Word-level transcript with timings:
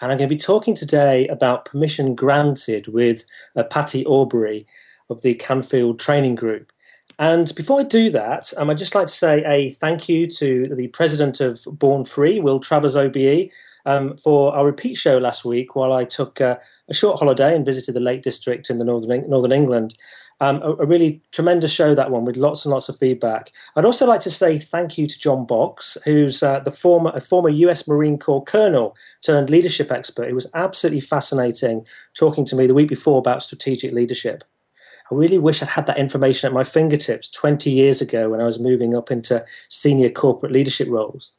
And 0.00 0.10
I'm 0.10 0.18
going 0.18 0.28
to 0.28 0.34
be 0.34 0.38
talking 0.38 0.74
today 0.74 1.26
about 1.28 1.64
permission 1.64 2.14
granted 2.14 2.88
with 2.88 3.24
uh, 3.56 3.62
Patty 3.64 4.04
Aubery 4.04 4.66
of 5.10 5.22
the 5.22 5.34
Canfield 5.34 5.98
Training 5.98 6.34
Group. 6.34 6.72
And 7.18 7.54
before 7.54 7.80
I 7.80 7.84
do 7.84 8.10
that, 8.10 8.52
um, 8.56 8.70
I'd 8.70 8.78
just 8.78 8.94
like 8.94 9.06
to 9.06 9.12
say 9.12 9.44
a 9.44 9.70
thank 9.70 10.08
you 10.08 10.26
to 10.32 10.74
the 10.74 10.88
president 10.88 11.40
of 11.40 11.64
Born 11.66 12.04
Free, 12.04 12.40
Will 12.40 12.58
Travers 12.58 12.96
OBE, 12.96 13.50
um, 13.86 14.16
for 14.18 14.54
our 14.54 14.66
repeat 14.66 14.96
show 14.96 15.18
last 15.18 15.44
week 15.44 15.76
while 15.76 15.92
I 15.92 16.04
took 16.04 16.40
uh, 16.40 16.56
a 16.88 16.94
short 16.94 17.18
holiday 17.18 17.54
and 17.54 17.64
visited 17.64 17.94
the 17.94 18.00
Lake 18.00 18.22
District 18.22 18.70
in 18.70 18.78
the 18.78 18.84
northern 18.84 19.28
Northern 19.28 19.52
England. 19.52 19.94
Um, 20.44 20.60
a, 20.62 20.72
a, 20.72 20.86
really 20.86 21.22
tremendous 21.32 21.72
show 21.72 21.94
that 21.94 22.10
one 22.10 22.26
with 22.26 22.36
lots 22.36 22.66
and 22.66 22.72
lots 22.72 22.90
of 22.90 22.98
feedback. 22.98 23.50
I'd 23.76 23.86
also 23.86 24.06
like 24.06 24.20
to 24.20 24.30
say 24.30 24.58
thank 24.58 24.98
you 24.98 25.06
to 25.06 25.18
John 25.18 25.46
Box, 25.46 25.96
who's 26.04 26.42
uh, 26.42 26.60
the 26.60 26.70
former 26.70 27.12
a 27.14 27.20
former 27.22 27.48
U.S. 27.48 27.88
Marine 27.88 28.18
Corps 28.18 28.44
colonel 28.44 28.94
turned 29.22 29.48
leadership 29.48 29.90
expert. 29.90 30.28
It 30.28 30.34
was 30.34 30.50
absolutely 30.52 31.00
fascinating 31.00 31.86
talking 32.12 32.44
to 32.44 32.56
me 32.56 32.66
the 32.66 32.74
week 32.74 32.88
before 32.88 33.18
about 33.18 33.42
strategic 33.42 33.92
leadership. 33.92 34.44
I 35.10 35.14
really 35.14 35.38
wish 35.38 35.62
I'd 35.62 35.68
had 35.68 35.86
that 35.86 35.96
information 35.96 36.46
at 36.46 36.52
my 36.52 36.64
fingertips 36.64 37.30
20 37.30 37.70
years 37.70 38.02
ago 38.02 38.28
when 38.28 38.42
I 38.42 38.44
was 38.44 38.60
moving 38.60 38.94
up 38.94 39.10
into 39.10 39.42
senior 39.70 40.10
corporate 40.10 40.52
leadership 40.52 40.88
roles. 40.90 41.36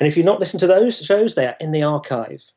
And 0.00 0.08
if 0.08 0.16
you've 0.16 0.26
not 0.26 0.40
listened 0.40 0.58
to 0.60 0.66
those 0.66 0.98
shows, 0.98 1.36
they 1.36 1.46
are 1.46 1.56
in 1.60 1.70
the 1.70 1.84
archive. 1.84 2.50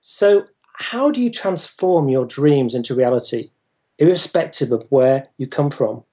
So, 0.00 0.46
how 0.78 1.12
do 1.12 1.20
you 1.22 1.30
transform 1.30 2.08
your 2.08 2.26
dreams 2.26 2.74
into 2.74 2.92
reality? 2.92 3.50
Irrespective 3.98 4.72
of 4.72 4.86
where 4.90 5.28
you 5.38 5.46
come 5.46 5.70
from. 5.70 6.04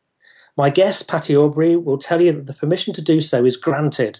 My 0.55 0.69
guest, 0.69 1.07
Patty 1.07 1.33
Aubery, 1.33 1.81
will 1.81 1.97
tell 1.97 2.21
you 2.21 2.31
that 2.31 2.45
the 2.45 2.53
permission 2.53 2.93
to 2.93 3.01
do 3.01 3.19
so 3.21 3.45
is 3.45 3.57
granted. 3.57 4.19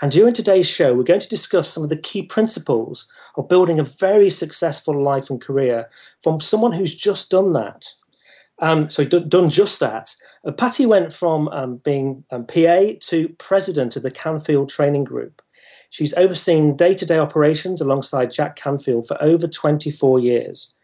And 0.00 0.12
during 0.12 0.32
today's 0.32 0.68
show, 0.68 0.94
we're 0.94 1.02
going 1.02 1.20
to 1.20 1.28
discuss 1.28 1.68
some 1.68 1.82
of 1.82 1.88
the 1.88 1.96
key 1.96 2.22
principles 2.22 3.10
of 3.36 3.48
building 3.48 3.80
a 3.80 3.84
very 3.84 4.30
successful 4.30 5.02
life 5.02 5.28
and 5.28 5.40
career 5.40 5.88
from 6.22 6.40
someone 6.40 6.72
who's 6.72 6.94
just 6.94 7.30
done 7.30 7.52
that. 7.54 7.84
Um, 8.60 8.90
so, 8.90 9.04
d- 9.04 9.24
done 9.24 9.50
just 9.50 9.80
that. 9.80 10.14
Uh, 10.44 10.52
Patty 10.52 10.86
went 10.86 11.12
from 11.12 11.48
um, 11.48 11.76
being 11.78 12.24
um, 12.30 12.46
PA 12.46 12.92
to 13.00 13.28
president 13.38 13.96
of 13.96 14.02
the 14.02 14.10
Canfield 14.10 14.68
Training 14.68 15.04
Group. 15.04 15.42
She's 15.90 16.14
overseen 16.14 16.76
day 16.76 16.94
to 16.94 17.06
day 17.06 17.18
operations 17.18 17.80
alongside 17.80 18.32
Jack 18.32 18.56
Canfield 18.56 19.06
for 19.08 19.20
over 19.22 19.46
24 19.46 20.20
years. 20.20 20.76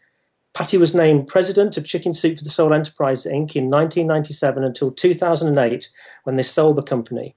Patty 0.55 0.77
was 0.77 0.95
named 0.95 1.27
president 1.27 1.75
of 1.75 1.83
Chicken 1.85 2.13
Soup 2.13 2.37
for 2.37 2.43
the 2.45 2.49
Soul 2.49 2.73
Enterprise 2.73 3.25
Inc. 3.25 3.57
in 3.57 3.65
1997 3.65 4.63
until 4.63 4.89
2008 4.89 5.89
when 6.23 6.37
they 6.37 6.43
sold 6.43 6.77
the 6.77 6.81
company. 6.81 7.35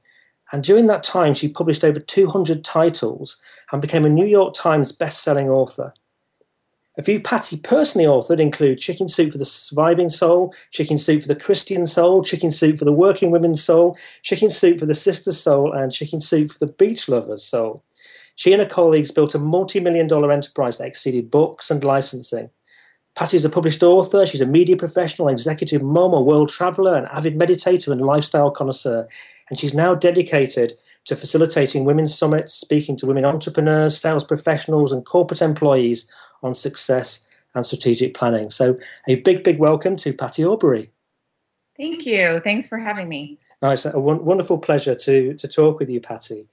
And 0.52 0.62
during 0.62 0.86
that 0.86 1.02
time, 1.02 1.34
she 1.34 1.48
published 1.48 1.82
over 1.82 1.98
200 1.98 2.64
titles 2.64 3.42
and 3.72 3.82
became 3.82 4.04
a 4.04 4.08
New 4.08 4.24
York 4.24 4.54
Times 4.54 4.92
best-selling 4.92 5.48
author. 5.48 5.92
A 6.96 7.02
few 7.02 7.20
Patty 7.20 7.56
personally 7.58 8.06
authored 8.06 8.38
include 8.38 8.78
Chicken 8.78 9.08
Soup 9.08 9.32
for 9.32 9.38
the 9.38 9.44
Surviving 9.44 10.08
Soul, 10.08 10.54
Chicken 10.70 11.00
Soup 11.00 11.20
for 11.20 11.28
the 11.28 11.34
Christian 11.34 11.88
Soul, 11.88 12.22
Chicken 12.22 12.52
Soup 12.52 12.78
for 12.78 12.84
the 12.84 12.92
Working 12.92 13.32
Women's 13.32 13.64
Soul, 13.64 13.98
Chicken 14.22 14.50
Soup 14.50 14.78
for 14.78 14.86
the 14.86 14.94
Sister's 14.94 15.40
Soul, 15.40 15.72
and 15.72 15.90
Chicken 15.90 16.20
Soup 16.20 16.52
for 16.52 16.64
the 16.64 16.72
Beach 16.72 17.08
Lover's 17.08 17.44
Soul. 17.44 17.82
She 18.36 18.52
and 18.52 18.62
her 18.62 18.68
colleagues 18.68 19.10
built 19.10 19.34
a 19.34 19.40
multi 19.40 19.80
million 19.80 20.06
dollar 20.06 20.30
enterprise 20.30 20.78
that 20.78 20.86
exceeded 20.86 21.32
books 21.32 21.68
and 21.68 21.82
licensing. 21.82 22.50
Patty's 23.18 23.44
a 23.44 23.50
published 23.50 23.82
author, 23.82 24.24
she's 24.24 24.40
a 24.40 24.46
media 24.46 24.76
professional, 24.76 25.26
executive 25.26 25.82
mom, 25.82 26.14
a 26.14 26.20
world 26.20 26.50
traveler, 26.50 26.94
an 26.94 27.06
avid 27.06 27.36
meditator, 27.36 27.90
and 27.90 28.00
lifestyle 28.00 28.48
connoisseur. 28.48 29.08
And 29.50 29.58
she's 29.58 29.74
now 29.74 29.96
dedicated 29.96 30.78
to 31.06 31.16
facilitating 31.16 31.84
women's 31.84 32.16
summits, 32.16 32.54
speaking 32.54 32.96
to 32.98 33.06
women 33.06 33.24
entrepreneurs, 33.24 33.98
sales 33.98 34.22
professionals, 34.22 34.92
and 34.92 35.04
corporate 35.04 35.42
employees 35.42 36.08
on 36.44 36.54
success 36.54 37.26
and 37.56 37.66
strategic 37.66 38.14
planning. 38.14 38.50
So, 38.50 38.76
a 39.08 39.16
big, 39.16 39.42
big 39.42 39.58
welcome 39.58 39.96
to 39.96 40.12
Patty 40.12 40.44
Aubery. 40.44 40.90
Thank 41.76 42.06
you. 42.06 42.38
Thanks 42.38 42.68
for 42.68 42.78
having 42.78 43.08
me. 43.08 43.40
No, 43.62 43.70
it's 43.70 43.84
a 43.84 43.98
wonderful 43.98 44.58
pleasure 44.58 44.94
to, 44.94 45.34
to 45.34 45.48
talk 45.48 45.80
with 45.80 45.90
you, 45.90 46.00
Patty. 46.00 46.46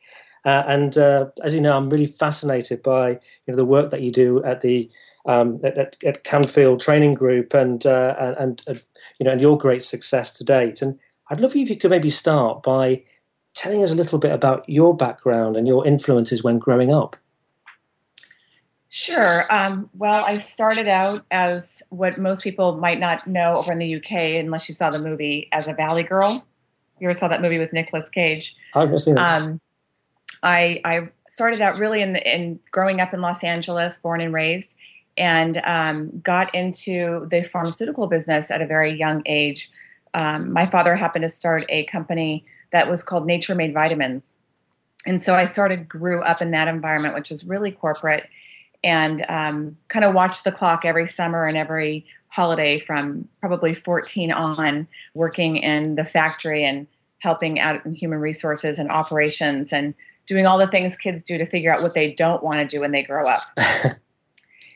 Uh, 0.44 0.64
and 0.68 0.98
uh, 0.98 1.28
as 1.44 1.54
you 1.54 1.62
know, 1.62 1.78
I'm 1.78 1.92
really 1.92 2.08
fascinated 2.08 2.82
by 2.82 3.10
you 3.10 3.20
know, 3.50 3.56
the 3.56 3.66
work 3.66 3.92
that 3.92 4.02
you 4.02 4.12
do 4.12 4.44
at 4.44 4.62
the 4.62 4.90
um, 5.26 5.60
at, 5.64 5.96
at, 6.04 6.24
Canfield 6.24 6.80
Training 6.80 7.14
Group 7.14 7.54
and, 7.54 7.86
uh, 7.86 8.34
and, 8.38 8.62
and 8.68 8.84
you 9.20 9.26
know 9.26 9.32
and 9.32 9.42
your 9.42 9.58
great 9.58 9.84
success 9.84 10.32
to 10.38 10.44
date. 10.44 10.82
And 10.82 11.00
I'd 11.30 11.40
love 11.40 11.56
if 11.56 11.70
you 11.70 11.78
could 11.78 11.92
maybe 11.92 12.10
start 12.10 12.64
by 12.64 13.04
telling 13.56 13.84
us 13.84 13.92
a 13.92 13.96
little 13.96 14.20
bit 14.20 14.32
about 14.32 14.68
your 14.70 14.96
background 14.96 15.56
and 15.56 15.68
your 15.68 15.88
influences 15.88 16.44
when 16.44 16.60
growing 16.60 16.94
up. 16.94 17.16
Sure. 18.90 19.44
Um, 19.50 19.90
well, 19.94 20.24
I 20.26 20.38
started 20.38 20.88
out 20.88 21.26
as 21.32 21.84
what 21.90 22.18
most 22.18 22.44
people 22.44 22.78
might 22.78 23.00
not 23.00 23.28
know 23.28 23.58
over 23.58 23.72
in 23.74 23.80
the 23.80 23.96
UK, 23.96 24.40
unless 24.40 24.70
you 24.70 24.76
saw 24.76 24.90
the 24.90 25.00
movie, 25.00 25.50
as 25.52 25.68
a 25.68 25.74
Valley 25.74 26.04
Girl. 26.04 26.46
You 27.00 27.10
ever 27.10 27.18
saw 27.18 27.28
that 27.28 27.42
movie 27.42 27.58
with 27.58 27.74
Nicolas 27.74 28.08
Cage? 28.08 28.56
I've 28.74 28.88
never 28.88 29.00
seen 29.00 29.16
that. 29.16 29.42
Um, 29.42 29.60
I, 30.44 30.80
I 30.86 31.10
started 31.30 31.60
out 31.60 31.78
really 31.78 32.02
in, 32.02 32.16
in 32.16 32.58
growing 32.72 33.02
up 33.02 33.14
in 33.14 33.20
Los 33.20 33.44
Angeles, 33.44 33.98
born 33.98 34.22
and 34.22 34.34
raised, 34.34 34.76
and 35.18 35.62
um, 35.64 36.20
got 36.20 36.54
into 36.54 37.28
the 37.30 37.44
pharmaceutical 37.44 38.08
business 38.08 38.52
at 38.52 38.62
a 38.62 38.66
very 38.66 38.92
young 38.92 39.22
age. 39.26 39.72
Um, 40.14 40.52
my 40.52 40.66
father 40.66 40.96
happened 40.96 41.24
to 41.24 41.30
start 41.30 41.66
a 41.70 41.86
company 41.86 42.46
that 42.72 42.90
was 42.90 43.04
called 43.04 43.26
Nature 43.26 43.56
Made 43.56 43.74
Vitamins. 43.74 44.36
And 45.06 45.22
so 45.22 45.36
I 45.36 45.46
started, 45.46 45.88
grew 45.88 46.22
up 46.22 46.42
in 46.42 46.52
that 46.52 46.68
environment, 46.68 47.16
which 47.16 47.30
was 47.30 47.46
really 47.46 47.72
corporate, 47.72 48.28
and 48.84 49.26
um, 49.30 49.78
kind 49.88 50.04
of 50.04 50.14
watched 50.14 50.44
the 50.44 50.52
clock 50.52 50.84
every 50.84 51.08
summer 51.08 51.46
and 51.46 51.58
every 51.58 52.06
holiday 52.28 52.80
from 52.80 53.28
probably 53.40 53.74
14 53.74 54.32
on, 54.32 54.88
working 55.14 55.58
in 55.58 55.96
the 55.96 56.04
factory 56.04 56.66
and 56.66 56.88
helping 57.20 57.60
out 57.60 57.86
in 57.86 57.94
human 57.94 58.20
resources 58.20 58.78
and 58.78 58.92
operations 58.92 59.72
and 59.72 59.94
doing 60.26 60.46
all 60.46 60.58
the 60.58 60.68
things 60.68 60.96
kids 60.96 61.24
do 61.24 61.38
to 61.38 61.46
figure 61.46 61.74
out 61.74 61.82
what 61.82 61.94
they 61.94 62.12
don't 62.12 62.44
want 62.44 62.58
to 62.58 62.76
do 62.76 62.82
when 62.82 62.92
they 62.92 63.04
grow 63.04 63.28
up. 63.28 63.42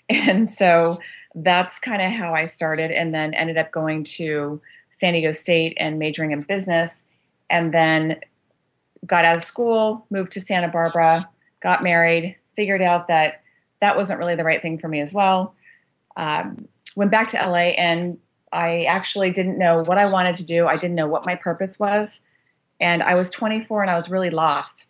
And 0.09 0.49
so 0.49 0.99
that's 1.35 1.79
kind 1.79 2.01
of 2.01 2.11
how 2.11 2.33
I 2.33 2.43
started, 2.43 2.91
and 2.91 3.13
then 3.13 3.33
ended 3.33 3.57
up 3.57 3.71
going 3.71 4.03
to 4.05 4.59
San 4.89 5.13
Diego 5.13 5.31
State 5.31 5.77
and 5.79 5.99
majoring 5.99 6.31
in 6.31 6.41
business, 6.41 7.03
and 7.49 7.73
then 7.73 8.19
got 9.05 9.25
out 9.25 9.37
of 9.37 9.43
school, 9.43 10.05
moved 10.09 10.31
to 10.33 10.41
Santa 10.41 10.67
Barbara, 10.67 11.29
got 11.61 11.83
married, 11.83 12.35
figured 12.55 12.81
out 12.81 13.07
that 13.07 13.41
that 13.81 13.95
wasn't 13.95 14.19
really 14.19 14.35
the 14.35 14.43
right 14.43 14.61
thing 14.61 14.77
for 14.77 14.87
me 14.87 14.99
as 14.99 15.13
well. 15.13 15.55
Um, 16.17 16.67
went 16.95 17.11
back 17.11 17.29
to 17.29 17.37
LA, 17.37 17.75
and 17.77 18.17
I 18.51 18.83
actually 18.85 19.31
didn't 19.31 19.57
know 19.57 19.83
what 19.83 19.97
I 19.97 20.11
wanted 20.11 20.35
to 20.35 20.43
do. 20.43 20.67
I 20.67 20.75
didn't 20.75 20.95
know 20.95 21.07
what 21.07 21.25
my 21.25 21.35
purpose 21.35 21.79
was, 21.79 22.19
and 22.79 23.03
I 23.03 23.13
was 23.13 23.29
24 23.29 23.83
and 23.83 23.91
I 23.91 23.95
was 23.95 24.09
really 24.09 24.31
lost. 24.31 24.85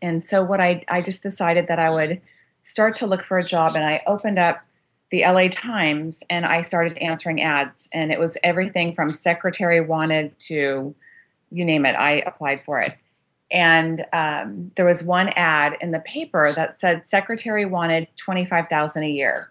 And 0.00 0.22
so 0.22 0.44
what 0.44 0.60
I 0.60 0.84
I 0.88 1.00
just 1.00 1.22
decided 1.22 1.66
that 1.66 1.78
I 1.78 1.90
would 1.90 2.20
start 2.68 2.94
to 2.96 3.06
look 3.06 3.24
for 3.24 3.38
a 3.38 3.42
job 3.42 3.76
and 3.76 3.84
I 3.84 4.02
opened 4.06 4.38
up 4.38 4.58
the 5.10 5.22
LA 5.22 5.48
Times 5.48 6.22
and 6.28 6.44
I 6.44 6.60
started 6.60 6.98
answering 6.98 7.40
ads. 7.42 7.88
And 7.94 8.12
it 8.12 8.20
was 8.20 8.36
everything 8.44 8.94
from 8.94 9.12
secretary 9.14 9.80
wanted 9.80 10.38
to 10.40 10.94
you 11.50 11.64
name 11.64 11.86
it, 11.86 11.96
I 11.96 12.22
applied 12.26 12.60
for 12.60 12.80
it. 12.80 12.94
And 13.50 14.04
um, 14.12 14.70
there 14.76 14.84
was 14.84 15.02
one 15.02 15.28
ad 15.30 15.76
in 15.80 15.92
the 15.92 16.00
paper 16.00 16.52
that 16.52 16.78
said 16.78 17.08
secretary 17.08 17.64
wanted 17.64 18.06
25000 18.16 19.02
a 19.02 19.08
year. 19.08 19.50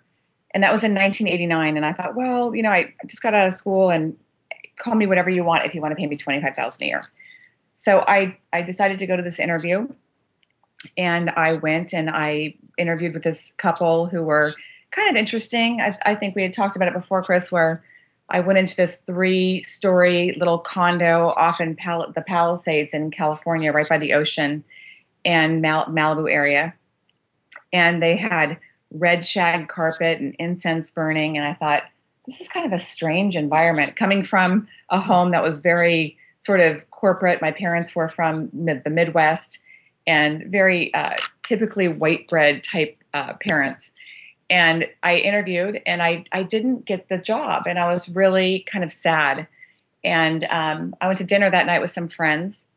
And 0.51 0.63
that 0.63 0.71
was 0.71 0.83
in 0.83 0.93
1989. 0.93 1.75
And 1.75 1.85
I 1.85 1.93
thought, 1.93 2.15
well, 2.15 2.55
you 2.55 2.61
know, 2.61 2.69
I 2.69 2.93
just 3.07 3.23
got 3.23 3.33
out 3.33 3.47
of 3.47 3.55
school 3.55 3.89
and 3.89 4.15
call 4.77 4.93
me 4.93 5.07
whatever 5.07 5.29
you 5.29 5.43
want 5.43 5.65
if 5.65 5.73
you 5.73 5.81
want 5.81 5.91
to 5.91 5.95
pay 5.95 6.05
me 6.05 6.15
25000 6.15 6.83
a 6.83 6.85
year. 6.85 7.03
So 7.73 8.03
I, 8.07 8.37
I 8.53 8.61
decided 8.61 8.99
to 8.99 9.07
go 9.07 9.17
to 9.17 9.23
this 9.23 9.39
interview 9.39 9.87
and 10.95 11.31
I 11.31 11.55
went 11.55 11.93
and 11.93 12.09
I 12.11 12.55
interviewed 12.77 13.13
with 13.13 13.24
this 13.24 13.51
couple 13.57 14.06
who 14.06 14.24
were 14.24 14.53
kind 14.91 15.09
of 15.09 15.15
interesting. 15.15 15.81
I, 15.81 15.97
I 16.06 16.15
think 16.15 16.35
we 16.35 16.44
had 16.44 16.53
talked 16.53 16.75
about 16.75 16.88
it 16.88 16.94
before, 16.94 17.24
Chris, 17.24 17.51
where 17.51 17.83
I 18.29 18.41
went 18.41 18.59
into 18.59 18.75
this 18.75 18.97
three 18.97 19.63
story 19.63 20.33
little 20.38 20.59
condo 20.59 21.29
off 21.35 21.62
in 21.62 21.75
Pal- 21.75 22.12
the 22.12 22.21
Palisades 22.21 22.94
in 22.94 23.12
California, 23.12 23.71
right 23.71 23.88
by 23.88 23.97
the 23.97 24.13
ocean 24.13 24.63
and 25.24 25.62
Mal- 25.62 25.88
Malibu 25.88 26.31
area. 26.31 26.74
And 27.71 28.01
they 28.01 28.15
had 28.15 28.57
red 28.91 29.25
shag 29.25 29.68
carpet 29.68 30.19
and 30.19 30.35
incense 30.39 30.91
burning. 30.91 31.38
And 31.38 31.45
I 31.45 31.53
thought, 31.53 31.83
this 32.25 32.41
is 32.41 32.47
kind 32.50 32.65
of 32.65 32.73
a 32.73 32.83
strange 32.83 33.35
environment 33.35 33.95
coming 33.95 34.23
from 34.23 34.68
a 34.89 35.00
home 35.00 35.31
that 35.31 35.44
was 35.44 35.59
very 35.59 36.18
sort 36.38 36.59
of 36.59 36.89
corporate. 36.91 37.41
My 37.41 37.51
parents 37.51 37.95
were 37.95 38.09
from 38.09 38.50
mid- 38.51 38.83
the 38.83 38.89
Midwest 38.89 39.59
and 40.06 40.45
very 40.47 40.94
uh, 40.94 41.15
typically 41.47 41.88
white 41.88 42.27
bread 42.27 42.63
type 42.63 42.97
uh, 43.13 43.33
parents 43.35 43.91
and 44.49 44.88
I 45.03 45.17
interviewed 45.17 45.81
and 45.85 46.01
I, 46.01 46.23
I 46.31 46.44
didn't 46.44 46.85
get 46.85 47.09
the 47.09 47.17
job 47.17 47.63
and 47.67 47.77
I 47.77 47.91
was 47.91 48.07
really 48.07 48.65
kind 48.71 48.83
of 48.83 48.91
sad. 48.91 49.47
And 50.03 50.45
um, 50.49 50.95
I 51.01 51.07
went 51.07 51.19
to 51.19 51.25
dinner 51.25 51.49
that 51.49 51.65
night 51.65 51.81
with 51.81 51.91
some 51.91 52.07
friends 52.07 52.67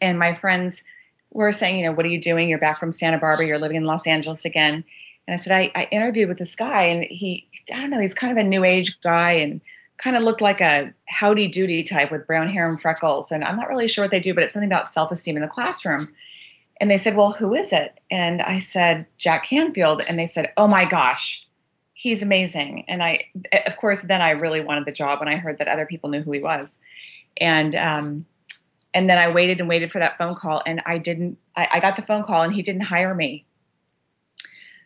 and 0.00 0.18
my 0.18 0.34
friends 0.34 0.82
were 1.30 1.52
saying, 1.52 1.78
you 1.78 1.86
know, 1.86 1.92
what 1.92 2.04
are 2.04 2.10
you 2.10 2.20
doing? 2.20 2.48
You're 2.48 2.58
back 2.58 2.78
from 2.78 2.92
Santa 2.92 3.18
Barbara, 3.18 3.46
you're 3.46 3.58
living 3.58 3.78
in 3.78 3.84
Los 3.84 4.06
Angeles 4.06 4.44
again. 4.44 4.84
And 5.26 5.40
I 5.40 5.42
said, 5.42 5.52
I, 5.52 5.70
I 5.74 5.88
interviewed 5.90 6.28
with 6.28 6.38
this 6.38 6.54
guy 6.54 6.82
and 6.82 7.04
he, 7.04 7.46
I 7.72 7.80
don't 7.80 7.90
know, 7.90 8.00
he's 8.00 8.14
kind 8.14 8.36
of 8.36 8.44
a 8.44 8.46
new 8.46 8.64
age 8.64 8.98
guy 9.02 9.32
and 9.32 9.60
kind 9.96 10.16
of 10.16 10.24
looked 10.24 10.40
like 10.40 10.60
a 10.60 10.92
howdy 11.06 11.48
doody 11.48 11.84
type 11.84 12.10
with 12.10 12.26
brown 12.26 12.48
hair 12.48 12.68
and 12.68 12.80
freckles. 12.80 13.30
And 13.30 13.44
I'm 13.44 13.56
not 13.56 13.68
really 13.68 13.88
sure 13.88 14.04
what 14.04 14.10
they 14.10 14.20
do, 14.20 14.34
but 14.34 14.42
it's 14.42 14.52
something 14.52 14.68
about 14.68 14.92
self-esteem 14.92 15.36
in 15.36 15.42
the 15.42 15.48
classroom. 15.48 16.08
And 16.82 16.90
they 16.90 16.98
said, 16.98 17.14
Well, 17.14 17.30
who 17.30 17.54
is 17.54 17.72
it? 17.72 18.00
And 18.10 18.42
I 18.42 18.58
said, 18.58 19.06
Jack 19.16 19.44
Canfield. 19.44 20.02
And 20.08 20.18
they 20.18 20.26
said, 20.26 20.52
Oh 20.56 20.66
my 20.66 20.84
gosh, 20.84 21.46
he's 21.94 22.22
amazing. 22.22 22.86
And 22.88 23.04
I, 23.04 23.20
of 23.66 23.76
course, 23.76 24.00
then 24.00 24.20
I 24.20 24.32
really 24.32 24.60
wanted 24.60 24.86
the 24.86 24.90
job 24.90 25.20
when 25.20 25.28
I 25.28 25.36
heard 25.36 25.58
that 25.58 25.68
other 25.68 25.86
people 25.86 26.10
knew 26.10 26.22
who 26.22 26.32
he 26.32 26.40
was. 26.40 26.80
And, 27.36 27.76
um, 27.76 28.26
and 28.92 29.08
then 29.08 29.16
I 29.16 29.32
waited 29.32 29.60
and 29.60 29.68
waited 29.68 29.92
for 29.92 30.00
that 30.00 30.18
phone 30.18 30.34
call, 30.34 30.60
and 30.66 30.82
I 30.84 30.98
didn't. 30.98 31.38
I, 31.54 31.68
I 31.74 31.80
got 31.80 31.94
the 31.94 32.02
phone 32.02 32.24
call, 32.24 32.42
and 32.42 32.52
he 32.52 32.62
didn't 32.62 32.82
hire 32.82 33.14
me. 33.14 33.46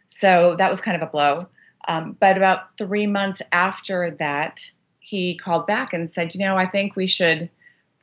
So 0.06 0.54
that 0.58 0.70
was 0.70 0.82
kind 0.82 1.00
of 1.00 1.02
a 1.02 1.10
blow. 1.10 1.48
Um, 1.88 2.14
but 2.20 2.36
about 2.36 2.76
three 2.76 3.06
months 3.06 3.40
after 3.52 4.10
that, 4.18 4.60
he 5.00 5.34
called 5.38 5.66
back 5.66 5.94
and 5.94 6.10
said, 6.10 6.34
"You 6.34 6.40
know, 6.40 6.56
I 6.56 6.66
think 6.66 6.94
we 6.94 7.06
should 7.06 7.48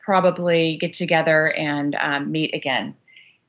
probably 0.03 0.77
get 0.77 0.93
together 0.93 1.53
and 1.57 1.95
um, 2.01 2.31
meet 2.31 2.53
again." 2.55 2.95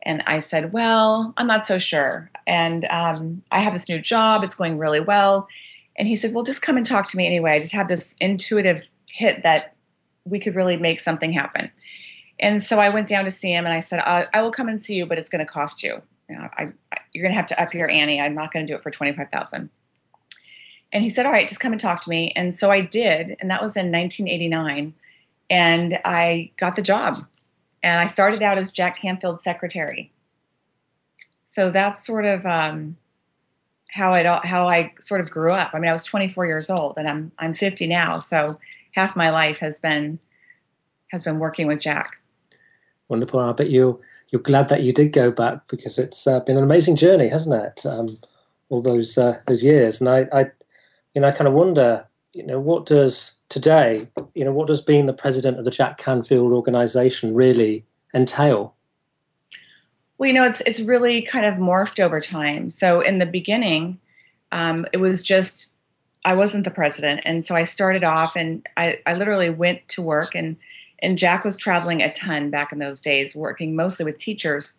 And 0.04 0.22
I 0.26 0.40
said, 0.40 0.72
Well, 0.72 1.32
I'm 1.36 1.46
not 1.46 1.66
so 1.66 1.78
sure. 1.78 2.30
And 2.46 2.84
um, 2.86 3.42
I 3.50 3.60
have 3.60 3.72
this 3.72 3.88
new 3.88 4.00
job, 4.00 4.44
it's 4.44 4.54
going 4.54 4.78
really 4.78 5.00
well. 5.00 5.48
And 5.96 6.06
he 6.08 6.16
said, 6.16 6.34
Well, 6.34 6.44
just 6.44 6.62
come 6.62 6.76
and 6.76 6.84
talk 6.84 7.08
to 7.10 7.16
me 7.16 7.26
anyway. 7.26 7.52
I 7.52 7.58
just 7.58 7.72
have 7.72 7.88
this 7.88 8.14
intuitive 8.20 8.82
hit 9.08 9.42
that 9.42 9.74
we 10.24 10.38
could 10.38 10.54
really 10.54 10.76
make 10.76 11.00
something 11.00 11.32
happen. 11.32 11.70
And 12.40 12.62
so 12.62 12.80
I 12.80 12.88
went 12.88 13.08
down 13.08 13.24
to 13.24 13.30
see 13.30 13.52
him 13.52 13.64
and 13.64 13.72
I 13.72 13.80
said, 13.80 14.00
I, 14.00 14.26
I 14.34 14.42
will 14.42 14.50
come 14.50 14.68
and 14.68 14.84
see 14.84 14.94
you, 14.94 15.06
but 15.06 15.18
it's 15.18 15.30
going 15.30 15.44
to 15.44 15.50
cost 15.50 15.82
you. 15.82 16.02
you 16.28 16.36
know, 16.36 16.48
I, 16.58 16.72
I, 16.92 16.98
you're 17.12 17.22
going 17.22 17.32
to 17.32 17.36
have 17.36 17.46
to 17.48 17.62
up 17.62 17.72
your 17.74 17.88
Annie. 17.88 18.20
I'm 18.20 18.34
not 18.34 18.52
going 18.52 18.66
to 18.66 18.72
do 18.72 18.76
it 18.76 18.82
for 18.82 18.90
25,000. 18.90 19.70
And 20.92 21.02
he 21.02 21.10
said, 21.10 21.26
All 21.26 21.32
right, 21.32 21.48
just 21.48 21.60
come 21.60 21.72
and 21.72 21.80
talk 21.80 22.02
to 22.04 22.10
me. 22.10 22.32
And 22.36 22.54
so 22.54 22.70
I 22.70 22.80
did. 22.80 23.36
And 23.40 23.50
that 23.50 23.62
was 23.62 23.76
in 23.76 23.90
1989. 23.90 24.94
And 25.50 25.98
I 26.04 26.50
got 26.56 26.76
the 26.76 26.82
job 26.82 27.24
and 27.84 27.98
I 27.98 28.06
started 28.06 28.42
out 28.42 28.56
as 28.56 28.70
Jack 28.70 28.98
Canfield's 28.98 29.44
secretary. 29.44 30.10
So 31.44 31.70
that's 31.70 32.06
sort 32.06 32.24
of 32.24 32.44
um, 32.46 32.96
how 33.90 34.12
I 34.12 34.22
how 34.42 34.66
I 34.66 34.92
sort 35.00 35.20
of 35.20 35.30
grew 35.30 35.52
up. 35.52 35.74
I 35.74 35.78
mean, 35.78 35.90
I 35.90 35.92
was 35.92 36.04
24 36.04 36.46
years 36.46 36.70
old, 36.70 36.94
and 36.96 37.06
I'm 37.06 37.30
I'm 37.38 37.52
50 37.52 37.86
now. 37.86 38.20
So 38.20 38.58
half 38.92 39.14
my 39.14 39.30
life 39.30 39.58
has 39.58 39.78
been 39.78 40.18
has 41.08 41.22
been 41.22 41.38
working 41.38 41.66
with 41.66 41.78
Jack. 41.78 42.20
Wonderful. 43.08 43.38
I 43.38 43.52
bet 43.52 43.68
you 43.68 44.00
you're 44.30 44.40
glad 44.40 44.70
that 44.70 44.82
you 44.82 44.92
did 44.94 45.12
go 45.12 45.30
back 45.30 45.68
because 45.68 45.98
it's 45.98 46.26
uh, 46.26 46.40
been 46.40 46.56
an 46.56 46.64
amazing 46.64 46.96
journey, 46.96 47.28
hasn't 47.28 47.54
it? 47.54 47.84
Um, 47.84 48.18
all 48.70 48.80
those 48.80 49.18
uh, 49.18 49.40
those 49.46 49.62
years, 49.62 50.00
and 50.00 50.08
I, 50.08 50.26
I, 50.32 50.46
you 51.14 51.20
know, 51.20 51.28
I 51.28 51.32
kind 51.32 51.48
of 51.48 51.54
wonder, 51.54 52.06
you 52.34 52.42
know, 52.42 52.58
what 52.58 52.84
does 52.84 53.38
today, 53.48 54.08
you 54.34 54.44
know, 54.44 54.52
what 54.52 54.66
does 54.66 54.82
being 54.82 55.06
the 55.06 55.12
president 55.12 55.58
of 55.58 55.64
the 55.64 55.70
Jack 55.70 55.98
Canfield 55.98 56.52
organization 56.52 57.34
really 57.34 57.84
entail? 58.12 58.74
Well, 60.18 60.26
you 60.26 60.34
know, 60.34 60.44
it's 60.44 60.60
it's 60.66 60.80
really 60.80 61.22
kind 61.22 61.46
of 61.46 61.54
morphed 61.54 62.00
over 62.00 62.20
time. 62.20 62.70
So 62.70 63.00
in 63.00 63.18
the 63.18 63.26
beginning, 63.26 63.98
um, 64.52 64.86
it 64.92 64.98
was 64.98 65.22
just 65.22 65.68
I 66.24 66.34
wasn't 66.34 66.64
the 66.64 66.70
president, 66.70 67.20
and 67.24 67.46
so 67.46 67.54
I 67.54 67.64
started 67.64 68.02
off, 68.02 68.34
and 68.34 68.66
I, 68.76 68.98
I 69.06 69.14
literally 69.14 69.50
went 69.50 69.86
to 69.88 70.02
work, 70.02 70.34
and 70.34 70.56
and 71.00 71.18
Jack 71.18 71.44
was 71.44 71.56
traveling 71.56 72.02
a 72.02 72.10
ton 72.12 72.50
back 72.50 72.72
in 72.72 72.78
those 72.78 73.00
days, 73.00 73.34
working 73.34 73.76
mostly 73.76 74.04
with 74.04 74.18
teachers, 74.18 74.74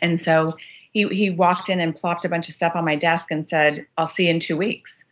and 0.00 0.20
so 0.20 0.56
he 0.92 1.08
he 1.08 1.30
walked 1.30 1.68
in 1.68 1.80
and 1.80 1.96
plopped 1.96 2.24
a 2.24 2.28
bunch 2.28 2.48
of 2.48 2.54
stuff 2.54 2.72
on 2.74 2.84
my 2.84 2.94
desk 2.94 3.30
and 3.30 3.48
said, 3.48 3.86
"I'll 3.98 4.08
see 4.08 4.24
you 4.24 4.30
in 4.30 4.40
two 4.40 4.56
weeks." 4.56 5.04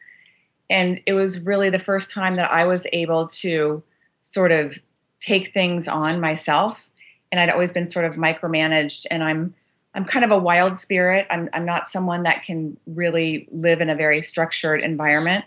And 0.71 1.01
it 1.07 1.15
was 1.15 1.41
really 1.41 1.71
the 1.71 1.79
first 1.79 2.11
time 2.11 2.35
that 2.35 2.51
I 2.51 2.67
was 2.67 2.87
able 2.93 3.29
to 3.29 3.83
sort 4.23 4.53
of 4.53 4.79
take 5.21 5.53
things 5.53 5.89
on 5.89 6.21
myself. 6.21 6.81
And 7.31 7.41
I'd 7.41 7.51
always 7.51 7.73
been 7.73 7.91
sort 7.91 8.05
of 8.05 8.15
micromanaged, 8.15 9.07
and 9.11 9.23
I'm 9.23 9.55
I'm 9.95 10.05
kind 10.05 10.25
of 10.25 10.31
a 10.31 10.39
wild 10.39 10.79
spirit. 10.79 11.27
I'm 11.31 11.49
I'm 11.53 11.65
not 11.65 11.91
someone 11.91 12.23
that 12.23 12.43
can 12.43 12.79
really 12.87 13.49
live 13.51 13.81
in 13.81 13.91
a 13.91 13.95
very 13.95 14.23
structured 14.23 14.83
environment, 14.83 15.45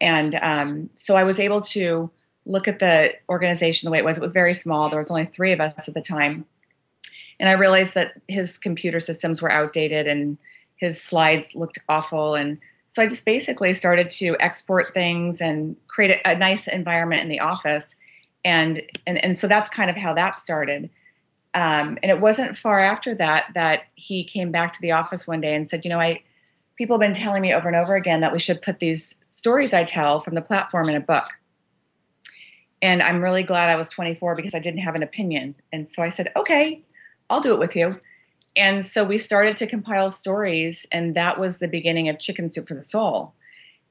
and 0.00 0.38
um, 0.42 0.90
so 0.96 1.16
I 1.16 1.22
was 1.22 1.38
able 1.38 1.60
to 1.60 2.10
look 2.46 2.68
at 2.68 2.78
the 2.78 3.14
organization 3.28 3.86
the 3.86 3.90
way 3.92 3.98
it 3.98 4.04
was. 4.04 4.18
It 4.18 4.22
was 4.22 4.32
very 4.32 4.54
small. 4.54 4.88
There 4.88 4.98
was 4.98 5.10
only 5.10 5.26
three 5.26 5.52
of 5.52 5.60
us 5.60 5.86
at 5.86 5.94
the 5.94 6.00
time, 6.00 6.46
and 7.38 7.48
I 7.48 7.52
realized 7.52 7.94
that 7.94 8.20
his 8.26 8.58
computer 8.58 8.98
systems 9.00 9.40
were 9.40 9.52
outdated 9.52 10.08
and 10.08 10.36
his 10.76 11.00
slides 11.00 11.54
looked 11.54 11.78
awful 11.88 12.34
and 12.34 12.58
so 12.94 13.02
I 13.02 13.08
just 13.08 13.24
basically 13.24 13.74
started 13.74 14.08
to 14.12 14.36
export 14.38 14.94
things 14.94 15.40
and 15.40 15.76
create 15.88 16.12
a, 16.12 16.30
a 16.30 16.38
nice 16.38 16.68
environment 16.68 17.22
in 17.22 17.28
the 17.28 17.40
office. 17.40 17.96
And, 18.44 18.80
and, 19.04 19.22
and 19.24 19.36
so 19.36 19.48
that's 19.48 19.68
kind 19.68 19.90
of 19.90 19.96
how 19.96 20.14
that 20.14 20.36
started. 20.36 20.88
Um, 21.54 21.98
and 22.04 22.12
it 22.12 22.20
wasn't 22.20 22.56
far 22.56 22.78
after 22.78 23.12
that 23.16 23.50
that 23.54 23.86
he 23.96 24.22
came 24.22 24.52
back 24.52 24.72
to 24.74 24.80
the 24.80 24.92
office 24.92 25.26
one 25.26 25.40
day 25.40 25.56
and 25.56 25.68
said, 25.68 25.84
you 25.84 25.88
know, 25.88 25.98
I, 25.98 26.22
people 26.78 26.96
have 26.96 27.00
been 27.00 27.20
telling 27.20 27.42
me 27.42 27.52
over 27.52 27.66
and 27.66 27.76
over 27.76 27.96
again 27.96 28.20
that 28.20 28.32
we 28.32 28.38
should 28.38 28.62
put 28.62 28.78
these 28.78 29.16
stories 29.32 29.72
I 29.72 29.82
tell 29.82 30.20
from 30.20 30.36
the 30.36 30.42
platform 30.42 30.88
in 30.88 30.94
a 30.94 31.00
book. 31.00 31.24
And 32.80 33.02
I'm 33.02 33.20
really 33.20 33.42
glad 33.42 33.70
I 33.70 33.74
was 33.74 33.88
24 33.88 34.36
because 34.36 34.54
I 34.54 34.60
didn't 34.60 34.80
have 34.80 34.94
an 34.94 35.02
opinion. 35.02 35.56
And 35.72 35.88
so 35.88 36.00
I 36.00 36.10
said, 36.10 36.30
okay, 36.36 36.80
I'll 37.28 37.40
do 37.40 37.54
it 37.54 37.58
with 37.58 37.74
you 37.74 38.00
and 38.56 38.86
so 38.86 39.04
we 39.04 39.18
started 39.18 39.58
to 39.58 39.66
compile 39.66 40.10
stories 40.10 40.86
and 40.92 41.14
that 41.14 41.38
was 41.38 41.58
the 41.58 41.68
beginning 41.68 42.08
of 42.08 42.18
chicken 42.18 42.50
soup 42.50 42.68
for 42.68 42.74
the 42.74 42.82
soul. 42.82 43.34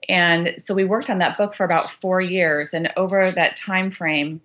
And 0.10 0.56
so 0.58 0.74
we 0.74 0.84
worked 0.84 1.10
on 1.10 1.20
that 1.20 1.38
book 1.38 1.54
for 1.54 1.64
about 1.64 1.90
four 1.90 2.20
years 2.22 2.74
and 2.74 2.92
over 2.98 3.32
that 3.32 3.56
time 3.58 3.92
frame 3.92 4.42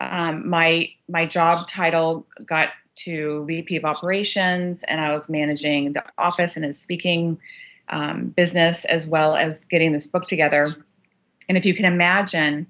um, 0.00 0.48
my 0.48 0.88
my 1.08 1.24
job 1.24 1.68
title 1.68 2.24
got 2.46 2.70
to 2.94 3.44
vp 3.46 3.76
of 3.76 3.84
operations 3.84 4.84
and 4.84 5.00
i 5.00 5.10
was 5.12 5.28
managing 5.28 5.92
the 5.92 6.04
office 6.18 6.54
and 6.54 6.64
his 6.64 6.78
speaking 6.78 7.36
um, 7.90 8.28
business 8.28 8.84
as 8.86 9.06
well 9.06 9.36
as 9.36 9.64
getting 9.64 9.92
this 9.92 10.06
book 10.06 10.26
together. 10.26 10.66
And 11.48 11.56
if 11.56 11.64
you 11.64 11.74
can 11.74 11.84
imagine 11.84 12.66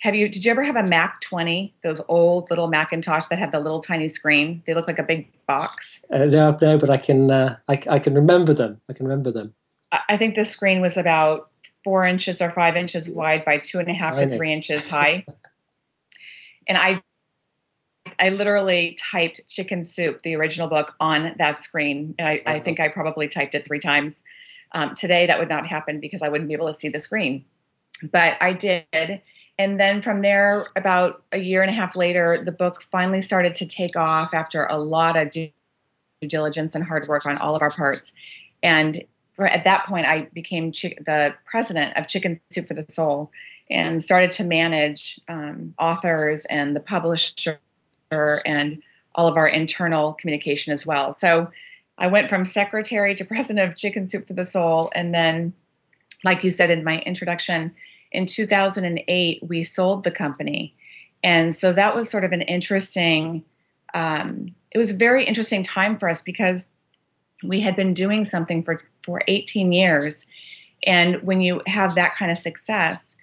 have 0.00 0.14
you 0.14 0.28
did 0.28 0.44
you 0.44 0.50
ever 0.50 0.62
have 0.62 0.76
a 0.76 0.82
mac 0.84 1.20
20 1.22 1.74
those 1.82 2.00
old 2.08 2.48
little 2.50 2.68
macintosh 2.68 3.24
that 3.26 3.38
had 3.38 3.52
the 3.52 3.60
little 3.60 3.80
tiny 3.80 4.08
screen? 4.08 4.62
They 4.66 4.74
look 4.74 4.86
like 4.86 4.98
a 4.98 5.02
big 5.02 5.30
box. 5.46 6.00
Uh, 6.12 6.26
no 6.26 6.56
no 6.60 6.78
but 6.78 6.90
i 6.90 6.96
can 6.96 7.30
uh, 7.30 7.56
I, 7.68 7.82
I 7.88 7.98
can 7.98 8.14
remember 8.14 8.54
them. 8.54 8.80
I 8.88 8.92
can 8.92 9.06
remember 9.06 9.30
them. 9.30 9.54
I 10.08 10.16
think 10.16 10.34
the 10.34 10.44
screen 10.44 10.80
was 10.80 10.96
about 10.96 11.50
four 11.82 12.04
inches 12.04 12.42
or 12.42 12.50
five 12.50 12.76
inches 12.76 13.08
wide 13.08 13.44
by 13.44 13.56
two 13.56 13.78
and 13.78 13.88
a 13.88 13.94
half 13.94 14.18
to 14.18 14.28
three 14.36 14.52
inches 14.52 14.88
high. 14.88 15.24
And 16.66 16.76
i 16.76 17.02
i 18.18 18.30
literally 18.30 18.98
typed 19.00 19.40
chicken 19.48 19.84
soup 19.84 20.22
the 20.22 20.34
original 20.34 20.68
book 20.68 20.94
on 21.00 21.34
that 21.38 21.62
screen. 21.62 22.14
And 22.18 22.28
i, 22.28 22.42
I 22.46 22.58
think 22.58 22.80
i 22.80 22.88
probably 22.88 23.28
typed 23.28 23.54
it 23.54 23.66
three 23.66 23.80
times. 23.80 24.22
Um, 24.72 24.94
today, 24.94 25.26
that 25.26 25.38
would 25.38 25.48
not 25.48 25.66
happen 25.66 25.98
because 25.98 26.20
I 26.20 26.28
wouldn't 26.28 26.48
be 26.48 26.54
able 26.54 26.72
to 26.72 26.78
see 26.78 26.88
the 26.88 27.00
screen. 27.00 27.44
But 28.12 28.36
I 28.40 28.52
did. 28.52 29.22
And 29.58 29.78
then 29.78 30.02
from 30.02 30.22
there, 30.22 30.66
about 30.76 31.22
a 31.32 31.38
year 31.38 31.62
and 31.62 31.70
a 31.70 31.74
half 31.74 31.96
later, 31.96 32.40
the 32.42 32.52
book 32.52 32.84
finally 32.92 33.20
started 33.20 33.56
to 33.56 33.66
take 33.66 33.96
off 33.96 34.32
after 34.32 34.66
a 34.66 34.78
lot 34.78 35.16
of 35.16 35.32
due 35.32 35.50
diligence 36.26 36.74
and 36.74 36.84
hard 36.84 37.08
work 37.08 37.26
on 37.26 37.38
all 37.38 37.56
of 37.56 37.62
our 37.62 37.70
parts. 37.70 38.12
And 38.62 39.04
at 39.38 39.64
that 39.64 39.86
point, 39.86 40.06
I 40.06 40.28
became 40.32 40.70
the 40.70 41.34
president 41.44 41.96
of 41.96 42.08
Chicken 42.08 42.40
Soup 42.50 42.66
for 42.66 42.74
the 42.74 42.86
Soul 42.88 43.30
and 43.70 44.02
started 44.02 44.32
to 44.32 44.44
manage 44.44 45.20
um, 45.28 45.74
authors 45.78 46.44
and 46.46 46.74
the 46.74 46.80
publisher 46.80 47.58
and 48.10 48.82
all 49.14 49.28
of 49.28 49.36
our 49.36 49.48
internal 49.48 50.14
communication 50.14 50.72
as 50.72 50.86
well. 50.86 51.14
So 51.14 51.50
I 51.98 52.06
went 52.06 52.28
from 52.28 52.44
secretary 52.44 53.14
to 53.16 53.24
president 53.24 53.68
of 53.68 53.76
Chicken 53.76 54.08
Soup 54.08 54.26
for 54.26 54.34
the 54.34 54.44
Soul. 54.44 54.90
And 54.94 55.12
then, 55.12 55.52
like 56.24 56.44
you 56.44 56.50
said 56.50 56.70
in 56.70 56.84
my 56.84 57.00
introduction, 57.00 57.74
in 58.12 58.26
2008, 58.26 59.42
we 59.42 59.64
sold 59.64 60.04
the 60.04 60.10
company. 60.10 60.74
And 61.22 61.54
so 61.54 61.72
that 61.72 61.94
was 61.94 62.08
sort 62.08 62.24
of 62.24 62.32
an 62.32 62.42
interesting, 62.42 63.44
um, 63.94 64.54
it 64.70 64.78
was 64.78 64.90
a 64.90 64.94
very 64.94 65.24
interesting 65.24 65.62
time 65.62 65.98
for 65.98 66.08
us 66.08 66.22
because 66.22 66.68
we 67.42 67.60
had 67.60 67.76
been 67.76 67.94
doing 67.94 68.24
something 68.24 68.62
for, 68.62 68.80
for 69.02 69.22
18 69.28 69.72
years. 69.72 70.26
And 70.86 71.22
when 71.22 71.40
you 71.40 71.62
have 71.66 71.94
that 71.94 72.16
kind 72.16 72.30
of 72.30 72.38
success, 72.38 73.16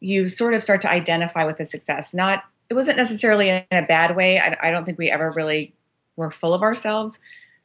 you 0.00 0.28
sort 0.28 0.54
of 0.54 0.62
start 0.62 0.80
to 0.82 0.90
identify 0.90 1.44
with 1.44 1.56
the 1.56 1.66
success. 1.66 2.14
Not, 2.14 2.44
it 2.70 2.74
wasn't 2.74 2.98
necessarily 2.98 3.48
in 3.48 3.64
a 3.70 3.86
bad 3.86 4.14
way. 4.14 4.38
I, 4.38 4.56
I 4.62 4.70
don't 4.70 4.84
think 4.84 4.98
we 4.98 5.10
ever 5.10 5.30
really 5.30 5.74
were 6.16 6.30
full 6.30 6.54
of 6.54 6.62
ourselves, 6.62 7.18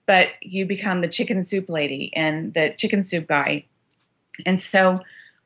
but 0.05 0.29
you 0.41 0.65
become 0.65 1.01
the 1.01 1.07
chicken 1.07 1.43
soup 1.43 1.69
lady 1.69 2.11
and 2.15 2.53
the 2.53 2.73
chicken 2.77 3.03
soup 3.03 3.27
guy. 3.27 3.65
And 4.45 4.59
so 4.59 4.99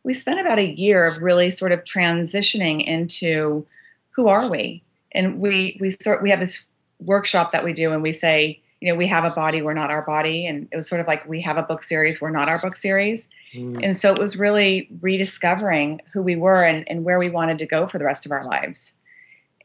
we 0.08 0.14
spent 0.14 0.40
about 0.40 0.58
a 0.58 0.66
year 0.66 1.04
of 1.04 1.22
really 1.22 1.52
sort 1.52 1.74
of 1.74 1.84
transitioning 1.84 2.82
into 2.82 3.68
who 4.12 4.30
are 4.30 4.50
we? 4.50 4.82
And 5.12 5.42
we 5.42 5.78
we 5.82 5.92
sort 6.02 6.24
we 6.24 6.30
have 6.30 6.40
this 6.40 6.66
workshop 7.02 7.52
that 7.52 7.66
we 7.66 7.74
do 7.74 7.92
and 7.92 8.02
we 8.02 8.14
say, 8.14 8.62
you 8.80 8.90
know, 8.90 8.98
we 8.98 9.06
have 9.08 9.26
a 9.26 9.32
body, 9.32 9.62
we're 9.62 9.74
not 9.74 9.92
our 9.92 10.04
body. 10.04 10.48
And 10.48 10.70
it 10.72 10.78
was 10.78 10.88
sort 10.88 11.02
of 11.02 11.08
like 11.08 11.28
we 11.28 11.42
have 11.42 11.58
a 11.58 11.62
book 11.62 11.84
series, 11.84 12.22
we're 12.22 12.30
not 12.30 12.48
our 12.48 12.58
book 12.58 12.78
series. 12.78 13.28
Mm. 13.54 13.84
And 13.84 13.98
so 13.98 14.14
it 14.14 14.18
was 14.18 14.38
really 14.38 14.88
rediscovering 15.02 16.00
who 16.14 16.22
we 16.22 16.38
were 16.38 16.64
and, 16.64 16.90
and 16.90 17.04
where 17.04 17.20
we 17.20 17.30
wanted 17.30 17.60
to 17.60 17.66
go 17.66 17.86
for 17.86 18.00
the 18.00 18.06
rest 18.06 18.26
of 18.26 18.32
our 18.32 18.46
lives. 18.46 18.94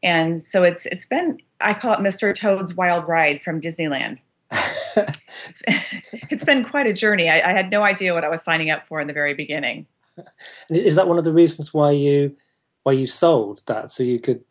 And 0.02 0.42
so 0.42 0.64
it's 0.64 0.86
it's 0.86 1.04
been 1.04 1.38
I 1.60 1.72
call 1.72 1.92
it 1.94 2.00
Mr. 2.00 2.34
Toad's 2.34 2.74
Wild 2.74 3.06
Ride 3.06 3.42
from 3.42 3.60
Disneyland. 3.60 4.18
it's 6.32 6.42
been 6.42 6.64
quite 6.64 6.88
a 6.88 6.92
journey. 6.92 7.30
I, 7.30 7.50
I, 7.50 7.52
had 7.52 7.70
no 7.70 7.84
idea 7.84 8.12
what 8.12 8.24
I 8.24 8.28
was 8.28 8.42
signing 8.42 8.70
up 8.70 8.86
for 8.86 9.00
in 9.00 9.06
the 9.06 9.14
very 9.14 9.32
beginning. 9.32 9.86
Is 10.70 10.96
that 10.96 11.08
one 11.08 11.18
of 11.18 11.24
the 11.24 11.32
reasons 11.32 11.72
why 11.72 11.92
you 11.92 12.36
why 12.82 12.92
you 12.92 13.06
sold 13.06 13.62
that 13.66 13.90
so 13.90 14.02
you 14.02 14.18
could 14.18 14.44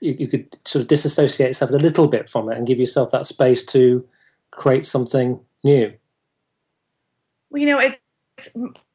you, 0.00 0.16
you 0.18 0.28
could 0.28 0.56
sort 0.64 0.82
of 0.82 0.88
disassociate 0.88 1.50
yourself 1.50 1.70
a 1.70 1.76
little 1.76 2.08
bit 2.08 2.28
from 2.28 2.50
it 2.50 2.58
and 2.58 2.66
give 2.66 2.78
yourself 2.78 3.10
that 3.12 3.26
space 3.26 3.64
to 3.66 4.06
create 4.50 4.84
something 4.84 5.40
new? 5.62 5.92
Well, 7.50 7.60
you 7.60 7.66
know, 7.66 7.78
it's 7.78 7.98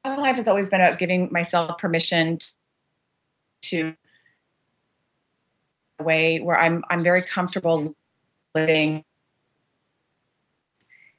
my 0.04 0.16
life 0.18 0.38
has 0.38 0.48
always 0.48 0.70
been 0.70 0.82
about 0.82 1.00
giving 1.00 1.30
myself 1.32 1.78
permission 1.78 2.40
to 3.64 3.94
a 6.00 6.04
way 6.04 6.40
where 6.40 6.60
I'm 6.60 6.84
I'm 6.90 7.04
very 7.04 7.22
comfortable 7.22 7.96
living 8.54 9.04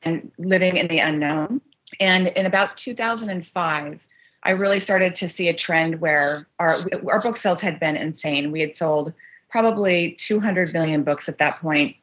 and 0.03 0.31
living 0.39 0.77
in 0.77 0.89
the 0.89 0.99
unknown. 0.99 1.61
And 2.01 2.29
in 2.29 2.47
about 2.47 2.77
2005, 2.77 4.01
I 4.45 4.51
really 4.51 4.81
started 4.81 5.15
to 5.17 5.29
see 5.29 5.49
a 5.49 5.55
trend 5.55 6.01
where 6.01 6.47
our 6.59 6.79
our 7.09 7.21
book 7.21 7.37
sales 7.37 7.61
had 7.61 7.79
been 7.79 7.97
insane. 7.97 8.51
We 8.51 8.61
had 8.61 8.77
sold 8.77 9.13
probably 9.49 10.17
200 10.19 10.73
million 10.73 11.03
books 11.05 11.29
at 11.29 11.39
that 11.39 11.61
point. 11.61 11.97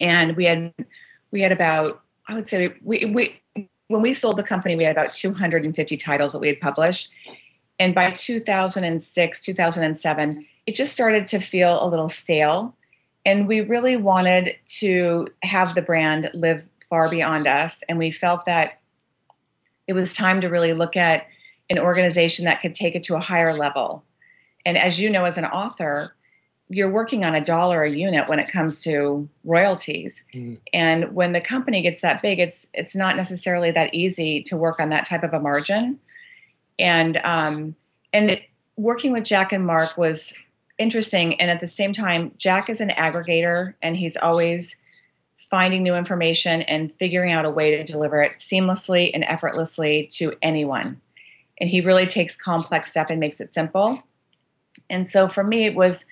and 0.00 0.36
we 0.36 0.44
had 0.44 0.72
we 1.30 1.40
had 1.42 1.52
about 1.52 2.00
I 2.28 2.34
would 2.34 2.48
say 2.48 2.74
we 2.82 3.04
we 3.06 3.40
when 3.88 4.02
we 4.02 4.14
sold 4.14 4.38
the 4.38 4.42
company 4.42 4.76
we 4.76 4.84
had 4.84 4.96
about 4.96 5.12
250 5.12 5.96
titles 5.98 6.32
that 6.32 6.38
we 6.38 6.48
had 6.48 6.60
published, 6.60 7.10
and 7.78 7.94
by 7.94 8.10
2006 8.10 9.42
2007 9.42 10.46
it 10.66 10.74
just 10.74 10.92
started 10.92 11.28
to 11.28 11.40
feel 11.40 11.84
a 11.84 11.88
little 11.88 12.08
stale, 12.08 12.74
and 13.26 13.46
we 13.46 13.60
really 13.60 13.96
wanted 13.96 14.56
to 14.66 15.28
have 15.42 15.74
the 15.74 15.82
brand 15.82 16.30
live 16.32 16.62
far 16.88 17.10
beyond 17.10 17.46
us, 17.46 17.82
and 17.88 17.98
we 17.98 18.10
felt 18.10 18.46
that 18.46 18.80
it 19.86 19.92
was 19.92 20.14
time 20.14 20.40
to 20.40 20.48
really 20.48 20.72
look 20.72 20.96
at 20.96 21.26
an 21.70 21.78
organization 21.78 22.44
that 22.44 22.60
could 22.60 22.74
take 22.74 22.94
it 22.94 23.02
to 23.04 23.14
a 23.14 23.20
higher 23.20 23.54
level. 23.54 24.04
And 24.66 24.76
as 24.78 25.00
you 25.00 25.10
know, 25.10 25.24
as 25.24 25.38
an 25.38 25.44
author, 25.44 26.14
you're 26.68 26.90
working 26.90 27.24
on 27.24 27.34
a 27.34 27.44
dollar 27.44 27.82
a 27.82 27.90
unit 27.90 28.28
when 28.28 28.38
it 28.38 28.50
comes 28.50 28.82
to 28.82 29.28
royalties. 29.44 30.24
Mm. 30.34 30.58
And 30.72 31.14
when 31.14 31.32
the 31.32 31.40
company 31.40 31.82
gets 31.82 32.00
that 32.00 32.22
big, 32.22 32.38
it's 32.38 32.66
it's 32.72 32.96
not 32.96 33.16
necessarily 33.16 33.70
that 33.72 33.92
easy 33.94 34.42
to 34.44 34.56
work 34.56 34.80
on 34.80 34.88
that 34.90 35.06
type 35.06 35.22
of 35.22 35.32
a 35.32 35.40
margin. 35.40 35.98
And 36.78 37.20
um, 37.22 37.76
and 38.12 38.30
it, 38.30 38.42
working 38.76 39.12
with 39.12 39.24
Jack 39.24 39.52
and 39.52 39.66
Mark 39.66 39.96
was 39.98 40.32
interesting. 40.78 41.38
And 41.40 41.50
at 41.50 41.60
the 41.60 41.68
same 41.68 41.92
time, 41.92 42.32
Jack 42.38 42.70
is 42.70 42.80
an 42.80 42.90
aggregator, 42.90 43.74
and 43.82 43.96
he's 43.96 44.16
always 44.16 44.74
finding 45.50 45.82
new 45.82 45.94
information 45.94 46.62
and 46.62 46.92
figuring 46.98 47.30
out 47.30 47.46
a 47.46 47.50
way 47.50 47.76
to 47.76 47.84
deliver 47.84 48.22
it 48.22 48.32
seamlessly 48.32 49.10
and 49.14 49.22
effortlessly 49.24 50.08
to 50.12 50.32
anyone 50.42 51.00
and 51.58 51.70
he 51.70 51.80
really 51.80 52.06
takes 52.06 52.36
complex 52.36 52.90
stuff 52.90 53.10
and 53.10 53.20
makes 53.20 53.40
it 53.40 53.52
simple. 53.52 54.02
And 54.90 55.08
so 55.08 55.28
for 55.28 55.44
me, 55.44 55.66
it 55.66 55.74
was 55.74 56.04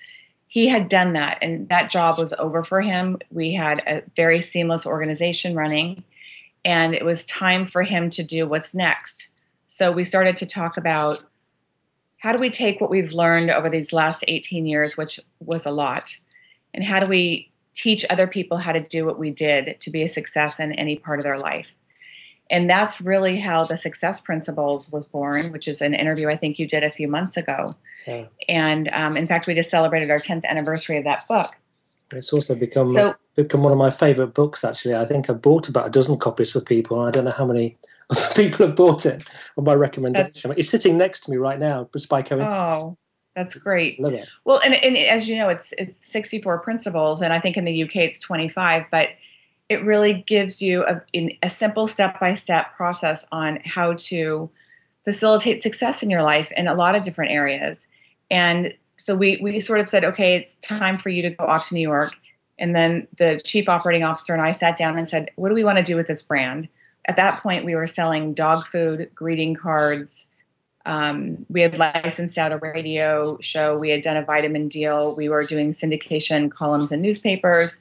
he 0.48 0.68
had 0.68 0.90
done 0.90 1.14
that, 1.14 1.38
and 1.40 1.66
that 1.70 1.90
job 1.90 2.18
was 2.18 2.34
over 2.34 2.62
for 2.62 2.82
him. 2.82 3.18
We 3.30 3.54
had 3.54 3.82
a 3.86 4.02
very 4.16 4.42
seamless 4.42 4.84
organization 4.84 5.56
running, 5.56 6.04
and 6.62 6.94
it 6.94 7.06
was 7.06 7.24
time 7.24 7.66
for 7.66 7.82
him 7.82 8.10
to 8.10 8.22
do 8.22 8.46
what's 8.46 8.74
next. 8.74 9.28
So 9.68 9.90
we 9.90 10.04
started 10.04 10.36
to 10.36 10.46
talk 10.46 10.76
about 10.76 11.24
how 12.18 12.32
do 12.32 12.38
we 12.38 12.50
take 12.50 12.82
what 12.82 12.90
we've 12.90 13.12
learned 13.12 13.48
over 13.48 13.70
these 13.70 13.94
last 13.94 14.24
18 14.28 14.66
years, 14.66 14.94
which 14.94 15.18
was 15.40 15.64
a 15.64 15.70
lot, 15.70 16.14
and 16.74 16.84
how 16.84 17.00
do 17.00 17.06
we 17.06 17.50
teach 17.74 18.04
other 18.10 18.26
people 18.26 18.58
how 18.58 18.72
to 18.72 18.80
do 18.80 19.06
what 19.06 19.18
we 19.18 19.30
did 19.30 19.80
to 19.80 19.90
be 19.90 20.02
a 20.02 20.08
success 20.08 20.60
in 20.60 20.72
any 20.72 20.96
part 20.96 21.18
of 21.18 21.24
their 21.24 21.38
life? 21.38 21.66
And 22.52 22.70
that's 22.70 23.00
really 23.00 23.36
how 23.36 23.64
the 23.64 23.76
success 23.76 24.20
principles 24.20 24.88
was 24.90 25.06
born 25.06 25.50
which 25.50 25.66
is 25.66 25.80
an 25.80 25.94
interview 25.94 26.28
i 26.28 26.36
think 26.36 26.58
you 26.58 26.68
did 26.68 26.84
a 26.84 26.90
few 26.90 27.08
months 27.08 27.36
ago 27.36 27.74
yeah. 28.06 28.26
and 28.48 28.88
um, 28.92 29.16
in 29.16 29.26
fact 29.26 29.46
we 29.48 29.54
just 29.54 29.70
celebrated 29.70 30.10
our 30.10 30.20
10th 30.20 30.44
anniversary 30.44 30.96
of 30.96 31.04
that 31.04 31.26
book 31.26 31.50
it's 32.12 32.32
also 32.32 32.54
become 32.54 32.92
so, 32.92 33.14
become 33.34 33.62
one 33.62 33.72
of 33.72 33.78
my 33.78 33.90
favorite 33.90 34.28
books 34.28 34.62
actually 34.62 34.94
i 34.94 35.04
think 35.04 35.28
i've 35.28 35.42
bought 35.42 35.68
about 35.68 35.86
a 35.86 35.90
dozen 35.90 36.16
copies 36.16 36.52
for 36.52 36.60
people 36.60 37.00
and 37.00 37.08
i 37.08 37.10
don't 37.10 37.24
know 37.24 37.32
how 37.32 37.46
many 37.46 37.76
people 38.36 38.66
have 38.66 38.76
bought 38.76 39.06
it 39.06 39.26
on 39.56 39.64
my 39.64 39.74
recommendation 39.74 40.54
it's 40.56 40.68
sitting 40.68 40.96
next 40.96 41.20
to 41.20 41.30
me 41.30 41.36
right 41.36 41.58
now 41.58 41.88
just 41.92 42.08
by 42.08 42.22
coincidence 42.22 42.82
oh 42.84 42.96
that's 43.34 43.54
great. 43.54 43.98
Love 43.98 44.12
it. 44.12 44.28
Well, 44.44 44.60
and, 44.62 44.74
and 44.74 44.96
as 44.96 45.26
you 45.26 45.36
know, 45.36 45.48
it's 45.48 45.72
it's 45.78 45.96
64 46.02 46.58
principles, 46.60 47.22
and 47.22 47.32
I 47.32 47.40
think 47.40 47.56
in 47.56 47.64
the 47.64 47.82
UK 47.82 47.96
it's 47.96 48.18
25. 48.18 48.84
But 48.90 49.08
it 49.72 49.84
really 49.84 50.22
gives 50.26 50.60
you 50.60 50.84
a, 50.84 51.02
a 51.42 51.48
simple 51.48 51.88
step 51.88 52.20
by 52.20 52.34
step 52.34 52.76
process 52.76 53.24
on 53.32 53.58
how 53.64 53.94
to 53.94 54.50
facilitate 55.04 55.62
success 55.62 56.02
in 56.02 56.10
your 56.10 56.22
life 56.22 56.52
in 56.56 56.68
a 56.68 56.74
lot 56.74 56.94
of 56.94 57.04
different 57.04 57.32
areas. 57.32 57.86
And 58.30 58.74
so 58.98 59.14
we, 59.14 59.38
we 59.42 59.58
sort 59.60 59.80
of 59.80 59.88
said, 59.88 60.04
okay, 60.04 60.36
it's 60.36 60.56
time 60.56 60.98
for 60.98 61.08
you 61.08 61.22
to 61.22 61.30
go 61.30 61.44
off 61.44 61.68
to 61.68 61.74
New 61.74 61.80
York. 61.80 62.12
And 62.58 62.76
then 62.76 63.08
the 63.16 63.40
chief 63.42 63.68
operating 63.68 64.04
officer 64.04 64.34
and 64.34 64.42
I 64.42 64.52
sat 64.52 64.76
down 64.76 64.96
and 64.98 65.08
said, 65.08 65.30
what 65.36 65.48
do 65.48 65.54
we 65.54 65.64
want 65.64 65.78
to 65.78 65.84
do 65.84 65.96
with 65.96 66.06
this 66.06 66.22
brand? 66.22 66.68
At 67.06 67.16
that 67.16 67.42
point, 67.42 67.64
we 67.64 67.74
were 67.74 67.86
selling 67.86 68.34
dog 68.34 68.66
food, 68.66 69.10
greeting 69.14 69.54
cards. 69.54 70.26
Um, 70.84 71.46
we 71.48 71.62
had 71.62 71.78
licensed 71.78 72.38
out 72.38 72.52
a 72.52 72.58
radio 72.58 73.38
show. 73.40 73.76
We 73.76 73.88
had 73.88 74.02
done 74.02 74.16
a 74.16 74.24
vitamin 74.24 74.68
deal. 74.68 75.14
We 75.16 75.28
were 75.28 75.42
doing 75.42 75.72
syndication 75.72 76.50
columns 76.50 76.92
in 76.92 77.00
newspapers 77.00 77.80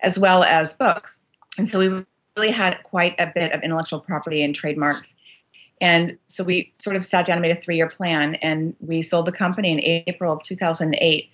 as 0.00 0.18
well 0.18 0.42
as 0.42 0.74
books. 0.74 1.20
And 1.58 1.68
so 1.68 1.78
we 1.78 2.04
really 2.36 2.50
had 2.50 2.82
quite 2.82 3.14
a 3.18 3.30
bit 3.34 3.52
of 3.52 3.62
intellectual 3.62 4.00
property 4.00 4.42
and 4.42 4.54
trademarks. 4.54 5.14
And 5.80 6.16
so 6.28 6.44
we 6.44 6.72
sort 6.78 6.96
of 6.96 7.04
sat 7.04 7.26
down 7.26 7.36
and 7.36 7.42
made 7.42 7.56
a 7.56 7.60
three 7.60 7.76
year 7.76 7.88
plan, 7.88 8.36
and 8.36 8.74
we 8.80 9.02
sold 9.02 9.26
the 9.26 9.32
company 9.32 9.72
in 9.72 9.80
April 10.08 10.32
of 10.32 10.42
2008, 10.42 11.30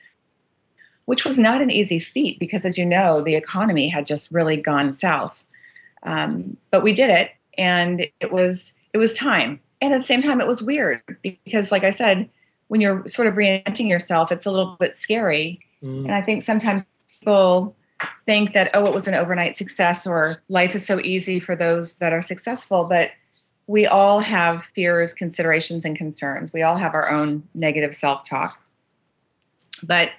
which 1.05 1.25
was 1.25 1.39
not 1.39 1.63
an 1.63 1.71
easy 1.71 2.01
feat 2.01 2.39
because, 2.39 2.65
as 2.65 2.77
you 2.77 2.85
know, 2.85 3.21
the 3.21 3.37
economy 3.37 3.89
had 3.89 4.07
just 4.07 4.31
really 4.33 4.57
gone 4.57 4.95
south. 4.95 5.43
Um, 6.03 6.57
but 6.71 6.83
we 6.83 6.93
did 6.93 7.11
it, 7.11 7.31
and 7.57 8.09
it 8.21 8.33
was 8.33 8.73
it 8.93 8.99
was 8.99 9.15
time. 9.15 9.61
And 9.81 9.93
at 9.93 10.01
the 10.01 10.07
same 10.07 10.23
time, 10.23 10.41
it 10.41 10.47
was 10.47 10.63
weird 10.63 11.03
because, 11.23 11.71
like 11.71 11.85
I 11.85 11.91
said, 11.91 12.29
when 12.69 12.81
you're 12.81 13.07
sort 13.07 13.29
of 13.29 13.35
reinventing 13.35 13.89
yourself, 13.89 14.33
it's 14.33 14.47
a 14.47 14.51
little 14.51 14.77
bit 14.81 14.97
scary. 14.97 15.61
Mm. 15.83 16.05
And 16.05 16.15
I 16.15 16.23
think 16.23 16.43
sometimes 16.43 16.83
people 17.21 17.77
think 18.27 18.53
that 18.53 18.71
oh 18.75 18.87
it 18.87 18.95
was 18.95 19.09
an 19.09 19.15
overnight 19.15 19.57
success 19.57 20.07
or 20.07 20.43
life 20.49 20.75
is 20.75 20.87
so 20.87 21.01
easy 21.01 21.41
for 21.41 21.57
those 21.57 21.99
that 21.99 22.13
are 22.13 22.23
successful 22.23 22.85
but 22.85 23.11
we 23.67 23.87
all 23.87 24.21
have 24.21 24.65
fears, 24.75 25.15
considerations, 25.15 25.85
and 25.85 25.97
concerns. 25.97 26.53
We 26.53 26.63
all 26.63 26.77
have 26.77 26.95
our 26.95 27.11
own 27.11 27.49
negative 27.55 27.95
self 27.95 28.29
talk. 28.29 28.59
But 29.83 30.11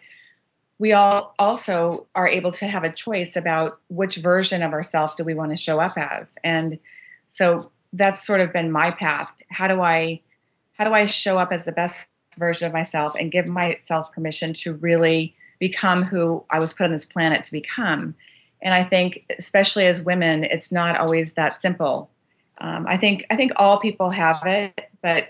we 0.79 0.91
all 0.93 1.35
also 1.39 2.07
are 2.15 2.27
able 2.27 2.51
to 2.53 2.67
have 2.67 2.83
a 2.83 2.91
choice 2.91 3.35
about 3.35 3.79
which 3.89 4.17
version 4.17 4.63
of 4.63 4.73
ourselves 4.73 5.15
do 5.15 5.23
we 5.23 5.33
want 5.33 5.51
to 5.51 5.55
show 5.55 5.79
up 5.79 5.97
as. 5.97 6.35
And 6.43 6.79
so 7.27 7.71
that's 7.93 8.25
sort 8.25 8.41
of 8.41 8.51
been 8.51 8.71
my 8.71 8.91
path. 8.91 9.31
How 9.49 9.67
do 9.67 9.81
I 9.81 10.21
how 10.73 10.85
do 10.85 10.93
I 10.93 11.05
show 11.05 11.37
up 11.37 11.51
as 11.51 11.65
the 11.65 11.71
best 11.71 12.07
version 12.37 12.65
of 12.65 12.73
myself 12.73 13.13
and 13.17 13.31
give 13.31 13.47
myself 13.47 14.11
permission 14.11 14.53
to 14.53 14.73
really 14.73 15.35
become 15.67 16.03
who 16.03 16.43
I 16.49 16.59
was 16.59 16.73
put 16.73 16.85
on 16.85 16.91
this 16.91 17.05
planet 17.05 17.43
to 17.45 17.51
become? 17.51 18.15
And 18.61 18.73
I 18.73 18.83
think, 18.83 19.25
especially 19.37 19.85
as 19.85 20.01
women, 20.01 20.43
it's 20.43 20.71
not 20.71 20.97
always 20.97 21.33
that 21.33 21.61
simple. 21.61 22.09
Um, 22.59 22.85
I 22.87 22.97
think 22.97 23.25
I 23.29 23.35
think 23.35 23.53
all 23.55 23.79
people 23.79 24.09
have 24.09 24.41
it, 24.45 24.89
but 25.01 25.29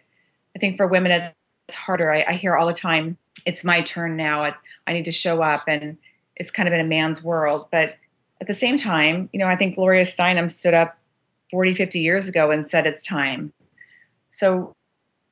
I 0.56 0.60
think 0.60 0.78
for 0.78 0.88
women 0.88 1.32
it's 1.68 1.78
harder. 1.78 2.12
I, 2.12 2.26
I 2.28 2.34
hear 2.34 2.56
all 2.56 2.68
the 2.68 2.74
time, 2.74 3.18
"It's 3.46 3.64
my 3.64 3.82
turn 3.82 4.18
now. 4.18 4.42
I, 4.42 4.54
I 4.88 4.94
need 4.94 5.06
to 5.06 5.12
show 5.12 5.42
up," 5.42 5.64
and 5.68 5.98
it's 6.36 6.52
kind 6.52 6.68
of 6.68 6.74
in 6.74 6.80
a 6.80 6.84
man's 6.84 7.24
world. 7.24 7.68
But 7.72 7.96
at 8.42 8.48
the 8.48 8.54
same 8.54 8.78
time, 8.78 9.30
you 9.32 9.40
know, 9.40 9.48
I 9.48 9.56
think 9.56 9.76
Gloria 9.76 10.06
Steinem 10.06 10.50
stood 10.50 10.74
up 10.74 10.98
40, 11.52 11.76
50 11.76 12.00
years 12.00 12.28
ago 12.28 12.52
and 12.52 12.70
said 12.70 12.86
it's 12.86 13.06
time. 13.06 13.54
So 14.32 14.74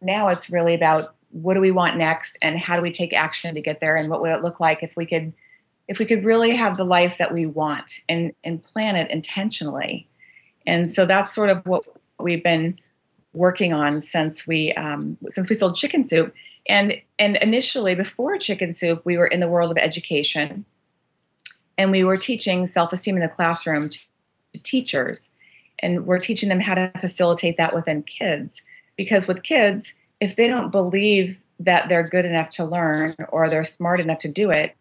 now 0.01 0.27
it's 0.29 0.49
really 0.49 0.75
about 0.75 1.15
what 1.31 1.53
do 1.53 1.61
we 1.61 1.71
want 1.71 1.97
next 1.97 2.37
and 2.41 2.59
how 2.59 2.75
do 2.75 2.81
we 2.81 2.91
take 2.91 3.13
action 3.13 3.55
to 3.55 3.61
get 3.61 3.79
there 3.79 3.95
and 3.95 4.09
what 4.09 4.21
would 4.21 4.31
it 4.31 4.43
look 4.43 4.59
like 4.59 4.83
if 4.83 4.95
we 4.95 5.05
could 5.05 5.33
if 5.87 5.99
we 5.99 6.05
could 6.05 6.23
really 6.23 6.55
have 6.55 6.77
the 6.77 6.83
life 6.83 7.17
that 7.17 7.33
we 7.33 7.45
want 7.45 7.99
and 8.07 8.33
and 8.43 8.63
plan 8.63 8.95
it 8.95 9.09
intentionally. 9.11 10.07
And 10.65 10.91
so 10.91 11.05
that's 11.05 11.33
sort 11.33 11.49
of 11.49 11.65
what 11.65 11.83
we've 12.19 12.43
been 12.43 12.79
working 13.33 13.73
on 13.73 14.01
since 14.01 14.45
we 14.45 14.73
um, 14.73 15.17
since 15.29 15.49
we 15.49 15.55
sold 15.55 15.75
chicken 15.75 16.03
soup. 16.03 16.33
And 16.67 16.93
and 17.17 17.37
initially 17.37 17.95
before 17.95 18.37
chicken 18.37 18.73
soup 18.73 19.01
we 19.05 19.17
were 19.17 19.27
in 19.27 19.39
the 19.39 19.47
world 19.47 19.71
of 19.71 19.77
education 19.77 20.65
and 21.77 21.91
we 21.91 22.03
were 22.03 22.17
teaching 22.17 22.67
self-esteem 22.67 23.15
in 23.15 23.21
the 23.21 23.27
classroom 23.27 23.89
to, 23.89 23.99
to 24.53 24.63
teachers. 24.63 25.29
And 25.79 26.05
we're 26.05 26.19
teaching 26.19 26.49
them 26.49 26.59
how 26.59 26.75
to 26.75 26.91
facilitate 26.99 27.57
that 27.57 27.73
within 27.73 28.03
kids 28.03 28.61
because 28.95 29.27
with 29.27 29.41
kids 29.41 29.93
if 30.21 30.37
they 30.37 30.47
don't 30.47 30.71
believe 30.71 31.37
that 31.59 31.89
they're 31.89 32.07
good 32.07 32.25
enough 32.25 32.51
to 32.51 32.63
learn 32.63 33.15
or 33.29 33.49
they're 33.49 33.63
smart 33.63 33.99
enough 33.99 34.19
to 34.19 34.29
do 34.29 34.49
it 34.49 34.75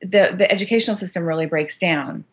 the 0.00 0.34
the 0.36 0.50
educational 0.50 0.96
system 0.96 1.24
really 1.24 1.46
breaks 1.46 1.78
down. 1.78 2.24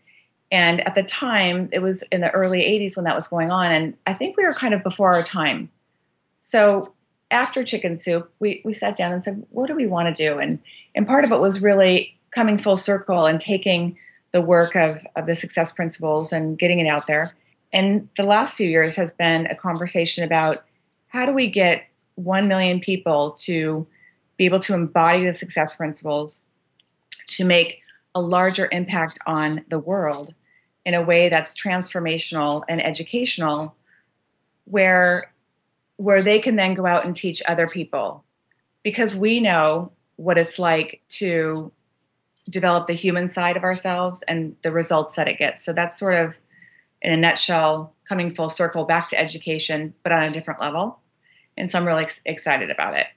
And 0.51 0.85
at 0.87 0.95
the 0.95 1.03
time 1.03 1.69
it 1.71 1.79
was 1.79 2.03
in 2.11 2.21
the 2.21 2.31
early 2.31 2.59
80s 2.59 2.95
when 2.95 3.05
that 3.05 3.15
was 3.15 3.27
going 3.27 3.51
on 3.51 3.65
and 3.65 3.97
i 4.07 4.13
think 4.13 4.37
we 4.37 4.45
were 4.45 4.53
kind 4.53 4.73
of 4.73 4.83
before 4.83 5.13
our 5.13 5.23
time. 5.23 5.69
So 6.43 6.93
after 7.29 7.63
chicken 7.63 7.97
soup 7.97 8.31
we 8.39 8.61
we 8.63 8.73
sat 8.73 8.95
down 8.95 9.11
and 9.11 9.23
said 9.23 9.45
what 9.49 9.67
do 9.67 9.75
we 9.75 9.87
want 9.87 10.15
to 10.15 10.29
do? 10.29 10.39
And 10.39 10.59
and 10.95 11.07
part 11.07 11.25
of 11.25 11.31
it 11.31 11.39
was 11.39 11.61
really 11.61 12.17
coming 12.31 12.57
full 12.57 12.77
circle 12.77 13.25
and 13.25 13.39
taking 13.39 13.97
the 14.31 14.41
work 14.41 14.75
of 14.75 15.05
of 15.15 15.25
the 15.25 15.35
success 15.35 15.71
principles 15.71 16.31
and 16.31 16.57
getting 16.57 16.79
it 16.79 16.87
out 16.87 17.07
there. 17.07 17.35
And 17.73 18.07
the 18.15 18.23
last 18.23 18.55
few 18.55 18.69
years 18.69 18.95
has 18.95 19.11
been 19.11 19.45
a 19.47 19.55
conversation 19.55 20.23
about 20.23 20.63
how 21.09 21.25
do 21.25 21.33
we 21.33 21.47
get 21.47 21.83
1 22.17 22.47
million 22.47 22.79
people 22.79 23.31
to 23.31 23.87
be 24.37 24.45
able 24.45 24.59
to 24.59 24.73
embody 24.73 25.23
the 25.23 25.33
success 25.33 25.75
principles 25.75 26.41
to 27.27 27.45
make 27.45 27.79
a 28.15 28.21
larger 28.21 28.67
impact 28.71 29.19
on 29.25 29.63
the 29.69 29.79
world 29.79 30.33
in 30.85 30.93
a 30.93 31.01
way 31.01 31.29
that's 31.29 31.53
transformational 31.53 32.63
and 32.67 32.83
educational 32.83 33.75
where 34.65 35.31
where 35.97 36.21
they 36.21 36.39
can 36.39 36.55
then 36.55 36.75
go 36.75 36.85
out 36.85 37.05
and 37.05 37.15
teach 37.15 37.41
other 37.47 37.67
people. 37.67 38.23
Because 38.83 39.15
we 39.15 39.39
know 39.39 39.91
what 40.15 40.37
it's 40.37 40.59
like 40.59 41.01
to 41.09 41.71
develop 42.49 42.85
the 42.85 42.93
human 42.93 43.27
side 43.27 43.57
of 43.57 43.63
ourselves 43.63 44.23
and 44.27 44.55
the 44.61 44.71
results 44.71 45.15
that 45.15 45.27
it 45.27 45.39
gets. 45.39 45.65
So 45.65 45.73
that's 45.73 45.99
sort 45.99 46.15
of 46.15 46.35
in 47.01 47.11
a 47.11 47.17
nutshell 47.17 47.95
coming 48.07 48.33
full 48.33 48.49
circle 48.49 48.85
back 48.85 49.09
to 49.09 49.19
education 49.19 49.93
but 50.03 50.11
on 50.11 50.23
a 50.23 50.31
different 50.31 50.59
level 50.59 50.99
and 51.57 51.69
so 51.71 51.77
i'm 51.77 51.85
really 51.85 52.03
ex- 52.03 52.21
excited 52.25 52.69
about 52.69 52.95
it 52.95 53.07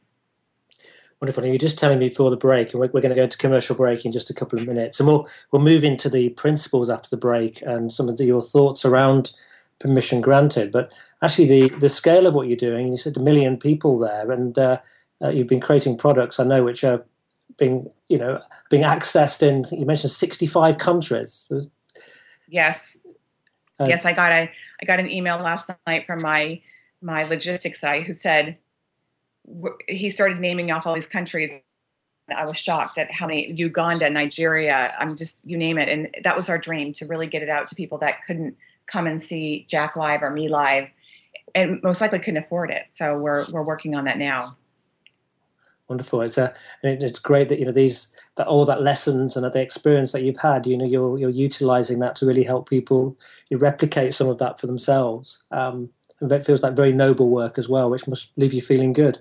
Wonderful. 1.21 1.45
you 1.45 1.53
were 1.53 1.59
just 1.59 1.79
telling 1.79 1.99
me 1.99 2.09
before 2.09 2.31
the 2.31 2.37
break, 2.39 2.73
and 2.73 2.81
we're, 2.81 2.89
we're, 2.95 3.03
going 3.03 3.15
to 3.15 3.15
go 3.15 3.27
to 3.27 3.37
commercial 3.37 3.77
break 3.77 4.07
in 4.07 4.13
just 4.13 4.31
a 4.31 4.35
couple 4.35 4.59
of 4.59 4.67
minutes, 4.67 4.99
and 4.99 5.07
we'll 5.07 5.29
we'll 5.51 5.61
move 5.61 5.85
into 5.85 6.09
the 6.09 6.31
principles 6.31 6.89
after 6.89 7.11
the 7.11 7.19
break 7.19 7.61
and 7.61 7.93
some 7.93 8.09
of 8.09 8.17
the, 8.17 8.25
your 8.25 8.41
thoughts 8.41 8.87
around 8.87 9.33
permission 9.81 10.23
granted. 10.23 10.73
But 10.73 10.91
actually, 11.21 11.47
the 11.47 11.79
the 11.79 11.91
scale 11.91 12.27
of 12.27 12.33
what 12.33 12.49
you're 12.49 12.57
doing, 12.57 12.89
you 12.89 12.97
said 12.97 13.19
a 13.19 13.21
million 13.21 13.59
people 13.59 13.99
there, 13.99 14.33
and 14.33 14.59
uh, 14.59 14.79
uh, 15.21 15.29
you've 15.29 15.47
been 15.47 15.61
creating 15.61 15.99
products 15.99 16.41
I 16.41 16.45
know 16.45 16.65
which 16.65 16.85
are 16.85 17.05
being 17.59 17.91
you 18.09 18.17
know 18.17 18.41
being 18.71 18.85
accessed 18.85 19.43
in. 19.43 19.67
you 19.79 19.85
mentioned 19.85 20.13
65 20.13 20.79
countries. 20.79 21.53
Yes. 22.49 22.97
Uh, 23.79 23.87
yes, 23.89 24.07
I 24.07 24.15
got 24.15 24.33
a 24.33 24.51
I 24.81 24.85
got 24.87 25.01
an 25.01 25.11
email 25.11 25.37
last 25.37 25.71
night 25.87 26.07
from 26.07 26.23
my 26.23 26.63
my 27.03 27.25
logistics 27.25 27.81
guy 27.81 28.01
who 28.01 28.13
said 28.13 28.59
he 29.89 30.11
started 30.11 30.39
naming 30.39 30.71
off 30.71 30.87
all 30.87 30.95
these 30.95 31.07
countries. 31.07 31.51
I 32.35 32.45
was 32.45 32.57
shocked 32.57 32.99
at 32.99 33.11
how 33.11 33.27
many 33.27 33.51
Uganda, 33.53 34.09
Nigeria, 34.09 34.95
I'm 34.99 35.17
just 35.17 35.45
you 35.45 35.57
name 35.57 35.79
it, 35.79 35.89
and 35.89 36.09
that 36.23 36.37
was 36.37 36.49
our 36.49 36.59
dream 36.59 36.93
to 36.95 37.07
really 37.07 37.27
get 37.27 37.43
it 37.43 37.49
out 37.49 37.69
to 37.69 37.75
people 37.75 37.99
that 37.99 38.25
couldn't 38.25 38.57
come 38.87 39.07
and 39.07 39.21
see 39.21 39.67
Jack 39.69 39.97
live 39.97 40.23
or 40.23 40.31
me 40.31 40.49
live, 40.49 40.89
and 41.55 41.83
most 41.83 42.01
likely 42.01 42.21
couldn't 42.21 42.45
afford 42.45 42.71
it. 42.71 42.85
So 42.91 43.19
we're 43.19 43.47
we're 43.51 43.65
working 43.65 43.95
on 43.95 44.05
that 44.05 44.19
now. 44.19 44.57
Wonderful. 45.89 46.21
It's 46.21 46.39
a 46.39 46.55
it's 46.85 47.19
great 47.19 47.49
that 47.49 47.59
you 47.59 47.65
know 47.65 47.73
these 47.73 48.17
that 48.37 48.47
all 48.47 48.65
that 48.67 48.81
lessons 48.81 49.37
and 49.37 49.45
the 49.53 49.61
experience 49.61 50.13
that 50.13 50.23
you've 50.23 50.39
had. 50.39 50.65
You 50.65 50.77
know 50.77 50.85
you're 50.85 51.19
you're 51.19 51.31
utilizing 51.31 51.99
that 51.99 52.15
to 52.17 52.27
really 52.27 52.45
help 52.45 52.69
people. 52.69 53.17
You 53.49 53.59
replicate 53.59 54.15
some 54.15 54.29
of 54.29 54.39
that 54.39 54.61
for 54.61 54.69
themselves. 54.69 55.45
Um, 55.51 55.91
that 56.21 56.45
feels 56.45 56.63
like 56.63 56.75
very 56.75 56.93
noble 56.93 57.29
work 57.29 57.59
as 57.59 57.69
well, 57.69 57.91
which 57.91 58.07
must 58.07 58.37
leave 58.37 58.53
you 58.53 58.63
feeling 58.63 58.93
good. 58.93 59.21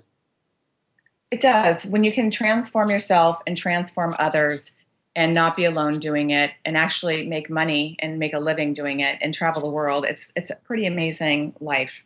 It 1.30 1.40
does. 1.40 1.84
When 1.84 2.04
you 2.04 2.12
can 2.12 2.30
transform 2.30 2.90
yourself 2.90 3.38
and 3.46 3.56
transform 3.56 4.14
others 4.18 4.72
and 5.14 5.32
not 5.32 5.56
be 5.56 5.64
alone 5.64 5.98
doing 5.98 6.30
it 6.30 6.52
and 6.64 6.76
actually 6.76 7.26
make 7.26 7.48
money 7.48 7.96
and 8.00 8.18
make 8.18 8.34
a 8.34 8.40
living 8.40 8.74
doing 8.74 9.00
it 9.00 9.18
and 9.20 9.32
travel 9.32 9.62
the 9.62 9.68
world, 9.68 10.04
it's 10.04 10.32
it's 10.36 10.50
a 10.50 10.56
pretty 10.56 10.86
amazing 10.86 11.54
life. 11.60 12.02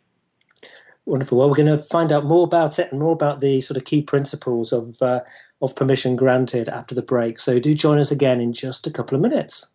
Wonderful. 1.05 1.37
Well, 1.37 1.49
we're 1.49 1.55
going 1.55 1.77
to 1.77 1.83
find 1.83 2.11
out 2.11 2.25
more 2.25 2.45
about 2.45 2.79
it 2.79 2.91
and 2.91 2.99
more 2.99 3.13
about 3.13 3.39
the 3.39 3.61
sort 3.61 3.77
of 3.77 3.85
key 3.85 4.01
principles 4.01 4.71
of 4.71 5.01
uh, 5.01 5.21
of 5.61 5.75
permission 5.75 6.15
granted 6.15 6.69
after 6.69 6.95
the 6.95 7.01
break. 7.01 7.39
So 7.39 7.59
do 7.59 7.73
join 7.73 7.99
us 7.99 8.11
again 8.11 8.39
in 8.39 8.53
just 8.53 8.87
a 8.87 8.91
couple 8.91 9.15
of 9.15 9.21
minutes. 9.21 9.74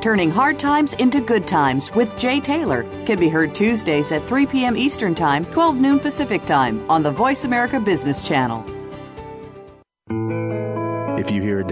Turning 0.00 0.30
Hard 0.30 0.58
Times 0.58 0.94
into 0.94 1.20
Good 1.20 1.46
Times 1.46 1.94
with 1.94 2.18
Jay 2.18 2.40
Taylor 2.40 2.84
can 3.04 3.18
be 3.18 3.28
heard 3.28 3.54
Tuesdays 3.54 4.12
at 4.12 4.22
3 4.24 4.46
p.m. 4.46 4.74
Eastern 4.74 5.14
Time, 5.14 5.44
12 5.44 5.76
noon 5.76 6.00
Pacific 6.00 6.42
Time 6.46 6.90
on 6.90 7.02
the 7.02 7.10
Voice 7.10 7.44
America 7.44 7.78
Business 7.78 8.22
Channel. 8.22 8.64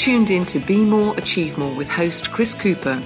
Tuned 0.00 0.30
in 0.30 0.46
to 0.46 0.58
Be 0.58 0.82
More, 0.82 1.14
Achieve 1.18 1.58
More 1.58 1.74
with 1.74 1.90
host 1.90 2.32
Chris 2.32 2.54
Cooper. 2.54 3.02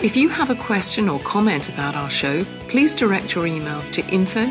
If 0.00 0.16
you 0.16 0.28
have 0.28 0.50
a 0.50 0.54
question 0.54 1.08
or 1.08 1.18
comment 1.18 1.68
about 1.68 1.96
our 1.96 2.08
show, 2.08 2.44
please 2.68 2.94
direct 2.94 3.34
your 3.34 3.46
emails 3.46 3.90
to 3.94 4.06
info 4.06 4.42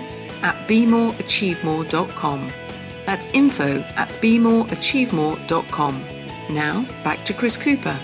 at 0.41 0.67
bemoreachievemore.com. 0.67 2.51
That's 3.05 3.27
info 3.27 3.79
at 3.95 4.09
bemoreachievemore.com. 4.09 6.05
Now, 6.49 6.85
back 7.05 7.23
to 7.23 7.33
Chris 7.33 7.57
Cooper. 7.57 7.97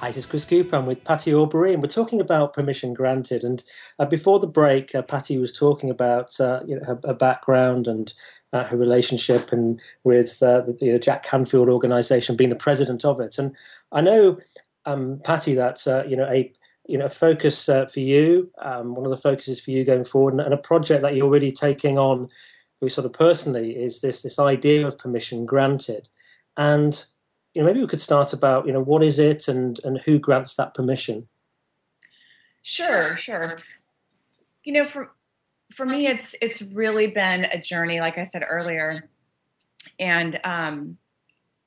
Hi, 0.00 0.08
this 0.08 0.16
is 0.16 0.24
Chris 0.24 0.46
Cooper. 0.46 0.76
I'm 0.76 0.86
with 0.86 1.04
Patty 1.04 1.32
Aubery, 1.32 1.74
and 1.74 1.82
we're 1.82 1.88
talking 1.90 2.22
about 2.22 2.54
permission 2.54 2.94
granted. 2.94 3.44
And 3.44 3.62
uh, 3.98 4.06
before 4.06 4.40
the 4.40 4.46
break, 4.46 4.94
uh, 4.94 5.02
Patty 5.02 5.36
was 5.36 5.52
talking 5.52 5.90
about 5.90 6.40
uh, 6.40 6.62
you 6.66 6.76
know, 6.76 6.84
her, 6.86 6.98
her, 7.04 7.12
background 7.12 7.86
and 7.86 8.10
uh, 8.52 8.64
her 8.64 8.76
relationship 8.76 9.52
and 9.52 9.80
with 10.04 10.42
uh, 10.42 10.62
the 10.62 10.76
know, 10.92 10.98
Jack 10.98 11.22
Canfield 11.22 11.68
organization, 11.68 12.36
being 12.36 12.50
the 12.50 12.56
president 12.56 13.04
of 13.04 13.20
it. 13.20 13.38
And 13.38 13.54
I 13.92 14.00
know, 14.00 14.38
um, 14.84 15.20
Patty, 15.22 15.54
that 15.54 15.86
uh, 15.86 16.04
you 16.06 16.16
know 16.16 16.28
a 16.28 16.52
you 16.86 16.98
know 16.98 17.06
a 17.06 17.10
focus 17.10 17.68
uh, 17.68 17.86
for 17.86 18.00
you, 18.00 18.50
um, 18.60 18.94
one 18.94 19.04
of 19.04 19.10
the 19.10 19.16
focuses 19.16 19.60
for 19.60 19.70
you 19.70 19.84
going 19.84 20.04
forward, 20.04 20.34
and, 20.34 20.40
and, 20.40 20.54
a 20.54 20.58
project 20.58 21.02
that 21.02 21.14
you're 21.14 21.26
already 21.26 21.52
taking 21.52 21.98
on, 21.98 22.28
sort 22.88 23.04
of 23.04 23.12
personally, 23.12 23.76
is 23.76 24.00
this 24.00 24.22
this 24.22 24.38
idea 24.38 24.86
of 24.86 24.98
permission 24.98 25.46
granted. 25.46 26.08
And 26.56 27.02
you 27.54 27.62
know, 27.62 27.66
maybe 27.66 27.80
we 27.80 27.86
could 27.86 28.00
start 28.00 28.32
about 28.32 28.66
you 28.66 28.72
know 28.72 28.82
what 28.82 29.04
is 29.04 29.18
it 29.18 29.48
and 29.48 29.78
and 29.84 30.00
who 30.00 30.18
grants 30.18 30.56
that 30.56 30.74
permission. 30.74 31.28
Sure, 32.62 33.16
sure. 33.16 33.58
You 34.64 34.74
know, 34.74 34.84
for 34.84 35.12
for 35.74 35.86
me, 35.86 36.06
it's 36.06 36.34
it's 36.40 36.62
really 36.62 37.06
been 37.06 37.44
a 37.44 37.60
journey, 37.60 38.00
like 38.00 38.18
I 38.18 38.24
said 38.24 38.44
earlier, 38.48 39.08
and 39.98 40.40
um, 40.44 40.98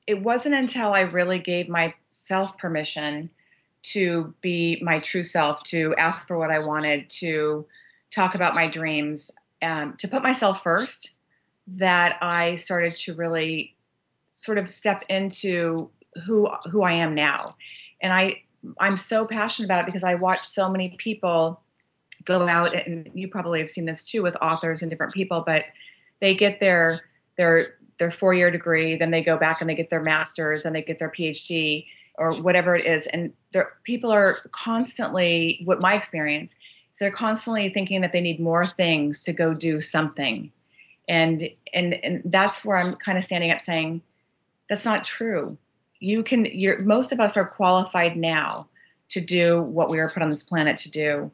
it 0.06 0.22
wasn't 0.22 0.54
until 0.54 0.92
I 0.92 1.02
really 1.02 1.38
gave 1.38 1.68
myself 1.68 2.58
permission 2.58 3.30
to 3.82 4.34
be 4.40 4.78
my 4.82 4.98
true 4.98 5.22
self, 5.22 5.62
to 5.64 5.94
ask 5.96 6.26
for 6.26 6.38
what 6.38 6.50
I 6.50 6.64
wanted, 6.64 7.08
to 7.10 7.66
talk 8.10 8.34
about 8.34 8.54
my 8.54 8.66
dreams, 8.66 9.30
um, 9.62 9.96
to 9.98 10.08
put 10.08 10.22
myself 10.22 10.62
first, 10.62 11.10
that 11.66 12.18
I 12.22 12.56
started 12.56 12.96
to 12.96 13.14
really 13.14 13.74
sort 14.30 14.58
of 14.58 14.70
step 14.70 15.04
into 15.08 15.90
who 16.26 16.48
who 16.70 16.82
I 16.82 16.92
am 16.92 17.14
now, 17.14 17.56
and 18.02 18.12
I 18.12 18.42
I'm 18.78 18.96
so 18.96 19.26
passionate 19.26 19.66
about 19.66 19.80
it 19.80 19.86
because 19.86 20.04
I 20.04 20.14
watch 20.14 20.46
so 20.46 20.70
many 20.70 20.90
people 20.98 21.60
go 22.24 22.48
out 22.48 22.74
and 22.74 23.10
you 23.14 23.28
probably 23.28 23.60
have 23.60 23.70
seen 23.70 23.84
this 23.84 24.04
too 24.04 24.22
with 24.22 24.36
authors 24.40 24.82
and 24.82 24.90
different 24.90 25.12
people 25.12 25.42
but 25.46 25.64
they 26.20 26.34
get 26.34 26.60
their 26.60 27.00
their 27.36 27.76
their 27.98 28.10
four 28.10 28.34
year 28.34 28.50
degree 28.50 28.96
then 28.96 29.10
they 29.10 29.22
go 29.22 29.36
back 29.36 29.60
and 29.60 29.68
they 29.68 29.74
get 29.74 29.90
their 29.90 30.02
masters 30.02 30.64
and 30.64 30.74
they 30.74 30.82
get 30.82 30.98
their 30.98 31.10
phd 31.10 31.84
or 32.16 32.32
whatever 32.34 32.74
it 32.74 32.86
is. 32.86 33.06
And 33.08 33.32
people 33.82 34.10
are 34.10 34.36
constantly 34.52 35.60
what 35.64 35.80
my 35.80 35.94
experience 35.94 36.52
is 36.52 36.98
they're 37.00 37.10
constantly 37.10 37.68
thinking 37.70 38.00
that 38.02 38.12
they 38.12 38.20
need 38.20 38.38
more 38.38 38.64
things 38.64 39.22
to 39.24 39.32
go 39.32 39.52
do 39.52 39.80
something. 39.80 40.52
And 41.08 41.48
and 41.72 41.94
and 42.04 42.22
that's 42.24 42.64
where 42.64 42.78
i'm 42.78 42.94
kind 42.96 43.18
of 43.18 43.24
standing 43.24 43.50
up 43.50 43.60
saying 43.60 44.00
that's 44.70 44.84
not 44.84 45.04
true. 45.04 45.58
You 45.98 46.22
can 46.22 46.44
you're 46.46 46.82
most 46.82 47.12
of 47.12 47.20
us 47.20 47.36
are 47.36 47.44
qualified 47.44 48.16
now 48.16 48.68
to 49.10 49.20
do 49.20 49.60
what 49.62 49.90
we 49.90 49.98
were 49.98 50.08
put 50.08 50.22
on 50.22 50.30
this 50.30 50.42
planet 50.42 50.76
to 50.78 50.90
do 50.90 51.30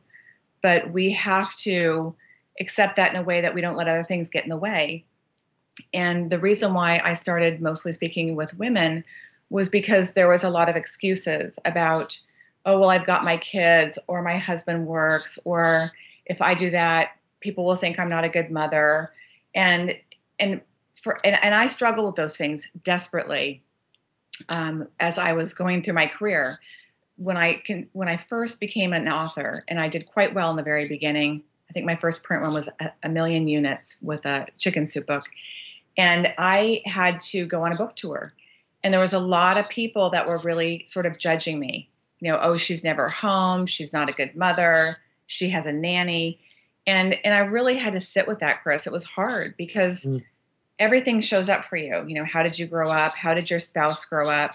but 0.62 0.90
we 0.92 1.10
have 1.12 1.54
to 1.56 2.14
accept 2.60 2.96
that 2.96 3.12
in 3.12 3.20
a 3.20 3.22
way 3.22 3.40
that 3.40 3.54
we 3.54 3.60
don't 3.60 3.76
let 3.76 3.88
other 3.88 4.04
things 4.04 4.28
get 4.28 4.44
in 4.44 4.50
the 4.50 4.56
way. 4.56 5.04
And 5.94 6.30
the 6.30 6.38
reason 6.38 6.74
why 6.74 7.00
I 7.04 7.14
started 7.14 7.62
mostly 7.62 7.92
speaking 7.92 8.36
with 8.36 8.58
women 8.58 9.04
was 9.48 9.68
because 9.68 10.12
there 10.12 10.28
was 10.28 10.44
a 10.44 10.50
lot 10.50 10.68
of 10.68 10.76
excuses 10.76 11.58
about, 11.64 12.18
oh, 12.66 12.78
well, 12.78 12.90
I've 12.90 13.06
got 13.06 13.24
my 13.24 13.36
kids, 13.38 13.98
or 14.06 14.22
my 14.22 14.36
husband 14.36 14.86
works, 14.86 15.38
or 15.44 15.90
if 16.26 16.42
I 16.42 16.54
do 16.54 16.70
that, 16.70 17.16
people 17.40 17.64
will 17.64 17.76
think 17.76 17.98
I'm 17.98 18.10
not 18.10 18.24
a 18.24 18.28
good 18.28 18.50
mother. 18.50 19.12
And 19.54 19.94
and 20.38 20.60
for 20.94 21.18
and, 21.24 21.42
and 21.42 21.54
I 21.54 21.66
struggle 21.66 22.06
with 22.06 22.16
those 22.16 22.36
things 22.36 22.68
desperately 22.84 23.62
um, 24.48 24.86
as 25.00 25.18
I 25.18 25.32
was 25.32 25.54
going 25.54 25.82
through 25.82 25.94
my 25.94 26.06
career 26.06 26.60
when 27.20 27.36
I 27.36 27.52
can 27.52 27.86
when 27.92 28.08
I 28.08 28.16
first 28.16 28.60
became 28.60 28.94
an 28.94 29.06
author, 29.06 29.62
and 29.68 29.78
I 29.78 29.88
did 29.88 30.06
quite 30.06 30.32
well 30.32 30.50
in 30.50 30.56
the 30.56 30.62
very 30.62 30.88
beginning. 30.88 31.42
I 31.68 31.72
think 31.74 31.84
my 31.84 31.94
first 31.94 32.22
print 32.22 32.42
run 32.42 32.54
was 32.54 32.66
a, 32.80 32.92
a 33.02 33.08
million 33.10 33.46
units 33.46 33.96
with 34.00 34.24
a 34.24 34.46
chicken 34.58 34.86
soup 34.86 35.06
book, 35.06 35.24
and 35.98 36.32
I 36.38 36.80
had 36.86 37.20
to 37.20 37.44
go 37.44 37.62
on 37.62 37.72
a 37.72 37.76
book 37.76 37.94
tour, 37.94 38.32
and 38.82 38.92
there 38.92 39.02
was 39.02 39.12
a 39.12 39.18
lot 39.18 39.58
of 39.58 39.68
people 39.68 40.08
that 40.10 40.26
were 40.26 40.38
really 40.38 40.84
sort 40.86 41.04
of 41.04 41.18
judging 41.18 41.60
me. 41.60 41.90
You 42.20 42.32
know, 42.32 42.38
oh, 42.40 42.56
she's 42.56 42.82
never 42.82 43.08
home. 43.08 43.66
She's 43.66 43.92
not 43.92 44.08
a 44.08 44.12
good 44.12 44.34
mother. 44.34 44.96
She 45.26 45.50
has 45.50 45.66
a 45.66 45.72
nanny, 45.72 46.40
and 46.86 47.14
and 47.22 47.34
I 47.34 47.40
really 47.40 47.76
had 47.76 47.92
to 47.92 48.00
sit 48.00 48.26
with 48.26 48.38
that, 48.40 48.62
Chris. 48.62 48.86
It 48.86 48.92
was 48.92 49.04
hard 49.04 49.54
because. 49.56 50.04
Mm. 50.04 50.24
Everything 50.78 51.20
shows 51.20 51.50
up 51.50 51.66
for 51.66 51.76
you. 51.76 52.02
You 52.08 52.14
know, 52.14 52.24
how 52.24 52.42
did 52.42 52.58
you 52.58 52.66
grow 52.66 52.88
up? 52.88 53.14
How 53.14 53.34
did 53.34 53.50
your 53.50 53.60
spouse 53.60 54.02
grow 54.06 54.30
up? 54.30 54.52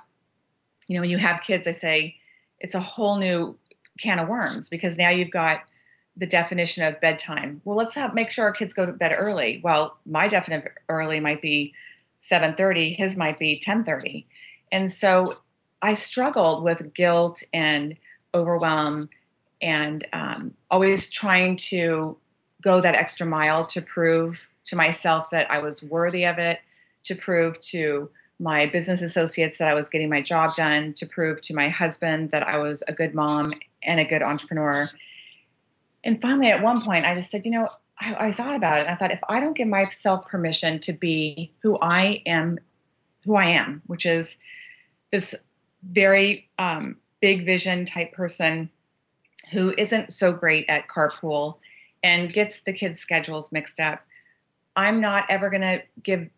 You 0.88 0.96
know, 0.96 1.02
when 1.02 1.12
you 1.12 1.20
have 1.20 1.44
kids, 1.44 1.68
I 1.68 1.72
say, 1.72 2.16
it's 2.66 2.74
a 2.74 2.80
whole 2.80 3.20
new 3.20 3.56
can 4.00 4.18
of 4.18 4.28
worms 4.28 4.70
because 4.70 4.98
now 4.98 5.12
you've 5.12 5.30
got 5.30 5.62
the 6.18 6.26
definition 6.26 6.84
of 6.84 7.00
bedtime. 7.00 7.62
Well, 7.64 7.78
let's 7.78 7.94
have 7.94 8.16
make 8.16 8.32
sure 8.32 8.46
our 8.46 8.52
kids 8.52 8.74
go 8.74 8.88
to 8.88 8.92
bed 8.92 9.14
early. 9.16 9.62
Well, 9.64 9.98
my 10.08 10.28
definition 10.28 10.72
early 10.90 11.20
might 11.20 11.44
be 11.44 11.76
7:30, 12.28 12.96
his 12.96 13.16
might 13.16 13.38
be 13.38 13.62
10:30. 13.64 14.26
And 14.72 14.92
so 14.92 15.38
I 15.84 15.94
struggled 15.94 16.64
with 16.64 16.92
guilt 16.96 17.44
and 17.54 17.96
overwhelm 18.34 19.10
and 19.62 20.08
um, 20.12 20.56
always 20.72 21.12
trying 21.12 21.58
to 21.58 22.18
go 22.64 22.82
that 22.82 22.96
extra 22.96 23.28
mile 23.28 23.64
to 23.68 23.82
prove 23.84 24.50
to 24.66 24.76
myself 24.76 25.30
that 25.30 25.52
I 25.52 25.62
was 25.62 25.84
worthy 25.84 26.26
of 26.26 26.40
it, 26.40 26.62
to 27.04 27.14
prove 27.14 27.62
to 27.62 28.10
my 28.40 28.66
business 28.68 29.02
associates 29.02 29.58
that 29.58 29.68
I 29.68 29.74
was 29.74 29.90
getting 29.90 30.10
my 30.10 30.22
job 30.22 30.56
done, 30.56 30.94
to 30.94 31.06
prove 31.06 31.42
to 31.42 31.54
my 31.54 31.70
husband 31.70 32.32
that 32.32 32.48
I 32.48 32.58
was 32.58 32.84
a 32.88 32.94
good 32.94 33.16
mom 33.16 33.54
and 33.84 34.00
a 34.00 34.06
good 34.06 34.22
entrepreneur. 34.22 34.90
And 36.04 36.22
finally, 36.22 36.52
at 36.52 36.62
one 36.62 36.82
point, 36.82 37.06
I 37.06 37.16
just 37.16 37.32
said, 37.32 37.46
you 37.46 37.52
know, 37.52 37.70
I, 38.00 38.28
I 38.28 38.32
thought 38.32 38.56
about 38.56 38.82
it. 38.82 38.90
I 38.90 38.96
thought, 38.96 39.12
if 39.12 39.22
I 39.30 39.40
don't 39.40 39.56
give 39.56 39.68
myself 39.68 40.28
permission 40.28 40.80
to 40.82 40.94
be 40.94 41.54
who 41.62 41.78
I 41.82 42.22
am, 42.26 42.60
who 43.24 43.36
I 43.36 43.46
am, 43.46 43.82
which 43.88 44.06
is 44.06 44.36
this 45.12 45.34
very 45.92 46.50
um, 46.60 46.98
big 47.22 47.46
vision 47.46 47.86
type 47.86 48.12
person 48.12 48.70
who 49.52 49.74
isn't 49.78 50.12
so 50.12 50.34
great 50.34 50.66
at 50.68 50.88
carpool 50.88 51.58
and 52.04 52.32
gets 52.32 52.60
the 52.60 52.74
kids' 52.74 53.00
schedules 53.00 53.52
mixed 53.52 53.80
up, 53.80 54.02
I'm 54.76 55.00
not 55.00 55.26
ever 55.30 55.50
going 55.50 55.62
to 55.62 55.82
give 56.04 56.30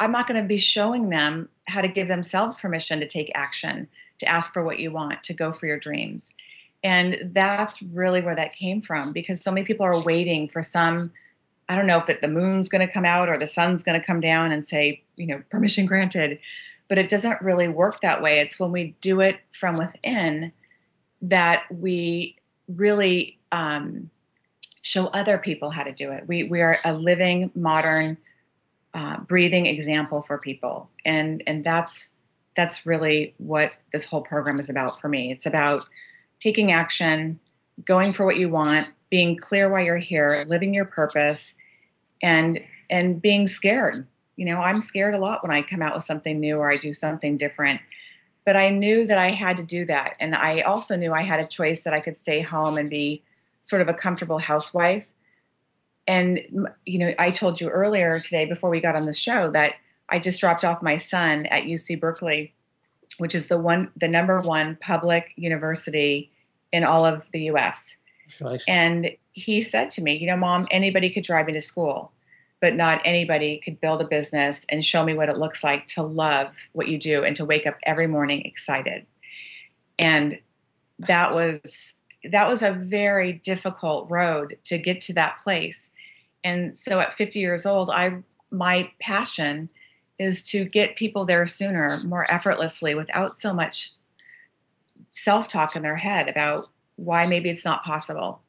I'm 0.00 0.12
not 0.12 0.26
going 0.26 0.40
to 0.40 0.46
be 0.46 0.58
showing 0.58 1.10
them 1.10 1.48
how 1.66 1.80
to 1.80 1.88
give 1.88 2.08
themselves 2.08 2.58
permission 2.58 3.00
to 3.00 3.06
take 3.06 3.30
action, 3.34 3.88
to 4.18 4.26
ask 4.26 4.52
for 4.52 4.64
what 4.64 4.78
you 4.78 4.90
want, 4.90 5.22
to 5.24 5.34
go 5.34 5.52
for 5.52 5.66
your 5.66 5.78
dreams. 5.78 6.30
And 6.84 7.30
that's 7.32 7.80
really 7.82 8.20
where 8.20 8.34
that 8.34 8.54
came 8.54 8.82
from 8.82 9.12
because 9.12 9.40
so 9.40 9.52
many 9.52 9.64
people 9.64 9.86
are 9.86 10.00
waiting 10.00 10.48
for 10.48 10.62
some, 10.62 11.12
I 11.68 11.76
don't 11.76 11.86
know 11.86 11.98
if 11.98 12.08
it, 12.08 12.20
the 12.20 12.28
moon's 12.28 12.68
going 12.68 12.86
to 12.86 12.92
come 12.92 13.04
out 13.04 13.28
or 13.28 13.38
the 13.38 13.46
sun's 13.46 13.84
going 13.84 14.00
to 14.00 14.04
come 14.04 14.20
down 14.20 14.50
and 14.50 14.66
say, 14.66 15.02
you 15.16 15.26
know, 15.26 15.42
permission 15.50 15.86
granted. 15.86 16.40
But 16.88 16.98
it 16.98 17.08
doesn't 17.08 17.40
really 17.40 17.68
work 17.68 18.00
that 18.00 18.20
way. 18.20 18.40
It's 18.40 18.58
when 18.58 18.72
we 18.72 18.96
do 19.00 19.20
it 19.20 19.38
from 19.52 19.76
within 19.76 20.52
that 21.22 21.62
we 21.70 22.36
really 22.66 23.38
um, 23.52 24.10
show 24.82 25.06
other 25.06 25.38
people 25.38 25.70
how 25.70 25.84
to 25.84 25.92
do 25.92 26.10
it. 26.10 26.26
We 26.26 26.44
we 26.44 26.60
are 26.60 26.76
a 26.84 26.92
living, 26.92 27.50
modern, 27.54 28.18
uh, 28.94 29.18
breathing 29.20 29.66
example 29.66 30.22
for 30.22 30.38
people, 30.38 30.90
and 31.04 31.42
and 31.46 31.64
that's 31.64 32.10
that's 32.56 32.84
really 32.84 33.34
what 33.38 33.76
this 33.92 34.04
whole 34.04 34.22
program 34.22 34.60
is 34.60 34.68
about 34.68 35.00
for 35.00 35.08
me. 35.08 35.32
It's 35.32 35.46
about 35.46 35.86
taking 36.40 36.72
action, 36.72 37.40
going 37.84 38.12
for 38.12 38.26
what 38.26 38.36
you 38.36 38.48
want, 38.48 38.92
being 39.10 39.36
clear 39.36 39.70
why 39.70 39.82
you're 39.82 39.96
here, 39.96 40.44
living 40.46 40.74
your 40.74 40.84
purpose, 40.84 41.54
and 42.22 42.60
and 42.90 43.22
being 43.22 43.48
scared. 43.48 44.06
You 44.36 44.46
know, 44.46 44.58
I'm 44.58 44.80
scared 44.80 45.14
a 45.14 45.18
lot 45.18 45.42
when 45.42 45.50
I 45.50 45.62
come 45.62 45.82
out 45.82 45.94
with 45.94 46.04
something 46.04 46.38
new 46.38 46.58
or 46.58 46.70
I 46.70 46.76
do 46.76 46.92
something 46.92 47.36
different. 47.36 47.80
But 48.44 48.56
I 48.56 48.70
knew 48.70 49.06
that 49.06 49.18
I 49.18 49.30
had 49.30 49.56
to 49.58 49.62
do 49.62 49.84
that. 49.84 50.16
And 50.18 50.34
I 50.34 50.62
also 50.62 50.96
knew 50.96 51.12
I 51.12 51.22
had 51.22 51.38
a 51.38 51.46
choice 51.46 51.84
that 51.84 51.94
I 51.94 52.00
could 52.00 52.16
stay 52.16 52.40
home 52.40 52.76
and 52.76 52.90
be 52.90 53.22
sort 53.62 53.82
of 53.82 53.88
a 53.88 53.94
comfortable 53.94 54.38
housewife. 54.38 55.06
And, 56.06 56.40
you 56.84 56.98
know, 56.98 57.14
I 57.18 57.30
told 57.30 57.60
you 57.60 57.68
earlier 57.68 58.18
today 58.20 58.44
before 58.46 58.70
we 58.70 58.80
got 58.80 58.96
on 58.96 59.04
the 59.04 59.12
show 59.12 59.50
that 59.50 59.78
I 60.08 60.18
just 60.18 60.40
dropped 60.40 60.64
off 60.64 60.82
my 60.82 60.96
son 60.96 61.46
at 61.46 61.62
UC 61.62 62.00
Berkeley, 62.00 62.54
which 63.18 63.34
is 63.34 63.46
the 63.46 63.58
one, 63.58 63.90
the 63.96 64.08
number 64.08 64.40
one 64.40 64.76
public 64.76 65.32
university 65.36 66.30
in 66.72 66.84
all 66.84 67.04
of 67.04 67.24
the 67.32 67.50
US. 67.50 67.96
And 68.66 69.10
he 69.32 69.62
said 69.62 69.90
to 69.90 70.02
me, 70.02 70.16
you 70.16 70.26
know, 70.26 70.36
mom, 70.36 70.66
anybody 70.70 71.10
could 71.10 71.24
drive 71.24 71.46
me 71.46 71.52
to 71.52 71.62
school, 71.62 72.12
but 72.60 72.74
not 72.74 73.00
anybody 73.04 73.60
could 73.64 73.80
build 73.80 74.00
a 74.00 74.06
business 74.06 74.66
and 74.68 74.84
show 74.84 75.04
me 75.04 75.14
what 75.14 75.28
it 75.28 75.36
looks 75.36 75.62
like 75.62 75.86
to 75.86 76.02
love 76.02 76.50
what 76.72 76.88
you 76.88 76.98
do 76.98 77.24
and 77.24 77.36
to 77.36 77.44
wake 77.44 77.66
up 77.66 77.76
every 77.84 78.06
morning 78.06 78.42
excited. 78.42 79.06
And 79.98 80.40
that 80.98 81.34
was 81.34 81.94
that 82.30 82.46
was 82.46 82.62
a 82.62 82.72
very 82.72 83.32
difficult 83.32 84.08
road 84.08 84.56
to 84.64 84.78
get 84.78 85.00
to 85.02 85.12
that 85.14 85.38
place. 85.38 85.90
And 86.44 86.78
so 86.78 87.00
at 87.00 87.14
50 87.14 87.38
years 87.38 87.66
old, 87.66 87.90
I 87.90 88.22
my 88.50 88.90
passion 89.00 89.70
is 90.18 90.46
to 90.48 90.64
get 90.64 90.96
people 90.96 91.24
there 91.24 91.46
sooner, 91.46 91.98
more 92.04 92.30
effortlessly, 92.30 92.94
without 92.94 93.40
so 93.40 93.52
much 93.52 93.92
self-talk 95.08 95.74
in 95.74 95.82
their 95.82 95.96
head 95.96 96.28
about 96.28 96.68
why 96.96 97.26
maybe 97.26 97.48
it's 97.48 97.64
not 97.64 97.82
possible. 97.82 98.42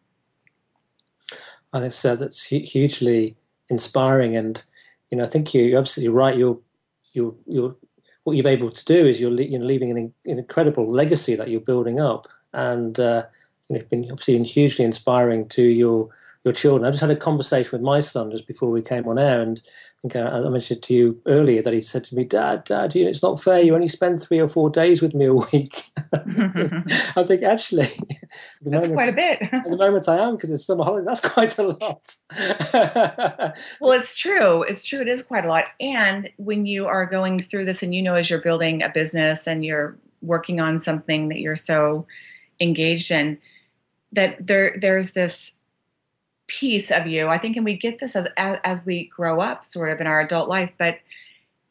I 1.72 1.80
think 1.80 1.94
so. 1.94 2.16
That's 2.16 2.46
hugely 2.46 3.36
inspiring, 3.70 4.36
and 4.36 4.62
you 5.10 5.18
know, 5.18 5.24
I 5.24 5.28
think 5.28 5.54
you're 5.54 5.80
absolutely 5.80 6.14
right. 6.14 6.38
You're 6.38 6.60
you're 7.14 7.34
you're 7.48 7.76
what 8.24 8.38
you're 8.38 8.48
able 8.48 8.72
to 8.72 8.86
do 8.86 9.06
is 9.06 9.20
you're 9.20 9.34
you 9.42 9.58
know 9.58 9.66
leaving 9.66 9.92
an, 9.92 10.14
an 10.26 10.40
incredible 10.40 10.86
legacy 10.86 11.36
that 11.36 11.50
you're 11.50 11.62
building 11.62 12.00
up, 12.00 12.28
and 12.54 13.00
uh, 13.00 13.24
you 13.68 13.78
know, 13.78 13.86
been 13.90 14.04
obviously 14.12 14.36
been 14.36 14.44
hugely 14.44 14.86
inspiring 14.86 15.48
to 15.50 15.64
your 15.64 16.10
your 16.44 16.54
children. 16.54 16.86
I 16.86 16.92
just 16.92 17.02
had 17.02 17.10
a 17.10 17.16
conversation 17.16 17.72
with 17.72 17.82
my 17.82 18.02
son 18.02 18.32
just 18.32 18.48
before 18.48 18.70
we 18.70 18.82
came 18.82 19.08
on 19.08 19.18
air, 19.18 19.42
and 19.42 19.62
I 19.66 20.02
think 20.02 20.16
I, 20.18 20.28
I 20.28 20.50
mentioned 20.50 20.84
to 20.84 20.94
you 20.94 21.22
earlier 21.26 21.62
that 21.62 21.74
he 21.74 21.82
said 21.82 22.04
to 22.06 22.16
me, 22.16 22.26
"Dad, 22.26 22.66
Dad, 22.66 22.94
you 22.94 23.06
know, 23.06 23.10
it's 23.10 23.24
not 23.24 23.42
fair. 23.42 23.62
You 23.62 23.74
only 23.74 23.88
spend 23.88 24.22
three 24.22 24.40
or 24.40 24.50
four 24.50 24.70
days 24.70 25.02
with 25.02 25.14
me 25.14 25.26
a 25.26 25.34
week." 25.34 25.86
I 26.14 27.24
think 27.26 27.44
actually, 27.44 27.90
that's 28.62 28.90
moment, 28.90 28.94
quite 28.94 29.10
a 29.10 29.14
bit. 29.14 29.42
at 29.42 29.70
the 29.70 29.78
moment, 29.78 30.10
I 30.10 30.18
am 30.18 30.36
because 30.36 30.52
it's 30.52 30.66
summer 30.66 30.84
holiday. 30.84 31.06
That's 31.08 31.22
quite 31.22 31.58
a 31.58 31.64
lot. 31.64 32.16
well, 33.80 33.94
it's 33.94 34.18
true. 34.18 34.64
It's 34.64 34.84
true. 34.84 35.00
It 35.00 35.08
is 35.08 35.24
quite 35.24 35.46
a 35.46 35.50
lot. 35.50 35.70
And 35.80 36.30
when 36.36 36.66
you 36.66 36.88
are 36.88 37.06
going 37.06 37.42
through 37.42 37.66
this, 37.66 37.82
and 37.82 37.96
you 37.96 38.02
know, 38.02 38.16
as 38.16 38.30
you're 38.30 38.42
building 38.42 38.84
a 38.84 38.90
business 38.90 39.48
and 39.48 39.64
you're 39.64 39.98
working 40.22 40.60
on 40.60 40.82
something 40.82 41.30
that 41.30 41.40
you're 41.40 41.56
so 41.56 42.06
engaged 42.60 43.12
in 43.12 43.38
that 44.12 44.46
there 44.46 44.78
there's 44.80 45.12
this 45.12 45.53
piece 46.60 46.92
of 46.92 47.08
you 47.08 47.28
i 47.28 47.38
think 47.38 47.56
and 47.56 47.66
we 47.66 47.76
get 47.76 48.00
this 48.00 48.16
as, 48.16 48.28
as, 48.38 48.60
as 48.64 48.86
we 48.86 49.06
grow 49.06 49.40
up 49.40 49.66
sort 49.66 49.90
of 49.90 50.00
in 50.00 50.08
our 50.08 50.20
adult 50.20 50.48
life 50.48 50.72
but 50.78 51.00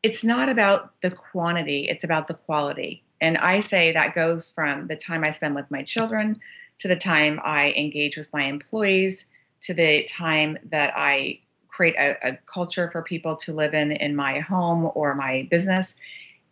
it's 0.02 0.24
not 0.24 0.48
about 0.48 0.92
the 1.02 1.10
quantity 1.10 1.86
it's 1.88 2.04
about 2.04 2.26
the 2.26 2.34
quality 2.34 3.02
and 3.20 3.38
i 3.38 3.60
say 3.60 3.92
that 3.92 4.14
goes 4.14 4.50
from 4.50 4.86
the 4.88 4.96
time 4.96 5.22
i 5.24 5.30
spend 5.30 5.54
with 5.54 5.70
my 5.70 5.82
children 5.82 6.38
to 6.78 6.88
the 6.88 6.96
time 6.96 7.38
i 7.44 7.72
engage 7.76 8.16
with 8.16 8.26
my 8.32 8.44
employees 8.44 9.26
to 9.60 9.72
the 9.72 10.04
time 10.04 10.58
that 10.70 10.92
i 10.96 11.38
create 11.68 11.94
a, 11.96 12.16
a 12.28 12.36
culture 12.52 12.90
for 12.90 13.02
people 13.02 13.36
to 13.36 13.52
live 13.52 13.74
in 13.74 13.92
in 13.92 14.16
my 14.16 14.40
home 14.40 14.90
or 14.94 15.14
my 15.14 15.46
business 15.50 15.94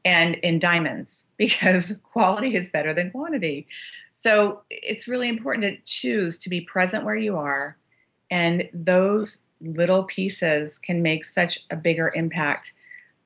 and 0.04 0.36
in 0.36 0.58
diamonds 0.58 1.26
because 1.36 1.96
quality 2.12 2.54
is 2.54 2.68
better 2.68 2.94
than 2.94 3.10
quantity 3.10 3.66
so 4.12 4.62
it's 4.68 5.08
really 5.08 5.28
important 5.28 5.64
to 5.64 5.90
choose 5.90 6.36
to 6.38 6.50
be 6.50 6.60
present 6.60 7.04
where 7.04 7.16
you 7.16 7.36
are. 7.36 7.76
And 8.30 8.68
those 8.72 9.38
little 9.60 10.04
pieces 10.04 10.78
can 10.78 11.02
make 11.02 11.24
such 11.24 11.60
a 11.70 11.76
bigger 11.76 12.12
impact 12.14 12.72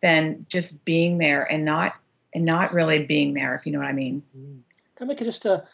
than 0.03 0.45
just 0.49 0.85
being 0.85 1.19
there 1.19 1.51
and 1.51 1.65
not 1.65 1.95
and 2.35 2.45
not 2.45 2.73
really 2.73 2.99
being 3.05 3.33
there, 3.33 3.55
if 3.55 3.65
you 3.65 3.73
know 3.73 3.79
what 3.79 3.87
I 3.87 3.93
mean. 3.93 4.23
Mm. 4.37 4.61
Can 4.97 5.07
I 5.07 5.09
make 5.09 5.21
it 5.21 5.25
just 5.25 5.45
a 5.45 5.65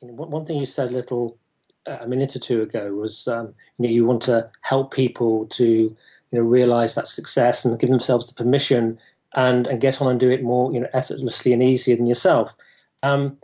you 0.00 0.08
know, 0.08 0.14
one 0.14 0.44
thing 0.44 0.58
you 0.58 0.66
said 0.66 0.90
a 0.90 0.94
little 0.94 1.38
uh, 1.86 1.98
a 2.00 2.08
minute 2.08 2.36
or 2.36 2.38
two 2.38 2.62
ago 2.62 2.92
was 2.92 3.26
um, 3.28 3.54
you 3.78 3.86
know 3.86 3.92
you 3.92 4.04
want 4.04 4.22
to 4.22 4.48
help 4.60 4.92
people 4.92 5.46
to 5.46 5.64
you 5.64 5.96
know 6.32 6.40
realize 6.40 6.94
that 6.94 7.08
success 7.08 7.64
and 7.64 7.78
give 7.78 7.90
themselves 7.90 8.26
the 8.26 8.34
permission 8.34 8.98
and 9.34 9.66
and 9.66 9.80
get 9.80 10.00
on 10.00 10.08
and 10.08 10.20
do 10.20 10.30
it 10.30 10.42
more 10.42 10.72
you 10.72 10.80
know 10.80 10.88
effortlessly 10.92 11.52
and 11.52 11.62
easier 11.62 11.96
than 11.96 12.06
yourself. 12.06 12.54
Um, 13.02 13.38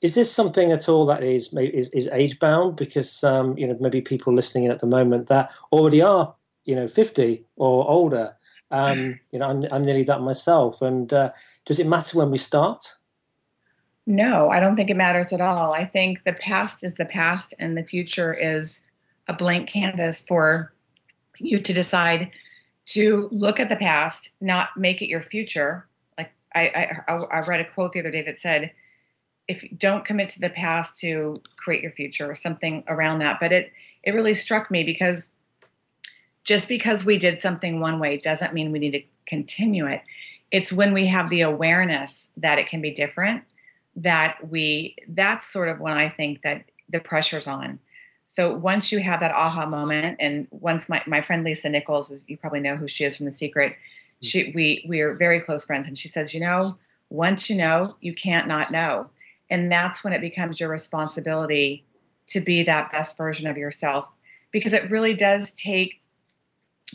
is 0.00 0.14
this 0.14 0.32
something 0.32 0.70
at 0.72 0.88
all 0.88 1.06
that 1.06 1.22
is 1.22 1.52
is, 1.54 1.90
is 1.90 2.08
age 2.12 2.38
bound? 2.38 2.76
Because 2.76 3.24
um, 3.24 3.56
you 3.58 3.66
know 3.66 3.76
maybe 3.80 4.00
people 4.00 4.32
listening 4.32 4.64
in 4.64 4.70
at 4.70 4.80
the 4.80 4.86
moment 4.86 5.28
that 5.28 5.50
already 5.72 6.02
are 6.02 6.34
you 6.64 6.74
know 6.74 6.88
fifty 6.88 7.44
or 7.56 7.88
older. 7.88 8.34
Um, 8.70 9.18
you 9.32 9.38
know, 9.38 9.48
I'm, 9.48 9.64
I'm 9.72 9.84
nearly 9.84 10.02
that 10.04 10.20
myself. 10.20 10.82
And 10.82 11.10
uh, 11.10 11.32
does 11.64 11.78
it 11.78 11.86
matter 11.86 12.18
when 12.18 12.30
we 12.30 12.36
start? 12.36 12.98
No, 14.06 14.50
I 14.50 14.60
don't 14.60 14.76
think 14.76 14.90
it 14.90 14.96
matters 14.96 15.32
at 15.32 15.40
all. 15.40 15.72
I 15.72 15.84
think 15.84 16.24
the 16.24 16.34
past 16.34 16.84
is 16.84 16.94
the 16.94 17.04
past, 17.04 17.54
and 17.58 17.76
the 17.76 17.82
future 17.82 18.32
is 18.32 18.86
a 19.26 19.32
blank 19.32 19.68
canvas 19.68 20.24
for 20.26 20.72
you 21.38 21.60
to 21.60 21.72
decide 21.72 22.30
to 22.86 23.28
look 23.30 23.60
at 23.60 23.68
the 23.68 23.76
past, 23.76 24.30
not 24.40 24.70
make 24.76 25.02
it 25.02 25.08
your 25.08 25.20
future. 25.20 25.86
Like 26.16 26.32
I, 26.54 27.00
I, 27.06 27.12
I 27.12 27.40
read 27.40 27.60
a 27.60 27.70
quote 27.70 27.92
the 27.92 28.00
other 28.00 28.10
day 28.10 28.22
that 28.22 28.40
said, 28.40 28.70
if 29.48 29.62
you 29.62 29.70
don't 29.70 30.04
commit 30.04 30.28
to 30.30 30.40
the 30.40 30.50
past 30.50 30.98
to 31.00 31.42
create 31.56 31.82
your 31.82 31.92
future 31.92 32.30
or 32.30 32.34
something 32.34 32.84
around 32.86 33.18
that. 33.20 33.38
But 33.40 33.52
it 33.52 33.72
it 34.02 34.12
really 34.12 34.34
struck 34.34 34.70
me 34.70 34.84
because 34.84 35.30
just 36.44 36.68
because 36.68 37.04
we 37.04 37.18
did 37.18 37.42
something 37.42 37.80
one 37.80 37.98
way 37.98 38.16
doesn't 38.16 38.54
mean 38.54 38.72
we 38.72 38.78
need 38.78 38.92
to 38.92 39.02
continue 39.26 39.86
it. 39.86 40.02
It's 40.50 40.72
when 40.72 40.94
we 40.94 41.06
have 41.06 41.28
the 41.28 41.42
awareness 41.42 42.28
that 42.36 42.58
it 42.58 42.68
can 42.68 42.80
be 42.80 42.90
different 42.90 43.44
that 43.96 44.48
we 44.48 44.94
that's 45.08 45.46
sort 45.46 45.68
of 45.68 45.80
when 45.80 45.92
i 45.92 46.08
think 46.08 46.42
that 46.42 46.64
the 46.88 47.00
pressure's 47.00 47.46
on. 47.46 47.78
So 48.26 48.54
once 48.54 48.92
you 48.92 48.98
have 49.00 49.20
that 49.20 49.34
aha 49.34 49.66
moment 49.66 50.18
and 50.20 50.46
once 50.50 50.88
my, 50.88 51.02
my 51.06 51.20
friend 51.20 51.44
lisa 51.44 51.68
nichols 51.68 52.24
you 52.26 52.36
probably 52.38 52.60
know 52.60 52.76
who 52.76 52.88
she 52.88 53.04
is 53.04 53.16
from 53.16 53.26
the 53.26 53.32
secret 53.32 53.76
she 54.22 54.52
we 54.54 54.84
we 54.88 55.00
are 55.00 55.14
very 55.14 55.40
close 55.40 55.64
friends 55.64 55.88
and 55.88 55.98
she 55.98 56.08
says 56.08 56.32
you 56.32 56.40
know 56.40 56.78
once 57.10 57.50
you 57.50 57.56
know 57.56 57.96
you 58.00 58.14
can't 58.14 58.46
not 58.46 58.70
know 58.70 59.10
and 59.50 59.70
that's 59.70 60.04
when 60.04 60.12
it 60.12 60.20
becomes 60.20 60.60
your 60.60 60.68
responsibility 60.68 61.84
to 62.28 62.40
be 62.40 62.62
that 62.62 62.92
best 62.92 63.16
version 63.16 63.46
of 63.46 63.56
yourself. 63.56 64.08
Because 64.50 64.72
it 64.72 64.90
really 64.90 65.14
does 65.14 65.50
take 65.52 66.00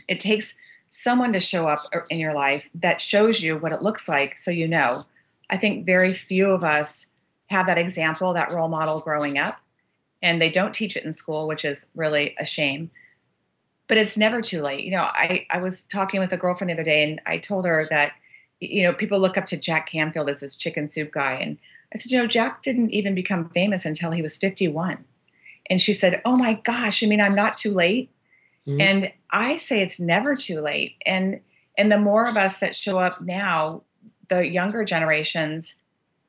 it 0.08 0.20
takes 0.20 0.54
someone 0.90 1.34
to 1.34 1.40
show 1.40 1.68
up 1.68 1.80
er, 1.94 2.06
in 2.10 2.20
your 2.20 2.34
life 2.34 2.68
that 2.74 3.00
shows 3.00 3.44
you 3.44 3.58
what 3.58 3.72
it 3.72 3.84
looks 3.84 4.08
like 4.08 4.38
so 4.38 4.52
you 4.52 4.68
know. 4.68 5.06
I 5.50 5.58
think 5.58 5.86
very 5.86 6.14
few 6.14 6.50
of 6.50 6.64
us 6.64 7.06
have 7.48 7.68
that 7.68 7.78
example 7.78 8.34
that 8.34 8.52
role 8.52 8.70
model 8.70 9.00
growing 9.00 9.38
up 9.38 9.60
and 10.24 10.42
they 10.42 10.50
don't 10.50 10.74
teach 10.74 10.96
it 10.96 11.04
in 11.04 11.12
school 11.12 11.48
which 11.48 11.66
is 11.66 11.86
really 11.96 12.36
a 12.40 12.46
shame. 12.46 12.90
But 13.88 13.98
it's 13.98 14.18
never 14.18 14.42
too 14.42 14.62
late. 14.62 14.84
You 14.84 14.92
know 14.92 15.08
i, 15.10 15.46
I 15.52 15.60
was 15.60 15.84
talking 15.84 16.20
with 16.20 16.34
a 16.34 16.38
girlfriend 16.38 16.70
the 16.70 16.76
other 16.76 16.84
day 16.84 17.04
and 17.04 17.22
i 17.26 17.38
told 17.38 17.66
her 17.66 17.86
that 17.92 18.14
you 18.60 18.84
know 18.84 18.94
people 18.94 19.20
look 19.20 19.38
up 19.38 19.46
to 19.48 19.58
jack 19.58 19.92
canfield 19.92 20.30
as 20.30 20.40
this 20.40 20.56
chicken 20.56 20.88
soup 20.88 21.12
guy 21.12 21.34
and 21.34 21.60
I 21.94 21.98
said, 21.98 22.12
you 22.12 22.18
know, 22.18 22.28
Jack 22.28 22.64
didn't 22.64 22.92
even 22.92 23.14
become 23.14 23.50
famous 23.50 23.86
until 23.86 24.12
he 24.12 24.22
was 24.22 24.38
51. 24.38 25.04
And 25.70 25.82
she 25.82 25.94
said, 25.94 26.22
oh 26.26 26.36
my 26.36 26.56
gosh, 26.56 27.04
I 27.04 27.08
mean 27.08 27.22
I'm 27.22 27.36
not 27.36 27.58
too 27.58 27.72
late? 27.72 28.10
Mm-hmm. 28.68 28.82
And 28.82 29.12
I 29.32 29.58
say 29.58 29.82
it's 29.82 30.00
never 30.00 30.36
too 30.36 30.60
late. 30.60 30.96
And 31.06 31.40
and 31.78 31.92
the 31.92 31.98
more 31.98 32.28
of 32.28 32.38
us 32.38 32.58
that 32.58 32.76
show 32.76 33.00
up 33.00 33.20
now, 33.22 33.84
the 34.30 34.48
younger 34.48 34.86
generations 34.86 35.76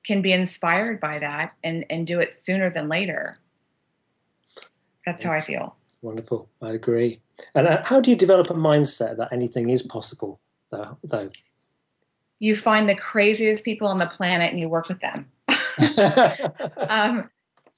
can 0.04 0.22
be 0.22 0.32
inspired 0.32 1.00
by 1.00 1.18
that 1.18 1.54
and 1.62 1.84
and 1.90 2.06
do 2.06 2.20
it 2.20 2.34
sooner 2.34 2.70
than 2.70 2.88
later. 2.88 3.38
That's 5.06 5.22
how 5.22 5.32
I 5.32 5.40
feel. 5.40 5.76
Wonderful. 6.02 6.48
I 6.62 6.70
agree. 6.70 7.20
And 7.54 7.66
uh, 7.66 7.82
how 7.84 8.00
do 8.00 8.10
you 8.10 8.16
develop 8.16 8.50
a 8.50 8.54
mindset 8.54 9.16
that 9.16 9.32
anything 9.32 9.70
is 9.70 9.82
possible, 9.82 10.40
though? 10.70 10.98
though? 11.02 11.30
You 12.38 12.56
find 12.56 12.88
the 12.88 12.94
craziest 12.94 13.64
people 13.64 13.88
on 13.88 13.98
the 13.98 14.06
planet 14.06 14.50
and 14.50 14.60
you 14.60 14.68
work 14.68 14.88
with 14.88 15.00
them. 15.00 15.30
um, 16.88 17.28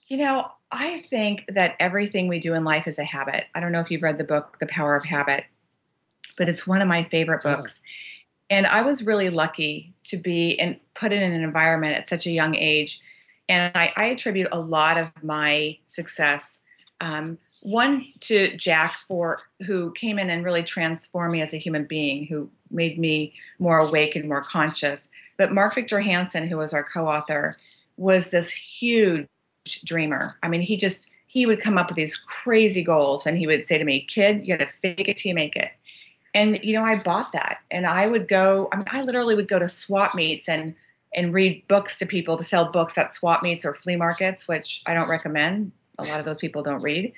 you 0.09 0.19
know, 0.19 0.47
I 0.73 1.01
think 1.11 1.45
that 1.49 1.77
everything 1.81 2.29
we 2.29 2.39
do 2.39 2.55
in 2.55 2.65
life 2.65 2.87
is 2.87 2.99
a 2.99 3.05
habit. 3.05 3.45
I 3.55 3.61
don't 3.61 3.73
know 3.73 3.81
if 3.81 3.91
you've 3.91 4.03
read 4.03 4.19
the 4.19 4.25
book, 4.25 4.59
The 4.61 4.67
Power 4.67 4.97
of 4.97 5.05
Habit, 5.05 5.45
but 6.37 6.49
it's 6.49 6.67
one 6.67 6.83
of 6.83 6.89
my 6.89 7.05
favorite 7.05 7.43
books. 7.43 7.81
And 8.51 8.67
I 8.67 8.83
was 8.83 9.03
really 9.03 9.31
lucky 9.31 9.95
to 10.05 10.17
be 10.17 10.59
and 10.59 10.79
put 10.95 11.13
in 11.13 11.23
an 11.23 11.43
environment 11.43 11.97
at 11.97 12.09
such 12.09 12.27
a 12.27 12.31
young 12.31 12.55
age. 12.55 13.01
And 13.49 13.73
I, 13.75 13.93
I 13.97 14.05
attribute 14.07 14.49
a 14.53 14.61
lot 14.61 14.97
of 14.97 15.11
my 15.23 15.79
success, 15.87 16.59
um, 17.01 17.39
one 17.61 18.07
to 18.21 18.57
Jack 18.57 18.93
for 18.93 19.41
who 19.67 19.93
came 19.93 20.19
in 20.19 20.31
and 20.31 20.45
really 20.45 20.63
transformed 20.63 21.33
me 21.33 21.43
as 21.43 21.53
a 21.53 21.59
human 21.59 21.85
being, 21.85 22.27
who 22.27 22.49
made 22.71 22.99
me 22.99 23.33
more 23.59 23.79
awake 23.79 24.15
and 24.15 24.29
more 24.29 24.43
conscious. 24.43 25.09
But 25.37 25.53
Mark 25.53 25.75
Victor 25.75 26.01
Hansen, 26.01 26.47
who 26.47 26.59
was 26.59 26.73
our 26.73 26.85
co-author, 26.85 27.57
was 27.97 28.31
this 28.31 28.51
huge 28.51 29.29
dreamer. 29.85 30.37
I 30.43 30.49
mean, 30.49 30.61
he 30.61 30.77
just 30.77 31.11
he 31.27 31.47
would 31.47 31.61
come 31.61 31.77
up 31.77 31.89
with 31.89 31.97
these 31.97 32.17
crazy 32.17 32.83
goals, 32.83 33.27
and 33.27 33.37
he 33.37 33.47
would 33.47 33.67
say 33.67 33.79
to 33.79 33.85
me, 33.85 34.01
"Kid, 34.03 34.47
you 34.47 34.57
got 34.57 34.67
to 34.67 34.73
fake 34.73 35.09
it 35.09 35.17
till 35.17 35.31
you 35.31 35.35
make 35.35 35.57
it." 35.57 35.71
And 36.35 36.63
you 36.63 36.75
know, 36.75 36.85
I 36.85 37.03
bought 37.03 37.33
that, 37.33 37.59
and 37.71 37.87
I 37.87 38.07
would 38.07 38.29
go. 38.29 38.69
I 38.73 38.77
mean, 38.77 38.87
I 38.91 39.03
literally 39.03 39.35
would 39.35 39.49
go 39.49 39.59
to 39.59 39.69
swap 39.69 40.15
meets 40.15 40.49
and 40.49 40.75
and 41.15 41.33
read 41.33 41.67
books 41.69 41.99
to 41.99 42.07
people 42.07 42.37
to 42.37 42.45
sell 42.45 42.71
books 42.71 42.99
at 42.99 43.13
swap 43.13 43.43
meets 43.43 43.65
or 43.65 43.75
flea 43.75 43.97
markets, 43.97 44.47
which 44.47 44.83
I 44.87 44.95
don't 44.95 45.09
recommend. 45.09 45.73
A 45.99 46.05
lot 46.05 46.19
of 46.19 46.27
those 46.27 46.37
people 46.37 46.63
don't 46.63 46.83
read. 46.83 47.13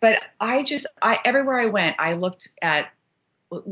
But 0.00 0.26
I 0.40 0.64
just, 0.64 0.86
I 1.02 1.18
everywhere 1.24 1.60
I 1.60 1.66
went, 1.66 1.96
I 1.98 2.14
looked 2.14 2.48
at 2.62 2.88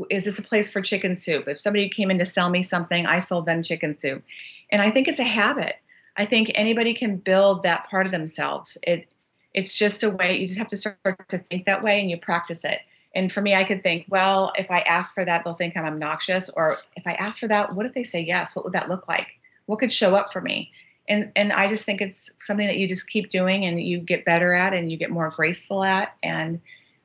is 0.09 0.23
this 0.23 0.39
a 0.39 0.41
place 0.41 0.69
for 0.69 0.81
chicken 0.81 1.17
soup? 1.17 1.47
If 1.47 1.59
somebody 1.59 1.89
came 1.89 2.09
in 2.09 2.17
to 2.19 2.25
sell 2.25 2.49
me 2.49 2.63
something, 2.63 3.05
I 3.05 3.19
sold 3.19 3.45
them 3.45 3.61
chicken 3.63 3.93
soup. 3.95 4.23
And 4.71 4.81
I 4.81 4.89
think 4.89 5.07
it's 5.07 5.19
a 5.19 5.23
habit. 5.23 5.75
I 6.15 6.25
think 6.25 6.51
anybody 6.55 6.93
can 6.93 7.17
build 7.17 7.63
that 7.63 7.89
part 7.89 8.05
of 8.05 8.11
themselves. 8.11 8.77
It 8.83 9.07
it's 9.53 9.73
just 9.73 10.01
a 10.03 10.09
way 10.09 10.37
you 10.37 10.47
just 10.47 10.57
have 10.57 10.67
to 10.69 10.77
start 10.77 10.97
to 11.29 11.37
think 11.37 11.65
that 11.65 11.83
way 11.83 11.99
and 11.99 12.09
you 12.09 12.17
practice 12.17 12.63
it. 12.63 12.79
And 13.15 13.31
for 13.31 13.41
me, 13.41 13.53
I 13.53 13.63
could 13.63 13.83
think, 13.83 14.05
well, 14.09 14.51
if 14.57 14.71
I 14.71 14.79
ask 14.79 15.13
for 15.13 15.23
that, 15.23 15.43
they'll 15.43 15.53
think 15.53 15.77
I'm 15.77 15.85
obnoxious. 15.85 16.49
Or 16.49 16.79
if 16.95 17.05
I 17.05 17.13
ask 17.13 17.39
for 17.39 17.47
that, 17.47 17.75
what 17.75 17.85
if 17.85 17.93
they 17.93 18.03
say 18.03 18.21
yes? 18.21 18.55
What 18.55 18.65
would 18.65 18.73
that 18.73 18.89
look 18.89 19.07
like? 19.07 19.27
What 19.67 19.77
could 19.77 19.93
show 19.93 20.15
up 20.15 20.33
for 20.33 20.41
me? 20.41 20.71
And 21.07 21.31
and 21.35 21.51
I 21.51 21.67
just 21.67 21.83
think 21.83 22.01
it's 22.01 22.31
something 22.39 22.65
that 22.65 22.77
you 22.77 22.87
just 22.87 23.07
keep 23.07 23.29
doing 23.29 23.65
and 23.65 23.81
you 23.81 23.99
get 23.99 24.25
better 24.25 24.53
at 24.53 24.73
and 24.73 24.91
you 24.91 24.97
get 24.97 25.11
more 25.11 25.29
graceful 25.29 25.83
at. 25.83 26.15
And 26.23 26.61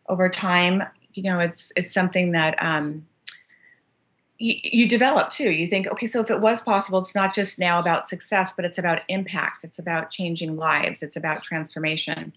over 0.08 0.28
time, 0.28 0.82
you 1.12 1.24
know, 1.24 1.40
it's 1.40 1.72
it's 1.76 1.92
something 1.92 2.32
that 2.32 2.54
um, 2.60 3.04
you, 4.38 4.88
develop 4.88 5.30
too. 5.30 5.50
You 5.50 5.66
think, 5.66 5.88
okay, 5.88 6.06
so 6.06 6.20
if 6.20 6.30
it 6.30 6.40
was 6.40 6.60
possible, 6.60 7.00
it's 7.00 7.14
not 7.14 7.34
just 7.34 7.58
now 7.58 7.80
about 7.80 8.08
success, 8.08 8.52
but 8.54 8.64
it's 8.64 8.78
about 8.78 9.02
impact. 9.08 9.64
It's 9.64 9.78
about 9.78 10.10
changing 10.10 10.56
lives. 10.56 11.02
It's 11.02 11.16
about 11.16 11.42
transformation. 11.42 12.32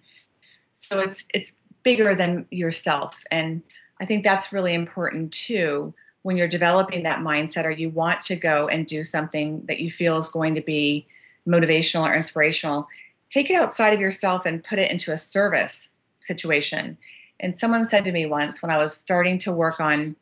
So 0.73 0.99
it's 0.99 1.25
it's 1.33 1.51
bigger 1.83 2.15
than 2.15 2.47
yourself, 2.49 3.23
and 3.29 3.61
I 3.99 4.05
think 4.05 4.23
that's 4.23 4.51
really 4.51 4.73
important 4.73 5.31
too 5.31 5.93
when 6.23 6.37
you're 6.37 6.47
developing 6.47 7.03
that 7.03 7.19
mindset 7.19 7.65
or 7.65 7.71
you 7.71 7.89
want 7.89 8.23
to 8.23 8.35
go 8.35 8.67
and 8.67 8.85
do 8.85 9.03
something 9.03 9.63
that 9.67 9.79
you 9.79 9.91
feel 9.91 10.17
is 10.17 10.27
going 10.27 10.55
to 10.55 10.61
be 10.61 11.07
motivational 11.47 12.07
or 12.07 12.13
inspirational. 12.13 12.87
Take 13.29 13.49
it 13.49 13.55
outside 13.55 13.93
of 13.93 13.99
yourself 13.99 14.45
and 14.45 14.63
put 14.63 14.77
it 14.77 14.91
into 14.91 15.11
a 15.11 15.17
service 15.17 15.89
situation. 16.19 16.97
And 17.39 17.57
someone 17.57 17.87
said 17.87 18.03
to 18.05 18.11
me 18.11 18.27
once 18.27 18.61
when 18.61 18.69
I 18.69 18.77
was 18.77 18.95
starting 18.95 19.39
to 19.39 19.51
work 19.51 19.79
on 19.79 20.15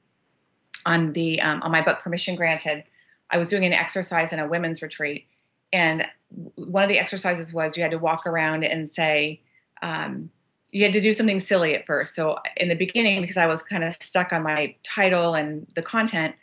on 0.86 1.14
the 1.14 1.42
um, 1.42 1.62
on 1.64 1.72
my 1.72 1.82
book 1.82 2.00
permission 2.00 2.36
granted 2.36 2.84
i 3.30 3.38
was 3.38 3.50
doing 3.50 3.66
an 3.66 3.74
exercise 3.74 4.34
in 4.34 4.40
a 4.40 4.48
women's 4.48 4.82
retreat 4.82 5.28
and 5.72 6.06
one 6.56 6.84
of 6.84 6.90
the 6.90 7.00
exercises 7.00 7.54
was 7.54 7.76
you 7.76 7.84
had 7.84 7.92
to 7.92 7.98
walk 7.98 8.26
around 8.26 8.64
and 8.64 8.88
say 8.90 9.42
um, 9.82 10.30
you 10.72 10.84
had 10.84 10.94
to 10.94 11.02
do 11.02 11.14
something 11.14 11.40
silly 11.40 11.74
at 11.74 11.86
first. 11.88 12.14
So 12.14 12.38
in 12.58 12.70
the 12.70 12.76
beginning 12.76 13.22
because 13.22 13.38
i 13.38 13.48
was 13.48 13.62
kind 13.62 13.84
of 13.84 13.94
stuck 13.96 14.34
on 14.34 14.44
my 14.44 14.76
title 14.84 15.36
and 15.36 15.68
the 15.76 15.82
content 15.82 16.36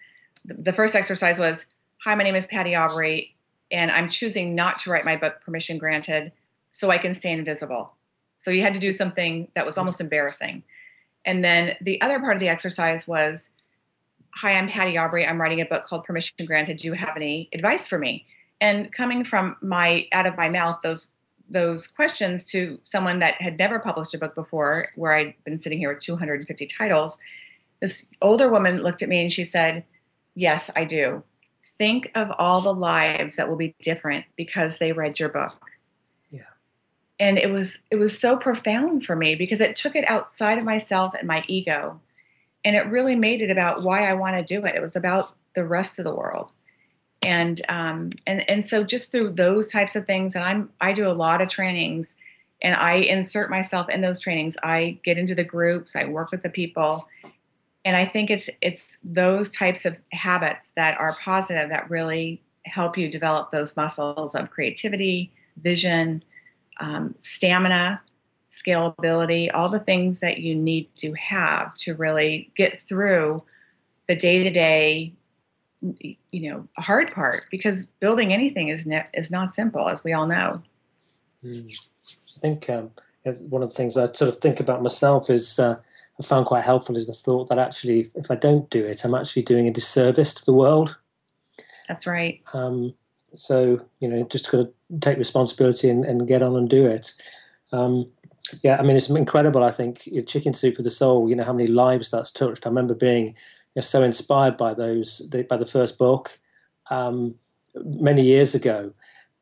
the 0.44 0.72
first 0.72 0.94
exercise 0.94 1.38
was 1.38 1.64
hi 1.99 2.14
my 2.14 2.25
name 2.25 2.35
is 2.35 2.46
patty 2.46 2.72
aubery 2.72 3.33
and 3.70 3.90
i'm 3.90 4.09
choosing 4.09 4.55
not 4.55 4.79
to 4.81 4.90
write 4.90 5.05
my 5.05 5.16
book 5.16 5.40
permission 5.44 5.79
granted 5.79 6.33
so 6.72 6.90
i 6.90 6.99
can 6.99 7.14
stay 7.14 7.33
invisible. 7.33 7.94
So 8.37 8.51
you 8.51 8.62
had 8.62 8.75
to 8.75 8.81
do 8.81 8.92
something 8.92 9.49
that 9.55 9.66
was 9.66 9.79
almost 9.79 10.01
embarrassing. 10.01 10.62
And 11.25 11.44
then 11.44 11.75
the 11.81 12.01
other 12.01 12.20
part 12.20 12.35
of 12.35 12.40
the 12.40 12.49
exercise 12.49 13.09
was 13.09 13.49
Hi, 14.40 14.53
I'm 14.53 14.68
Patty 14.68 14.96
Aubery. 14.96 15.27
I'm 15.27 15.40
writing 15.40 15.62
a 15.62 15.64
book 15.64 15.85
called 15.85 16.05
Permission 16.05 16.44
Granted. 16.44 16.77
Do 16.77 16.88
you 16.88 16.92
have 16.92 17.16
any 17.16 17.49
advice 17.55 17.87
for 17.87 17.99
me? 17.99 18.27
And 18.61 18.92
coming 18.92 19.25
from 19.25 19.57
my 19.62 20.07
out 20.12 20.27
of 20.27 20.37
my 20.37 20.51
mouth, 20.51 20.81
those 20.83 21.09
those 21.49 21.87
questions 21.87 22.44
to 22.51 22.79
someone 22.83 23.18
that 23.20 23.40
had 23.40 23.59
never 23.59 23.79
published 23.79 24.12
a 24.12 24.18
book 24.18 24.35
before, 24.35 24.90
where 24.94 25.16
I'd 25.16 25.35
been 25.46 25.59
sitting 25.59 25.79
here 25.79 25.88
with 25.88 26.03
250 26.03 26.66
titles, 26.66 27.18
this 27.81 28.05
older 28.20 28.51
woman 28.51 28.83
looked 28.83 29.03
at 29.03 29.09
me 29.09 29.22
and 29.22 29.33
she 29.33 29.42
said, 29.42 29.83
Yes, 30.35 30.68
I 30.77 30.85
do. 30.85 31.22
Think 31.79 32.11
of 32.14 32.31
all 32.37 32.61
the 32.61 32.75
lives 32.75 33.37
that 33.37 33.49
will 33.49 33.57
be 33.57 33.75
different 33.81 34.27
because 34.37 34.77
they 34.77 34.92
read 34.92 35.18
your 35.18 35.31
book. 35.31 35.59
Yeah. 36.31 36.42
And 37.18 37.38
it 37.38 37.51
was 37.51 37.79
it 37.90 37.96
was 37.96 38.18
so 38.18 38.37
profound 38.37 39.07
for 39.07 39.16
me 39.16 39.35
because 39.35 39.62
it 39.62 39.77
took 39.77 39.96
it 39.96 40.07
outside 40.07 40.59
of 40.59 40.64
myself 40.64 41.14
and 41.14 41.27
my 41.27 41.42
ego 41.49 42.03
and 42.67 42.75
it 42.75 42.85
really 42.89 43.15
made 43.15 43.43
it 43.43 43.51
about 43.51 43.85
why 43.85 44.03
I 44.03 44.15
want 44.15 44.37
to 44.37 44.43
do 44.43 44.67
it. 44.67 44.75
It 44.75 44.83
was 44.83 44.97
about 44.97 45.37
the 45.55 45.65
rest 45.65 46.01
of 46.01 46.05
the 46.05 46.15
world, 46.15 46.53
and 47.23 47.65
um, 47.69 48.11
and 48.27 48.49
and 48.51 48.67
so 48.67 48.83
just 48.83 49.13
through 49.13 49.31
those 49.31 49.71
types 49.71 49.95
of 49.95 50.05
things, 50.05 50.35
and 50.35 50.45
I'm 50.45 50.71
I 50.81 50.93
do 50.93 51.07
a 51.07 51.15
lot 51.15 51.41
of 51.41 51.49
trainings, 51.49 52.17
and 52.61 52.75
I 52.75 52.95
insert 52.95 53.51
myself 53.51 53.89
in 53.89 54.01
those 54.01 54.19
trainings. 54.19 54.57
I 54.65 54.99
get 55.05 55.17
into 55.17 55.35
the 55.35 55.45
groups, 55.45 55.95
I 55.95 56.07
work 56.07 56.33
with 56.33 56.43
the 56.43 56.51
people, 56.51 57.07
and 57.85 57.95
I 57.97 58.05
think 58.05 58.31
it's 58.31 58.51
it's 58.61 58.99
those 59.05 59.49
types 59.49 59.85
of 59.85 60.01
habits 60.11 60.73
that 60.75 60.99
are 60.99 61.17
positive 61.23 61.71
that 61.71 61.89
really 61.89 62.43
help 62.65 62.99
you 62.99 63.09
develop 63.09 63.53
those 63.53 63.77
muscles 63.77 64.35
of 64.35 64.51
creativity, 64.51 65.33
vision, 65.63 66.25
um, 66.81 67.15
stamina, 67.21 68.03
scalability, 68.57 69.51
all 69.53 69.69
the 69.69 69.81
things 69.81 70.21
that 70.21 70.38
you 70.38 70.55
need 70.55 70.88
to 70.97 71.12
have 71.12 71.75
to 71.75 71.95
really 71.95 72.51
get 72.57 72.81
through 72.88 73.42
the 74.09 74.16
day 74.16 74.42
to 74.42 74.51
day, 74.51 75.12
you 75.81 76.51
know, 76.51 76.66
hard 76.79 77.12
part 77.12 77.47
because 77.51 77.87
building 78.01 78.33
anything 78.33 78.69
is 78.69 78.87
ne- 78.87 79.09
is 79.14 79.31
not 79.31 79.53
simple, 79.53 79.88
as 79.88 80.03
we 80.03 80.12
all 80.12 80.27
know. 80.27 80.62
Mm. 81.45 81.79
I 82.09 82.40
think 82.40 82.71
um, 82.71 82.90
one 83.49 83.62
of 83.62 83.69
the 83.69 83.75
things 83.75 83.97
I 83.97 84.12
sort 84.12 84.35
of 84.35 84.37
think 84.38 84.61
about 84.61 84.83
myself 84.83 85.29
is 85.29 85.59
uh, 85.59 85.77
I 86.19 86.23
found 86.23 86.47
quite 86.47 86.64
helpful 86.64 86.97
is 86.97 87.09
the 87.09 87.12
thought 87.12 87.49
that 87.49 87.59
actually, 87.59 88.11
if 88.14 88.31
I 88.31 88.37
don't 88.37 88.71
do 88.71 88.85
it, 88.85 89.05
I'm 89.05 89.14
actually 89.14 89.42
doing 89.42 89.69
a 89.69 89.73
disservice 89.73 90.33
to 90.35 90.45
the 90.45 90.55
world. 90.55 90.97
That's 91.88 92.07
right. 92.07 92.42
Um, 92.53 92.95
so 93.35 93.85
you 94.01 94.09
know, 94.09 94.25
just 94.25 94.51
got 94.51 94.59
to 94.59 94.73
take 95.01 95.19
responsibility 95.19 95.90
and, 95.90 96.05
and, 96.05 96.27
get 96.27 96.42
on 96.42 96.57
and 96.57 96.71
do 96.71 96.87
it. 96.87 97.12
Um, 97.73 98.11
yeah, 98.63 98.77
I 98.79 98.83
mean, 98.83 98.97
it's 98.97 99.09
incredible. 99.09 99.63
I 99.63 99.71
think 99.71 100.09
Chicken 100.27 100.55
Soup 100.55 100.75
for 100.75 100.83
the 100.83 100.91
Soul. 100.91 101.29
You 101.29 101.37
know 101.37 101.45
how 101.45 101.53
many 101.53 101.69
lives 101.69 102.11
that's 102.11 102.31
touched. 102.31 102.67
I 102.67 102.69
remember 102.69 102.95
being 102.95 103.27
you 103.27 103.35
know, 103.77 103.83
so 103.83 104.03
inspired 104.03 104.57
by 104.57 104.75
those 104.75 105.21
by 105.49 105.57
the 105.57 105.67
first 105.67 105.99
book 105.99 106.39
um, 106.91 107.35
many 107.75 108.23
years 108.23 108.55
ago, 108.55 108.93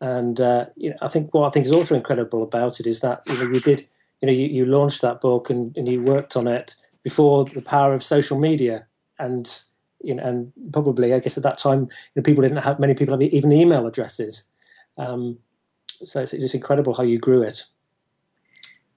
and 0.00 0.40
uh, 0.40 0.66
you 0.76 0.90
know, 0.90 0.96
I 1.02 1.08
think 1.08 1.34
what 1.34 1.46
I 1.46 1.50
think 1.50 1.66
is 1.66 1.72
also 1.72 1.94
incredible 1.94 2.42
about 2.42 2.80
it 2.80 2.86
is 2.86 3.00
that 3.00 3.22
you 3.26 3.36
know 3.36 3.44
you 3.44 3.60
did 3.60 3.86
you 4.20 4.26
know 4.26 4.32
you, 4.32 4.46
you 4.46 4.64
launched 4.64 5.02
that 5.02 5.20
book 5.20 5.50
and, 5.50 5.76
and 5.76 5.88
you 5.88 6.04
worked 6.04 6.36
on 6.36 6.46
it 6.46 6.74
before 7.02 7.44
the 7.44 7.60
power 7.60 7.92
of 7.92 8.02
social 8.02 8.38
media 8.38 8.86
and 9.18 9.60
you 10.00 10.14
know 10.14 10.22
and 10.22 10.52
probably 10.72 11.12
I 11.12 11.18
guess 11.18 11.36
at 11.36 11.42
that 11.42 11.58
time 11.58 11.80
you 11.82 11.88
know, 12.16 12.22
people 12.22 12.42
didn't 12.42 12.58
have 12.58 12.80
many 12.80 12.94
people 12.94 13.12
have 13.12 13.22
even 13.22 13.52
email 13.52 13.86
addresses. 13.86 14.50
Um, 14.96 15.38
so 15.86 16.22
it's, 16.22 16.32
it's 16.32 16.54
incredible 16.54 16.94
how 16.94 17.02
you 17.02 17.18
grew 17.18 17.42
it 17.42 17.64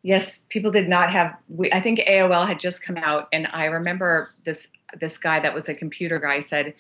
yes, 0.04 0.40
people 0.50 0.72
did 0.72 0.88
not 0.88 1.12
have. 1.12 1.36
We, 1.50 1.72
I 1.72 1.80
think 1.80 2.00
AOL 2.00 2.48
had 2.48 2.60
just 2.60 2.82
come 2.82 2.98
out, 2.98 3.28
and 3.32 3.48
I 3.52 3.66
remember 3.66 4.30
this 4.44 4.68
this 5.00 5.18
guy 5.18 5.40
that 5.40 5.54
was 5.54 5.68
a 5.68 5.74
computer 5.74 6.20
guy 6.20 6.40
said, 6.40 6.74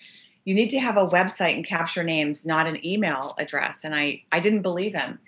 "You 0.45 0.53
need 0.53 0.69
to 0.69 0.79
have 0.79 0.97
a 0.97 1.07
website 1.07 1.55
and 1.55 1.65
capture 1.65 2.03
names, 2.03 2.45
not 2.45 2.67
an 2.67 2.85
email 2.85 3.35
address." 3.37 3.83
And 3.83 3.93
I 3.95 4.23
I 4.31 4.39
didn't 4.39 4.61
believe 4.61 4.93
him, 4.93 5.19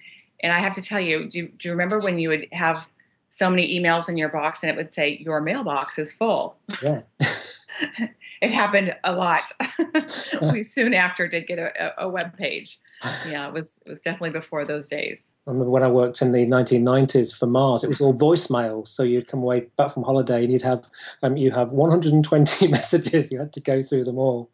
and 0.41 0.53
I 0.53 0.59
have 0.59 0.73
to 0.75 0.81
tell 0.81 0.99
you, 0.99 1.29
do, 1.29 1.47
do 1.47 1.67
you 1.67 1.71
remember 1.71 1.99
when 1.99 2.19
you 2.19 2.29
would 2.29 2.47
have 2.51 2.87
so 3.29 3.49
many 3.49 3.79
emails 3.79 4.09
in 4.09 4.17
your 4.17 4.29
box 4.29 4.63
and 4.63 4.71
it 4.71 4.75
would 4.75 4.91
say 4.91 5.17
your 5.21 5.41
mailbox 5.41 5.99
is 5.99 6.13
full? 6.13 6.57
Yeah. 6.81 7.01
it 8.41 8.51
happened 8.51 8.95
a 9.03 9.13
lot. 9.13 9.41
we 10.53 10.63
soon 10.63 10.93
after 10.93 11.27
did 11.27 11.47
get 11.47 11.59
a, 11.59 12.03
a 12.03 12.09
web 12.09 12.37
page 12.37 12.79
yeah, 13.27 13.47
it 13.47 13.53
was 13.53 13.79
it 13.85 13.89
was 13.89 14.01
definitely 14.01 14.31
before 14.31 14.65
those 14.65 14.87
days. 14.87 15.33
I 15.47 15.51
remember 15.51 15.71
when 15.71 15.83
I 15.83 15.87
worked 15.87 16.21
in 16.21 16.31
the 16.31 16.45
1990s 16.45 17.37
for 17.37 17.45
Mars, 17.45 17.83
it 17.83 17.89
was 17.89 18.01
all 18.01 18.13
voicemail. 18.13 18.87
So 18.87 19.03
you'd 19.03 19.27
come 19.27 19.41
away 19.41 19.67
back 19.77 19.93
from 19.93 20.03
holiday 20.03 20.43
and 20.43 20.51
you'd 20.51 20.61
have 20.61 20.85
um, 21.23 21.37
you 21.37 21.51
have 21.51 21.71
120 21.71 22.67
messages. 22.69 23.31
You 23.31 23.39
had 23.39 23.53
to 23.53 23.61
go 23.61 23.81
through 23.81 24.05
them 24.05 24.17
all. 24.17 24.51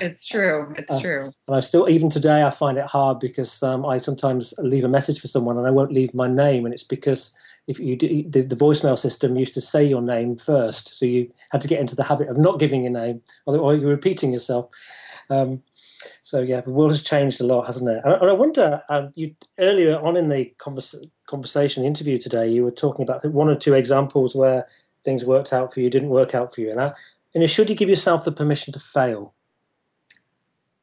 It's 0.00 0.24
true. 0.24 0.72
It's 0.76 0.92
uh, 0.92 1.00
true. 1.00 1.32
And 1.48 1.56
I 1.56 1.60
still, 1.60 1.88
even 1.88 2.10
today, 2.10 2.42
I 2.42 2.50
find 2.50 2.78
it 2.78 2.86
hard 2.86 3.18
because 3.18 3.62
um, 3.62 3.84
I 3.84 3.98
sometimes 3.98 4.54
leave 4.58 4.84
a 4.84 4.88
message 4.88 5.20
for 5.20 5.28
someone 5.28 5.56
and 5.56 5.66
I 5.66 5.70
won't 5.70 5.92
leave 5.92 6.14
my 6.14 6.28
name, 6.28 6.64
and 6.64 6.74
it's 6.74 6.84
because 6.84 7.34
if 7.66 7.78
you 7.78 7.96
the, 7.96 8.42
the 8.42 8.56
voicemail 8.56 8.98
system 8.98 9.36
used 9.36 9.54
to 9.54 9.60
say 9.60 9.84
your 9.84 10.02
name 10.02 10.36
first, 10.36 10.98
so 10.98 11.06
you 11.06 11.30
had 11.50 11.60
to 11.62 11.68
get 11.68 11.80
into 11.80 11.96
the 11.96 12.04
habit 12.04 12.28
of 12.28 12.36
not 12.36 12.58
giving 12.58 12.84
your 12.84 12.92
name, 12.92 13.22
or, 13.46 13.56
or 13.56 13.74
you're 13.74 13.88
repeating 13.88 14.32
yourself. 14.32 14.70
Um, 15.30 15.62
so 16.22 16.40
yeah, 16.40 16.60
the 16.60 16.70
world 16.70 16.90
has 16.90 17.02
changed 17.02 17.40
a 17.40 17.44
lot, 17.44 17.66
hasn't 17.66 17.90
it? 17.90 18.02
And, 18.04 18.30
I 18.30 18.32
wonder, 18.32 18.82
um, 18.88 19.12
you 19.14 19.34
earlier 19.58 19.98
on 20.00 20.16
in 20.16 20.28
the 20.28 20.52
convers- 20.58 21.04
conversation 21.26 21.84
interview 21.84 22.18
today, 22.18 22.48
you 22.48 22.64
were 22.64 22.70
talking 22.70 23.02
about 23.02 23.24
one 23.26 23.48
or 23.48 23.56
two 23.56 23.74
examples 23.74 24.34
where 24.34 24.66
things 25.04 25.24
worked 25.24 25.52
out 25.52 25.72
for 25.72 25.80
you, 25.80 25.90
didn't 25.90 26.08
work 26.08 26.34
out 26.34 26.54
for 26.54 26.60
you, 26.60 26.70
and 26.70 26.80
I, 26.80 26.92
and 27.34 27.48
should 27.50 27.68
you 27.68 27.74
give 27.74 27.88
yourself 27.88 28.24
the 28.24 28.32
permission 28.32 28.72
to 28.72 28.78
fail? 28.78 29.34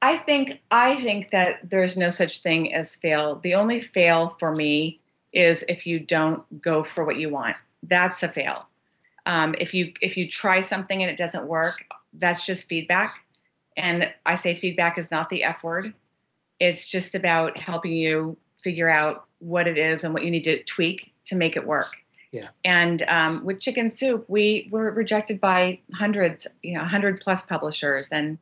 I 0.02 0.18
think 0.18 0.62
I 0.72 0.96
think 0.96 1.32
that 1.32 1.70
there's 1.70 1.96
no 1.96 2.10
such 2.10 2.42
thing 2.42 2.74
as 2.74 2.96
fail. 2.96 3.36
The 3.36 3.54
only 3.54 3.82
fail 3.82 4.36
for 4.40 4.56
me 4.56 5.00
is 5.32 5.64
if 5.70 5.86
you 5.86 6.00
don't 6.00 6.62
go 6.62 6.84
for 6.84 7.06
what 7.06 7.18
you 7.18 7.30
want. 7.30 7.58
That's 7.84 8.24
a 8.24 8.30
fail. 8.30 8.68
Um, 9.26 9.56
if 9.60 9.74
you 9.74 9.94
if 10.02 10.18
you 10.18 10.28
try 10.28 10.62
something 10.62 11.02
and 11.02 11.12
it 11.12 11.18
doesn't 11.18 11.46
work, 11.48 11.86
that's 12.14 12.46
just 12.46 12.68
feedback. 12.68 13.16
And 13.78 14.12
I 14.26 14.36
say 14.36 14.56
feedback 14.56 14.98
is 14.98 15.12
not 15.12 15.30
the 15.30 15.44
F 15.44 15.64
word. 15.64 15.94
It's 16.60 16.86
just 16.86 17.16
about 17.16 17.58
helping 17.58 17.94
you 17.94 18.38
figure 18.60 18.90
out 18.90 19.26
what 19.40 19.68
it 19.68 19.78
is 19.78 20.04
and 20.04 20.14
what 20.14 20.24
you 20.24 20.32
need 20.32 20.44
to 20.44 20.62
tweak 20.64 21.14
to 21.26 21.36
make 21.36 21.56
it 21.56 21.66
work. 21.66 21.96
Yeah. 22.32 22.48
And 22.64 23.04
um, 23.08 23.44
with 23.44 23.60
chicken 23.60 23.90
soup, 23.90 24.26
we 24.28 24.70
were 24.72 24.92
rejected 24.92 25.42
by 25.42 25.80
hundreds, 25.94 26.48
you 26.64 26.74
know, 26.74 26.82
hundred 26.82 27.20
plus 27.20 27.44
publishers, 27.44 28.10
and 28.12 28.38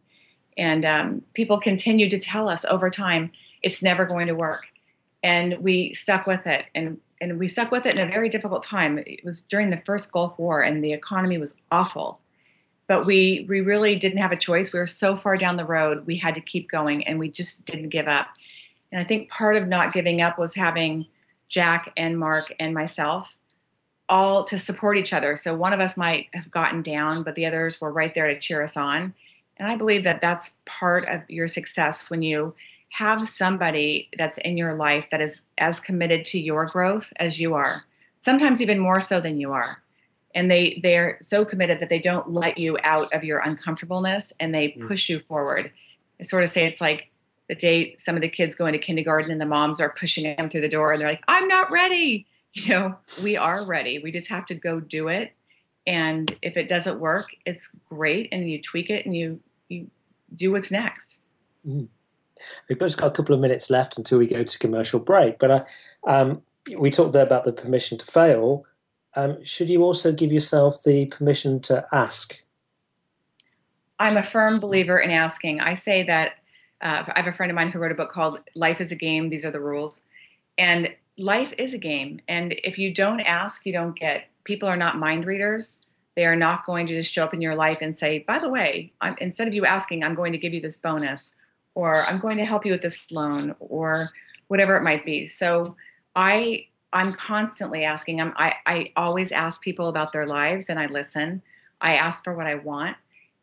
and 0.58 0.86
um, 0.86 1.22
people 1.34 1.60
continued 1.60 2.12
to 2.12 2.20
tell 2.20 2.50
us 2.50 2.66
over 2.66 2.90
time 2.90 3.32
it's 3.64 3.82
never 3.82 4.06
going 4.06 4.28
to 4.28 4.36
work, 4.36 4.66
and 5.24 5.58
we 5.60 5.94
stuck 5.94 6.28
with 6.28 6.46
it, 6.46 6.68
and 6.76 7.02
and 7.20 7.40
we 7.40 7.48
stuck 7.48 7.72
with 7.72 7.88
it 7.88 7.96
in 7.96 8.08
a 8.08 8.12
very 8.12 8.30
difficult 8.30 8.62
time. 8.62 9.00
It 9.00 9.26
was 9.26 9.42
during 9.42 9.72
the 9.72 9.78
first 9.78 10.12
Gulf 10.12 10.38
War, 10.38 10.62
and 10.62 10.84
the 10.84 10.94
economy 10.94 11.40
was 11.40 11.56
awful, 11.72 12.20
but 12.90 13.06
we 13.06 13.46
we 13.48 13.62
really 13.62 13.96
didn't 13.96 14.18
have 14.18 14.32
a 14.32 14.36
choice. 14.36 14.74
We 14.74 14.80
were 14.80 14.88
so 14.88 15.16
far 15.16 15.38
down 15.38 15.58
the 15.58 15.64
road, 15.66 16.08
we 16.08 16.18
had 16.18 16.34
to 16.36 16.42
keep 16.42 16.70
going, 16.70 17.06
and 17.08 17.20
we 17.20 17.30
just 17.30 17.64
didn't 17.66 17.90
give 17.90 18.08
up. 18.08 18.28
And 18.92 19.00
I 19.00 19.04
think 19.06 19.30
part 19.30 19.56
of 19.56 19.68
not 19.68 19.94
giving 19.94 20.22
up 20.22 20.40
was 20.40 20.56
having 20.56 21.06
Jack 21.48 21.94
and 21.96 22.20
Mark 22.20 22.52
and 22.60 22.74
myself 22.74 23.36
all 24.10 24.44
to 24.44 24.58
support 24.58 24.98
each 24.98 25.14
other. 25.14 25.36
So 25.36 25.56
one 25.56 25.72
of 25.72 25.80
us 25.80 25.96
might 25.96 26.30
have 26.34 26.50
gotten 26.50 26.82
down, 26.82 27.22
but 27.22 27.36
the 27.36 27.46
others 27.46 27.80
were 27.80 27.92
right 27.92 28.14
there 28.16 28.28
to 28.28 28.40
cheer 28.40 28.64
us 28.64 28.76
on. 28.76 29.14
And 29.58 29.68
I 29.72 29.76
believe 29.76 30.04
that 30.06 30.20
that's 30.20 30.50
part 30.66 31.08
of 31.08 31.22
your 31.30 31.48
success 31.48 32.10
when 32.10 32.24
you 32.24 32.56
have 32.90 33.28
somebody 33.28 34.10
that's 34.18 34.40
in 34.40 34.58
your 34.58 34.74
life 34.74 35.08
that 35.12 35.22
is 35.22 35.44
as 35.60 35.80
committed 35.80 36.26
to 36.26 36.40
your 36.40 36.66
growth 36.66 37.14
as 37.18 37.40
you 37.40 37.54
are. 37.54 37.84
Sometimes 38.22 38.64
even 38.64 38.80
more 38.80 39.00
so 39.00 39.20
than 39.20 39.38
you 39.38 39.52
are. 39.52 39.84
And 40.36 40.50
they 40.50 40.80
they're 40.84 41.18
so 41.22 41.44
committed 41.44 41.80
that 41.80 41.90
they 41.90 42.00
don't 42.00 42.30
let 42.30 42.58
you 42.58 42.78
out 42.84 43.12
of 43.14 43.24
your 43.24 43.40
uncomfortableness 43.40 44.32
and 44.40 44.54
they 44.54 44.70
mm. 44.70 44.88
push 44.88 45.10
you 45.10 45.20
forward. 45.20 45.72
I 46.20 46.24
sort 46.24 46.44
of 46.44 46.50
say 46.50 46.66
it's 46.66 46.82
like 46.82 47.10
the 47.48 47.56
day 47.56 47.96
some 47.98 48.16
of 48.16 48.22
the 48.22 48.30
kids 48.30 48.54
go 48.54 48.68
into 48.68 48.78
kindergarten 48.78 49.32
and 49.32 49.42
the 49.42 49.46
moms 49.46 49.82
are 49.82 49.90
pushing 49.90 50.36
them 50.36 50.50
through 50.50 50.62
the 50.62 50.70
door 50.70 50.92
and 50.92 51.02
they're 51.02 51.10
like, 51.10 51.24
"I'm 51.28 51.48
not 51.48 51.72
ready." 51.72 52.28
you 52.54 52.70
know, 52.70 52.96
we 53.24 53.38
are 53.38 53.66
ready. 53.66 54.00
We 54.00 54.12
just 54.12 54.28
have 54.28 54.46
to 54.48 54.56
go 54.56 54.80
do 54.80 55.08
it. 55.08 55.34
And 55.88 56.36
if 56.42 56.58
it 56.58 56.68
doesn't 56.68 57.00
work, 57.00 57.30
it's 57.46 57.70
great, 57.88 58.30
and 58.32 58.50
you 58.50 58.62
tweak 58.62 58.90
it 58.90 59.06
and 59.06 59.16
you 59.16 59.40
you 59.70 59.90
do 60.36 60.52
what's 60.52 60.72
next. 60.72 61.18
Mm. 61.68 61.88
We've 62.68 62.80
just 62.80 62.98
got 62.98 63.08
a 63.08 63.12
couple 63.12 63.36
of 63.36 63.42
minutes 63.42 63.70
left 63.70 63.98
until 63.98 64.18
we 64.18 64.28
go 64.28 64.44
to 64.44 64.60
commercial 64.60 65.00
break, 65.00 65.40
but 65.40 65.52
uh, 65.52 65.64
um, 66.08 66.42
we 66.78 66.90
talked 66.90 67.14
there 67.14 67.26
about 67.26 67.44
the 67.44 67.52
permission 67.52 67.98
to 67.98 68.06
fail. 68.06 68.66
Um, 69.16 69.43
should 69.43 69.70
you 69.70 69.84
also 69.84 70.12
give 70.12 70.32
yourself 70.32 70.84
the 70.84 71.07
permission 71.07 71.60
to 71.62 71.86
ask? 71.91 72.43
I'm 73.99 74.18
a 74.18 74.24
firm 74.24 74.60
believer 74.60 74.99
in 74.99 75.12
asking. 75.12 75.60
I 75.60 75.74
say 75.74 76.03
that 76.03 76.36
uh, 76.82 77.03
I 77.07 77.20
have 77.20 77.28
a 77.28 77.34
friend 77.34 77.51
of 77.51 77.55
mine 77.55 77.70
who 77.70 77.80
wrote 77.80 77.91
a 77.91 77.95
book 77.95 78.10
called 78.10 78.39
Life 78.55 78.80
is 78.80 78.91
a 78.91 78.95
Game, 78.95 79.30
These 79.30 79.43
Are 79.43 79.51
the 79.51 79.60
Rules. 79.60 80.03
And 80.57 80.93
life 81.18 81.53
is 81.57 81.74
a 81.74 81.78
game. 81.78 82.22
And 82.28 82.55
if 82.64 82.78
you 82.78 82.93
don't 82.93 83.20
ask, 83.22 83.66
you 83.66 83.74
don't 83.74 83.97
get. 83.97 84.26
People 84.45 84.70
are 84.70 84.78
not 84.78 84.97
mind 84.97 85.26
readers. 85.26 85.80
They 86.16 86.26
are 86.26 86.36
not 86.36 86.66
going 86.66 86.88
to 86.88 86.93
just 86.93 87.12
show 87.12 87.24
up 87.24 87.34
in 87.34 87.41
your 87.41 87.55
life 87.55 87.80
and 87.82 87.97
say, 87.97 88.20
by 88.20 88.39
the 88.39 88.49
way, 88.49 88.93
I'm, 89.01 89.16
instead 89.20 89.47
of 89.47 89.53
you 89.53 89.66
asking, 89.66 90.03
I'm 90.03 90.16
going 90.16 90.32
to 90.32 90.38
give 90.38 90.53
you 90.53 90.62
this 90.62 90.78
bonus, 90.78 91.36
or 91.76 92.03
I'm 92.03 92.20
going 92.20 92.38
to 92.38 92.45
help 92.45 92.66
you 92.66 92.72
with 92.72 92.82
this 92.82 93.12
loan, 93.12 93.55
or 93.60 94.10
whatever 94.47 94.76
it 94.76 94.84
might 94.84 95.05
be. 95.05 95.26
So 95.26 95.76
I 96.16 96.68
I'm 96.92 97.14
constantly 97.14 97.84
asking. 97.84 98.22
I'm, 98.22 98.34
I 98.36 98.54
I 98.66 98.92
always 98.96 99.32
ask 99.32 99.62
people 99.62 99.88
about 99.88 100.12
their 100.12 100.26
lives 100.26 100.70
and 100.70 100.80
I 100.80 100.88
listen. 100.88 101.42
I 101.82 101.96
ask 101.96 102.24
for 102.24 102.34
what 102.34 102.48
I 102.48 102.56
want. 102.56 102.98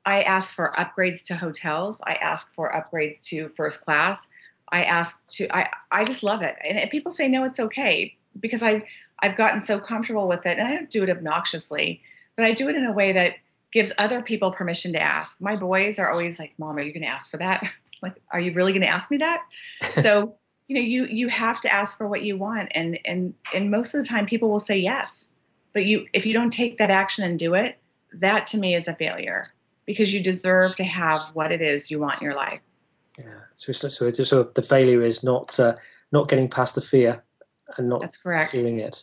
I 0.04 0.22
ask 0.22 0.54
for 0.54 0.72
upgrades 0.76 1.24
to 1.26 1.36
hotels. 1.36 2.00
I 2.06 2.14
ask 2.14 2.52
for 2.54 2.72
upgrades 2.72 3.22
to 3.26 3.48
first 3.50 3.80
class. 3.82 4.26
I 4.70 4.84
ask 4.84 5.20
to 5.32 5.54
I 5.54 5.68
I 5.90 6.04
just 6.04 6.22
love 6.22 6.42
it. 6.42 6.56
And 6.64 6.90
people 6.90 7.12
say 7.12 7.28
no, 7.28 7.44
it's 7.44 7.60
okay 7.60 8.16
because 8.40 8.62
I 8.62 8.84
I've 9.20 9.36
gotten 9.36 9.60
so 9.60 9.78
comfortable 9.78 10.28
with 10.28 10.44
it, 10.44 10.58
and 10.58 10.68
I 10.68 10.74
don't 10.74 10.90
do 10.90 11.02
it 11.02 11.10
obnoxiously, 11.10 12.02
but 12.36 12.44
I 12.44 12.52
do 12.52 12.68
it 12.68 12.76
in 12.76 12.84
a 12.84 12.92
way 12.92 13.12
that 13.12 13.36
gives 13.72 13.92
other 13.98 14.22
people 14.22 14.52
permission 14.52 14.92
to 14.92 15.02
ask. 15.02 15.40
My 15.40 15.56
boys 15.56 15.98
are 15.98 16.10
always 16.10 16.38
like, 16.38 16.52
"Mom, 16.58 16.76
are 16.76 16.82
you 16.82 16.92
going 16.92 17.02
to 17.02 17.08
ask 17.08 17.30
for 17.30 17.38
that? 17.38 17.62
like, 18.02 18.14
are 18.30 18.40
you 18.40 18.52
really 18.52 18.72
going 18.72 18.82
to 18.82 18.88
ask 18.88 19.10
me 19.10 19.18
that?" 19.18 19.42
so 20.02 20.36
you 20.68 20.74
know, 20.74 20.80
you 20.80 21.06
you 21.06 21.28
have 21.28 21.60
to 21.60 21.72
ask 21.72 21.96
for 21.96 22.08
what 22.08 22.22
you 22.22 22.36
want, 22.36 22.72
and 22.74 22.98
and 23.04 23.34
and 23.54 23.70
most 23.70 23.94
of 23.94 24.02
the 24.02 24.08
time, 24.08 24.26
people 24.26 24.50
will 24.50 24.60
say 24.60 24.78
yes. 24.78 25.28
But 25.72 25.86
you, 25.86 26.06
if 26.12 26.24
you 26.24 26.32
don't 26.32 26.52
take 26.52 26.78
that 26.78 26.90
action 26.90 27.22
and 27.22 27.38
do 27.38 27.54
it, 27.54 27.78
that 28.12 28.46
to 28.48 28.58
me 28.58 28.74
is 28.74 28.88
a 28.88 28.94
failure 28.94 29.46
because 29.84 30.12
you 30.12 30.22
deserve 30.22 30.74
to 30.76 30.84
have 30.84 31.20
what 31.34 31.52
it 31.52 31.62
is 31.62 31.90
you 31.90 32.00
want 32.00 32.20
in 32.20 32.24
your 32.24 32.34
life. 32.34 32.60
Yeah. 33.18 33.24
So 33.56 33.70
it's 33.70 33.96
so 33.96 34.06
it's 34.06 34.28
sort 34.28 34.46
of 34.46 34.54
the 34.54 34.62
failure 34.62 35.02
is 35.02 35.22
not 35.22 35.58
uh, 35.60 35.76
not 36.12 36.28
getting 36.28 36.48
past 36.48 36.74
the 36.74 36.80
fear 36.80 37.22
and 37.76 37.88
not 37.88 38.00
That's 38.00 38.16
correct. 38.16 38.52
doing 38.52 38.78
it. 38.78 39.02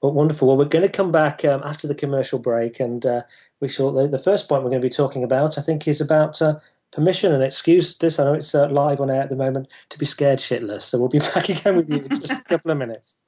Well, 0.00 0.12
wonderful. 0.12 0.48
Well, 0.48 0.56
we're 0.56 0.64
going 0.66 0.86
to 0.86 0.88
come 0.88 1.10
back 1.10 1.44
um, 1.44 1.62
after 1.64 1.88
the 1.88 1.94
commercial 1.94 2.38
break, 2.38 2.78
and 2.78 3.04
uh, 3.04 3.22
we 3.60 3.68
shall. 3.68 3.92
The, 3.92 4.06
the, 4.06 4.18
first 4.18 4.48
point 4.48 4.62
we're 4.62 4.70
going 4.70 4.80
to 4.80 4.86
be 4.86 4.94
talking 4.94 5.24
about, 5.24 5.58
I 5.58 5.62
think, 5.62 5.88
is 5.88 6.00
about 6.00 6.40
uh, 6.40 6.60
permission. 6.92 7.32
And 7.32 7.42
excuse 7.42 7.96
this, 7.98 8.18
I 8.18 8.24
know 8.24 8.34
it's 8.34 8.54
uh, 8.54 8.68
live 8.68 9.00
on 9.00 9.10
air 9.10 9.22
at 9.22 9.30
the 9.30 9.36
moment, 9.36 9.68
to 9.90 9.98
be 9.98 10.06
scared 10.06 10.38
shitless. 10.38 10.82
So 10.82 10.98
we'll 10.98 11.08
be 11.08 11.18
back 11.34 11.48
again 11.48 11.76
with 11.76 11.88
you 11.88 11.98
in 11.98 12.20
just 12.20 12.32
a 12.32 12.42
couple 12.42 12.70
of 12.70 12.78
minutes. 12.78 13.20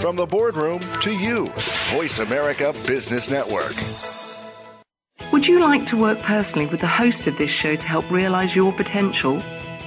From 0.00 0.16
the 0.16 0.26
boardroom 0.26 0.80
to 1.00 1.12
you, 1.12 1.46
Voice 1.94 2.18
America 2.18 2.74
Business 2.86 3.30
Network. 3.30 3.74
Would 5.32 5.48
you 5.48 5.60
like 5.60 5.86
to 5.86 5.96
work 5.96 6.20
personally 6.20 6.66
with 6.66 6.80
the 6.80 6.86
host 6.86 7.26
of 7.26 7.38
this 7.38 7.50
show 7.50 7.74
to 7.74 7.88
help 7.88 8.10
realize 8.10 8.54
your 8.54 8.70
potential? 8.72 9.42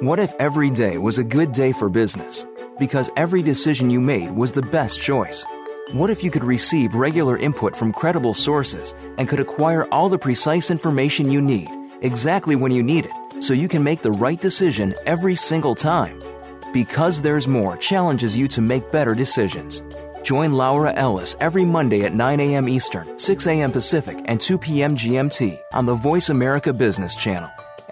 What 0.00 0.18
if 0.18 0.32
every 0.40 0.70
day 0.70 0.98
was 0.98 1.18
a 1.18 1.24
good 1.24 1.52
day 1.52 1.72
for 1.72 1.88
business? 1.88 2.44
Because 2.80 3.10
every 3.16 3.42
decision 3.42 3.90
you 3.90 4.00
made 4.00 4.32
was 4.32 4.50
the 4.50 4.60
best 4.60 5.00
choice. 5.00 5.46
What 5.92 6.10
if 6.10 6.24
you 6.24 6.32
could 6.32 6.42
receive 6.42 6.96
regular 6.96 7.38
input 7.38 7.76
from 7.76 7.92
credible 7.92 8.34
sources 8.34 8.92
and 9.18 9.28
could 9.28 9.38
acquire 9.38 9.86
all 9.92 10.08
the 10.08 10.18
precise 10.18 10.72
information 10.72 11.30
you 11.30 11.40
need 11.40 11.70
exactly 12.00 12.56
when 12.56 12.72
you 12.72 12.82
need 12.82 13.06
it 13.06 13.42
so 13.42 13.54
you 13.54 13.68
can 13.68 13.84
make 13.84 14.00
the 14.00 14.10
right 14.10 14.40
decision 14.40 14.94
every 15.06 15.36
single 15.36 15.76
time? 15.76 16.18
Because 16.72 17.22
There's 17.22 17.46
More 17.46 17.76
challenges 17.76 18.36
you 18.36 18.48
to 18.48 18.60
make 18.60 18.90
better 18.90 19.14
decisions. 19.14 19.84
Join 20.24 20.54
Laura 20.54 20.92
Ellis 20.94 21.36
every 21.38 21.64
Monday 21.64 22.02
at 22.02 22.14
9 22.14 22.40
a.m. 22.40 22.68
Eastern, 22.68 23.16
6 23.16 23.46
a.m. 23.46 23.70
Pacific, 23.70 24.18
and 24.24 24.40
2 24.40 24.58
p.m. 24.58 24.96
GMT 24.96 25.60
on 25.72 25.86
the 25.86 25.94
Voice 25.94 26.30
America 26.30 26.72
Business 26.72 27.14
Channel 27.14 27.50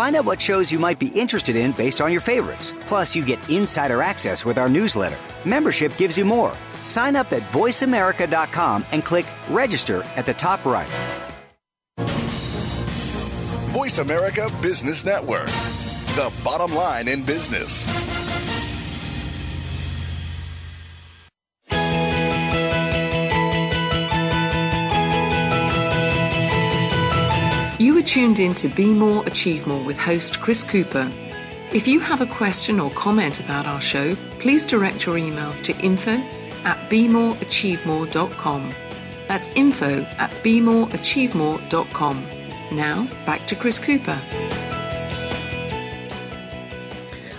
Find 0.00 0.16
out 0.16 0.24
what 0.24 0.40
shows 0.40 0.72
you 0.72 0.78
might 0.78 0.98
be 0.98 1.08
interested 1.08 1.56
in 1.56 1.72
based 1.72 2.00
on 2.00 2.10
your 2.10 2.22
favorites. 2.22 2.72
Plus, 2.86 3.14
you 3.14 3.22
get 3.22 3.38
insider 3.50 4.00
access 4.00 4.46
with 4.46 4.56
our 4.56 4.66
newsletter. 4.66 5.18
Membership 5.46 5.94
gives 5.98 6.16
you 6.16 6.24
more. 6.24 6.54
Sign 6.80 7.16
up 7.16 7.30
at 7.34 7.42
voiceamerica.com 7.52 8.86
and 8.92 9.04
click 9.04 9.26
register 9.50 10.02
at 10.16 10.24
the 10.24 10.32
top 10.32 10.64
right. 10.64 10.88
Voice 13.74 13.98
America 13.98 14.50
Business 14.62 15.04
Network, 15.04 15.48
the 16.16 16.32
bottom 16.42 16.74
line 16.74 17.06
in 17.06 17.22
business. 17.22 17.84
You 27.80 27.96
are 27.96 28.02
tuned 28.02 28.40
in 28.40 28.54
to 28.56 28.68
Be 28.68 28.92
More, 28.92 29.26
Achieve 29.26 29.66
More 29.66 29.82
with 29.82 29.98
host 29.98 30.42
Chris 30.42 30.62
Cooper. 30.62 31.10
If 31.72 31.88
you 31.88 31.98
have 31.98 32.20
a 32.20 32.26
question 32.26 32.78
or 32.78 32.90
comment 32.90 33.40
about 33.40 33.64
our 33.64 33.80
show, 33.80 34.14
please 34.38 34.66
direct 34.66 35.06
your 35.06 35.16
emails 35.16 35.62
to 35.62 35.74
info 35.78 36.10
at 36.64 36.90
bemoreachievemore.com. 36.90 38.74
That's 39.28 39.48
info 39.54 40.02
at 40.02 40.30
bemoreachievemore.com. 40.30 42.26
Now, 42.70 43.08
back 43.24 43.46
to 43.46 43.56
Chris 43.56 43.78
Cooper. 43.78 44.20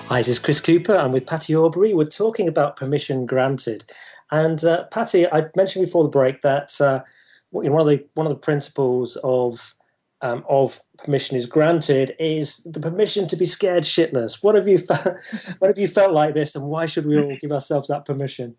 Hi, 0.07 0.21
this 0.21 0.27
is 0.27 0.39
Chris 0.39 0.59
Cooper. 0.59 0.95
I'm 0.95 1.11
with 1.11 1.27
Patty 1.27 1.53
Aubery. 1.53 1.93
We're 1.93 2.05
talking 2.05 2.47
about 2.47 2.77
permission 2.77 3.27
granted. 3.27 3.83
And 4.31 4.65
uh, 4.65 4.85
Patty, 4.85 5.31
I 5.31 5.51
mentioned 5.55 5.85
before 5.85 6.01
the 6.01 6.09
break 6.09 6.41
that 6.41 6.81
uh, 6.81 7.03
one 7.51 7.79
of 7.79 7.85
the 7.85 8.03
one 8.15 8.25
of 8.25 8.31
the 8.31 8.39
principles 8.39 9.17
of 9.23 9.75
um, 10.21 10.45
of 10.47 10.81
permission 10.97 11.35
is 11.35 11.45
granted 11.45 12.15
is 12.19 12.57
the 12.63 12.79
permission 12.79 13.27
to 13.27 13.35
be 13.35 13.45
scared 13.45 13.83
shitless. 13.83 14.43
What 14.43 14.55
have 14.55 14.67
you 14.67 14.77
felt, 14.77 15.03
what 15.59 15.67
have 15.67 15.79
you 15.79 15.87
felt 15.87 16.11
like 16.11 16.33
this, 16.33 16.55
and 16.55 16.65
why 16.65 16.85
should 16.85 17.05
we 17.05 17.19
all 17.19 17.35
give 17.41 17.51
ourselves 17.51 17.87
that 17.87 18.05
permission? 18.05 18.55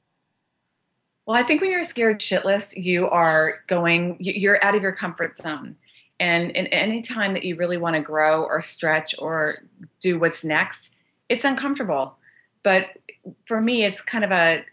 Well, 1.27 1.37
I 1.37 1.45
think 1.45 1.61
when 1.61 1.71
you're 1.71 1.85
scared 1.85 2.19
shitless, 2.21 2.75
you 2.77 3.07
are 3.09 3.63
going, 3.69 4.17
you're 4.19 4.63
out 4.65 4.75
of 4.75 4.83
your 4.83 4.93
comfort 4.93 5.37
zone. 5.37 5.77
And 6.19 6.51
in 6.51 6.67
any 6.69 7.01
time 7.01 7.33
that 7.35 7.45
you 7.45 7.57
really 7.57 7.77
want 7.77 7.95
to 7.97 8.03
grow 8.03 8.45
or 8.45 8.61
stretch 8.61 9.15
or 9.19 9.59
do 10.01 10.19
what's 10.19 10.45
next, 10.45 10.93
it's 11.29 11.45
uncomfortable. 11.45 12.17
But 12.63 12.91
for 13.47 13.61
me, 13.61 13.85
it's 13.85 14.01
kind 14.01 14.25
of 14.25 14.33
a, 14.33 14.65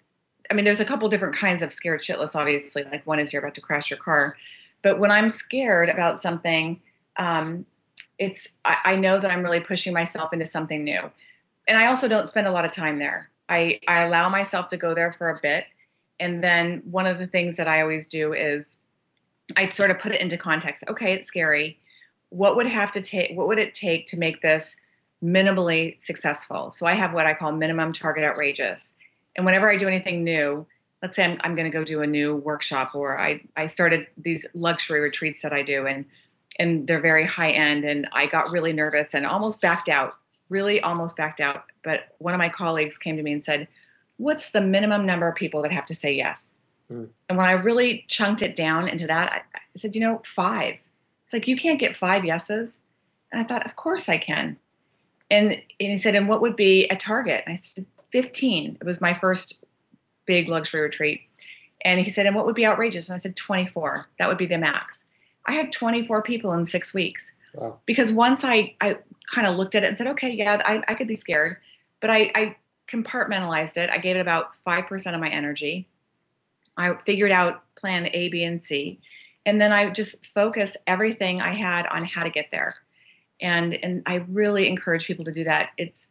I 0.49 0.53
mean, 0.53 0.65
there's 0.65 0.79
a 0.79 0.85
couple 0.85 1.07
different 1.09 1.35
kinds 1.35 1.61
of 1.61 1.71
scared 1.71 2.01
shitless, 2.01 2.35
obviously. 2.35 2.83
Like 2.83 3.05
one 3.05 3.19
is 3.19 3.31
you're 3.31 3.41
about 3.41 3.55
to 3.55 3.61
crash 3.61 3.91
your 3.91 3.99
car. 3.99 4.35
But 4.82 4.99
when 4.99 5.11
I'm 5.11 5.30
scared 5.30 5.89
about 5.89 6.21
something, 6.21 6.80
um, 7.17 7.65
it's 8.17 8.47
I, 8.65 8.77
I 8.86 8.95
know 8.95 9.19
that 9.19 9.32
I'm 9.32 9.43
really 9.43 9.59
pushing 9.59 9.93
myself 9.93 10.34
into 10.34 10.45
something 10.45 10.84
new. 10.84 11.09
And 11.67 11.77
I 11.77 11.88
also 11.88 12.07
don't 12.07 12.27
spend 12.27 12.47
a 12.47 12.51
lot 12.51 12.65
of 12.65 12.71
time 12.71 12.97
there. 12.97 13.30
I, 13.47 13.80
I 13.88 14.03
allow 14.03 14.30
myself 14.30 14.67
to 14.67 14.77
go 14.77 14.93
there 14.93 15.11
for 15.11 15.30
a 15.30 15.39
bit. 15.41 15.65
And 16.19 16.43
then 16.43 16.82
one 16.86 17.05
of 17.05 17.19
the 17.19 17.27
things 17.27 17.57
that 17.57 17.67
I 17.67 17.82
always 17.82 18.07
do 18.07 18.34
is 18.34 18.77
I 19.55 19.69
sort 19.69 19.91
of 19.91 19.99
put 19.99 20.11
it 20.11 20.21
into 20.21 20.38
context. 20.38 20.84
Okay, 20.89 21.13
it's 21.13 21.27
scary. 21.27 21.80
What 22.30 22.55
would 22.55 22.67
have 22.67 22.91
to 22.93 23.01
take 23.01 23.36
what 23.36 23.47
would 23.47 23.59
it 23.59 23.73
take 23.73 24.05
to 24.07 24.17
make 24.17 24.41
this 24.41 24.75
minimally 25.23 25.99
successful? 26.01 26.71
So 26.71 26.86
I 26.86 26.93
have 26.93 27.13
what 27.13 27.25
I 27.25 27.34
call 27.34 27.51
minimum 27.51 27.93
target 27.93 28.23
outrageous. 28.23 28.93
And 29.36 29.45
whenever 29.45 29.69
I 29.69 29.77
do 29.77 29.88
anything 29.88 30.23
new, 30.23 30.67
let's 31.02 31.16
say 31.16 31.24
I'm, 31.24 31.39
I'm 31.41 31.56
going 31.56 31.70
to 31.70 31.78
go 31.78 31.84
do 31.84 32.02
a 32.02 32.08
new 32.08 32.36
workshop 32.36 32.93
or 32.93 33.20
I, 33.20 33.41
I 33.56 33.68
started 33.68 34.08
these 34.18 34.45
luxury 34.54 35.00
retreats 35.00 35.41
that 35.41 35.54
I 35.54 35.64
do 35.64 35.86
and 35.88 36.06
and 36.58 36.88
they're 36.88 37.00
very 37.00 37.24
high 37.24 37.52
end 37.52 37.86
and 37.86 38.10
I 38.12 38.26
got 38.26 38.52
really 38.52 38.74
nervous 38.74 39.14
and 39.14 39.26
almost 39.26 39.62
backed 39.62 39.88
out 39.88 40.16
really 40.50 40.82
almost 40.82 41.16
backed 41.16 41.39
out. 41.39 41.66
But 41.84 42.16
one 42.18 42.34
of 42.34 42.39
my 42.39 42.50
colleagues 42.50 42.97
came 42.97 43.16
to 43.18 43.24
me 43.24 43.32
and 43.32 43.43
said 43.43 43.68
what's 44.18 44.50
the 44.50 44.62
minimum 44.62 45.06
number 45.06 45.30
of 45.30 45.36
people 45.36 45.62
that 45.62 45.72
have 45.72 45.86
to 45.88 45.95
say 45.95 46.14
yes? 46.14 46.54
Mm. 46.91 47.08
and 47.30 47.38
when 47.38 47.47
I 47.47 47.52
really 47.52 48.04
chunked 48.08 48.41
it 48.41 48.56
down 48.56 48.88
into 48.88 49.06
that 49.06 49.32
I, 49.32 49.60
I 49.60 49.60
said 49.78 49.95
you 49.95 50.02
know 50.02 50.22
five. 50.26 50.76
It's 51.26 51.34
like 51.34 51.47
you 51.47 51.56
can't 51.56 51.80
get 51.80 51.95
five 51.95 52.26
yeses. 52.26 52.80
And 53.32 53.39
I 53.39 53.43
thought 53.43 53.66
of 53.66 53.76
course 53.76 54.10
I 54.10 54.18
can. 54.18 54.58
And, 55.30 55.52
and 55.52 55.62
he 55.91 55.97
said 55.97 56.16
and 56.16 56.28
what 56.28 56.41
would 56.41 56.56
be 56.56 56.88
a 56.88 56.95
target? 56.95 57.43
And 57.45 57.54
I 57.54 57.56
said 57.58 57.86
15 58.12 58.80
it 58.82 58.84
was 58.84 59.00
my 59.00 59.14
first 59.14 59.59
big 60.30 60.47
luxury 60.47 60.82
retreat. 60.82 61.21
And 61.84 61.99
he 61.99 62.11
said, 62.11 62.27
and 62.27 62.36
what 62.36 62.45
would 62.45 62.55
be 62.55 62.65
outrageous? 62.65 63.09
And 63.09 63.15
I 63.15 63.17
said, 63.17 63.36
24. 63.36 64.07
That 64.19 64.27
would 64.27 64.38
be 64.38 64.45
the 64.45 64.59
max. 64.59 65.05
I 65.47 65.53
had 65.53 65.73
24 65.73 66.21
people 66.21 66.53
in 66.53 66.67
six 66.67 66.93
weeks. 66.93 67.34
Wow. 67.55 67.80
Because 67.88 68.11
once 68.11 68.43
I, 68.43 68.75
I 68.80 68.99
kind 69.34 69.47
of 69.47 69.55
looked 69.55 69.73
at 69.73 69.84
it 69.84 69.88
and 69.88 69.97
said, 69.97 70.05
okay, 70.05 70.30
yeah, 70.30 70.61
I, 70.63 70.84
I 70.88 70.93
could 70.93 71.07
be 71.07 71.15
scared. 71.15 71.57
But 71.99 72.11
I, 72.11 72.32
I 72.36 72.55
compartmentalized 72.88 73.75
it. 73.75 73.89
I 73.89 73.97
gave 73.97 74.17
it 74.17 74.19
about 74.19 74.51
5% 74.67 75.15
of 75.15 75.19
my 75.19 75.30
energy. 75.30 75.89
I 76.77 76.93
figured 77.03 77.32
out 77.32 77.63
plan 77.75 78.07
A, 78.13 78.30
B, 78.30 78.43
and 78.43 78.61
C. 78.61 78.99
And 79.47 79.59
then 79.59 79.71
I 79.71 79.89
just 79.89 80.27
focused 80.36 80.77
everything 80.86 81.41
I 81.41 81.53
had 81.53 81.88
on 81.88 82.05
how 82.05 82.23
to 82.23 82.30
get 82.30 82.51
there. 82.51 82.75
And, 83.41 83.73
and 83.84 84.03
I 84.05 84.25
really 84.30 84.67
encourage 84.67 85.07
people 85.07 85.25
to 85.25 85.32
do 85.32 85.45
that. 85.45 85.71
It's, 85.77 86.07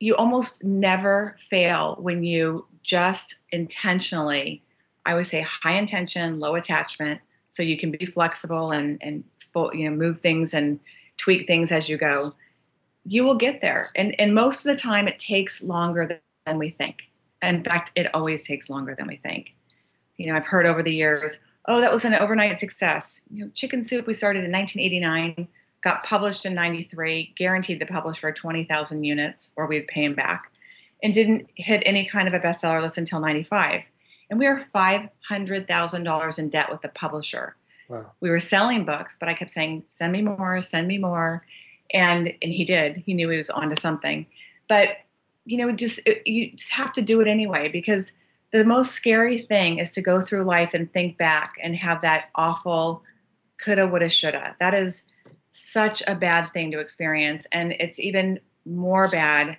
you 0.00 0.14
almost 0.16 0.62
never 0.62 1.36
fail 1.50 1.96
when 2.00 2.22
you 2.22 2.66
just 2.82 3.36
intentionally 3.50 4.62
i 5.06 5.14
would 5.14 5.26
say 5.26 5.40
high 5.42 5.78
intention 5.78 6.38
low 6.38 6.54
attachment 6.54 7.20
so 7.50 7.62
you 7.62 7.76
can 7.76 7.90
be 7.90 8.06
flexible 8.06 8.70
and 8.70 8.98
and 9.00 9.24
you 9.72 9.90
know 9.90 9.96
move 9.96 10.20
things 10.20 10.54
and 10.54 10.78
tweak 11.16 11.46
things 11.46 11.72
as 11.72 11.88
you 11.88 11.96
go. 11.96 12.34
You 13.04 13.24
will 13.24 13.36
get 13.36 13.60
there. 13.60 13.90
And 13.96 14.18
and 14.20 14.34
most 14.34 14.58
of 14.58 14.64
the 14.64 14.76
time 14.76 15.08
it 15.08 15.18
takes 15.18 15.62
longer 15.62 16.20
than 16.46 16.58
we 16.58 16.70
think. 16.70 17.10
In 17.42 17.64
fact 17.64 17.90
it 17.96 18.14
always 18.14 18.46
takes 18.46 18.70
longer 18.70 18.94
than 18.94 19.06
we 19.06 19.16
think. 19.16 19.54
You 20.16 20.28
know 20.28 20.36
i've 20.36 20.46
heard 20.46 20.66
over 20.66 20.82
the 20.82 20.94
years 20.94 21.38
oh 21.66 21.80
that 21.80 21.92
was 21.92 22.04
an 22.04 22.14
overnight 22.14 22.58
success. 22.58 23.20
You 23.32 23.44
know 23.44 23.50
chicken 23.54 23.82
soup 23.82 24.06
we 24.06 24.14
started 24.14 24.44
in 24.44 24.52
1989 24.52 25.48
got 25.80 26.02
published 26.02 26.44
in 26.44 26.54
93, 26.54 27.34
guaranteed 27.36 27.80
the 27.80 27.86
publisher 27.86 28.32
20,000 28.32 29.04
units 29.04 29.50
or 29.56 29.66
we'd 29.66 29.86
pay 29.88 30.04
him 30.04 30.14
back, 30.14 30.50
and 31.02 31.14
didn't 31.14 31.48
hit 31.54 31.82
any 31.86 32.04
kind 32.04 32.26
of 32.26 32.34
a 32.34 32.40
bestseller 32.40 32.82
list 32.82 32.98
until 32.98 33.20
95. 33.20 33.82
And 34.30 34.38
we 34.38 34.48
were 34.48 34.60
$500,000 34.74 36.38
in 36.38 36.48
debt 36.48 36.70
with 36.70 36.82
the 36.82 36.88
publisher. 36.88 37.56
Wow. 37.88 38.12
We 38.20 38.30
were 38.30 38.40
selling 38.40 38.84
books, 38.84 39.16
but 39.18 39.28
I 39.28 39.34
kept 39.34 39.50
saying, 39.50 39.84
send 39.86 40.12
me 40.12 40.22
more, 40.22 40.60
send 40.60 40.88
me 40.88 40.98
more. 40.98 41.44
And, 41.94 42.34
and 42.42 42.52
he 42.52 42.64
did. 42.64 42.98
He 42.98 43.14
knew 43.14 43.30
he 43.30 43.38
was 43.38 43.48
onto 43.48 43.80
something. 43.80 44.26
But, 44.68 44.98
you 45.46 45.56
know, 45.56 45.72
just 45.72 46.00
it, 46.04 46.26
you 46.26 46.50
just 46.52 46.70
have 46.70 46.92
to 46.94 47.02
do 47.02 47.20
it 47.20 47.28
anyway 47.28 47.68
because 47.68 48.12
the 48.52 48.64
most 48.64 48.92
scary 48.92 49.38
thing 49.38 49.78
is 49.78 49.92
to 49.92 50.02
go 50.02 50.20
through 50.20 50.42
life 50.42 50.74
and 50.74 50.92
think 50.92 51.16
back 51.16 51.54
and 51.62 51.76
have 51.76 52.02
that 52.02 52.28
awful 52.34 53.02
coulda, 53.56 53.86
woulda, 53.86 54.10
shoulda. 54.10 54.56
That 54.58 54.74
is– 54.74 55.04
such 55.52 56.02
a 56.06 56.14
bad 56.14 56.52
thing 56.52 56.70
to 56.72 56.78
experience. 56.78 57.46
And 57.52 57.72
it's 57.72 57.98
even 57.98 58.40
more 58.64 59.08
bad 59.08 59.56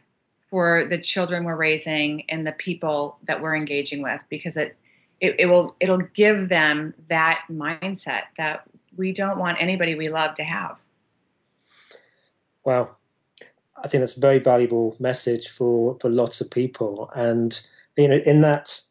for 0.50 0.86
the 0.86 0.98
children 0.98 1.44
we're 1.44 1.56
raising 1.56 2.24
and 2.30 2.46
the 2.46 2.52
people 2.54 3.18
that 3.28 3.42
we're 3.42 3.56
engaging 3.56 4.02
with 4.02 4.22
because 4.30 4.58
it, 4.58 4.76
it, 5.20 5.36
it 5.40 5.46
will 5.46 5.76
it'll 5.80 6.02
give 6.16 6.50
them 6.50 6.94
that 7.10 7.44
mindset 7.52 8.24
that 8.38 8.64
we 8.98 9.12
don't 9.12 9.38
want 9.38 9.62
anybody 9.62 9.96
we 9.96 10.10
love 10.10 10.34
to 10.36 10.44
have. 10.44 10.78
Wow. 12.64 12.96
I 13.82 13.88
think 13.88 14.02
that's 14.02 14.18
a 14.18 14.20
very 14.20 14.40
valuable 14.40 14.96
message 15.00 15.48
for, 15.48 15.98
for 16.02 16.10
lots 16.10 16.42
of 16.42 16.52
people. 16.52 17.10
And 17.16 17.60
you 17.98 18.08
know, 18.08 18.20
in 18.26 18.42
that 18.42 18.82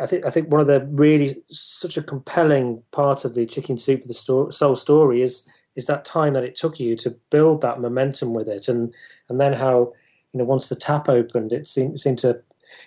I 0.00 0.06
think 0.06 0.26
I 0.26 0.30
think 0.30 0.50
one 0.50 0.60
of 0.60 0.66
the 0.66 0.86
really 0.90 1.42
such 1.50 1.96
a 1.96 2.02
compelling 2.02 2.82
part 2.90 3.24
of 3.24 3.34
the 3.34 3.46
chicken 3.46 3.78
soup 3.78 4.02
for 4.02 4.08
the 4.08 4.52
soul 4.52 4.76
story 4.76 5.22
is 5.22 5.48
is 5.76 5.86
that 5.86 6.04
time 6.04 6.32
that 6.32 6.44
it 6.44 6.56
took 6.56 6.80
you 6.80 6.96
to 6.96 7.10
build 7.30 7.60
that 7.60 7.80
momentum 7.80 8.34
with 8.34 8.48
it, 8.48 8.68
and 8.68 8.92
and 9.28 9.40
then 9.40 9.52
how 9.52 9.92
you 10.32 10.38
know 10.38 10.44
once 10.44 10.68
the 10.68 10.76
tap 10.76 11.08
opened, 11.08 11.52
it 11.52 11.68
seemed 11.68 12.00
seemed 12.00 12.18
to 12.20 12.40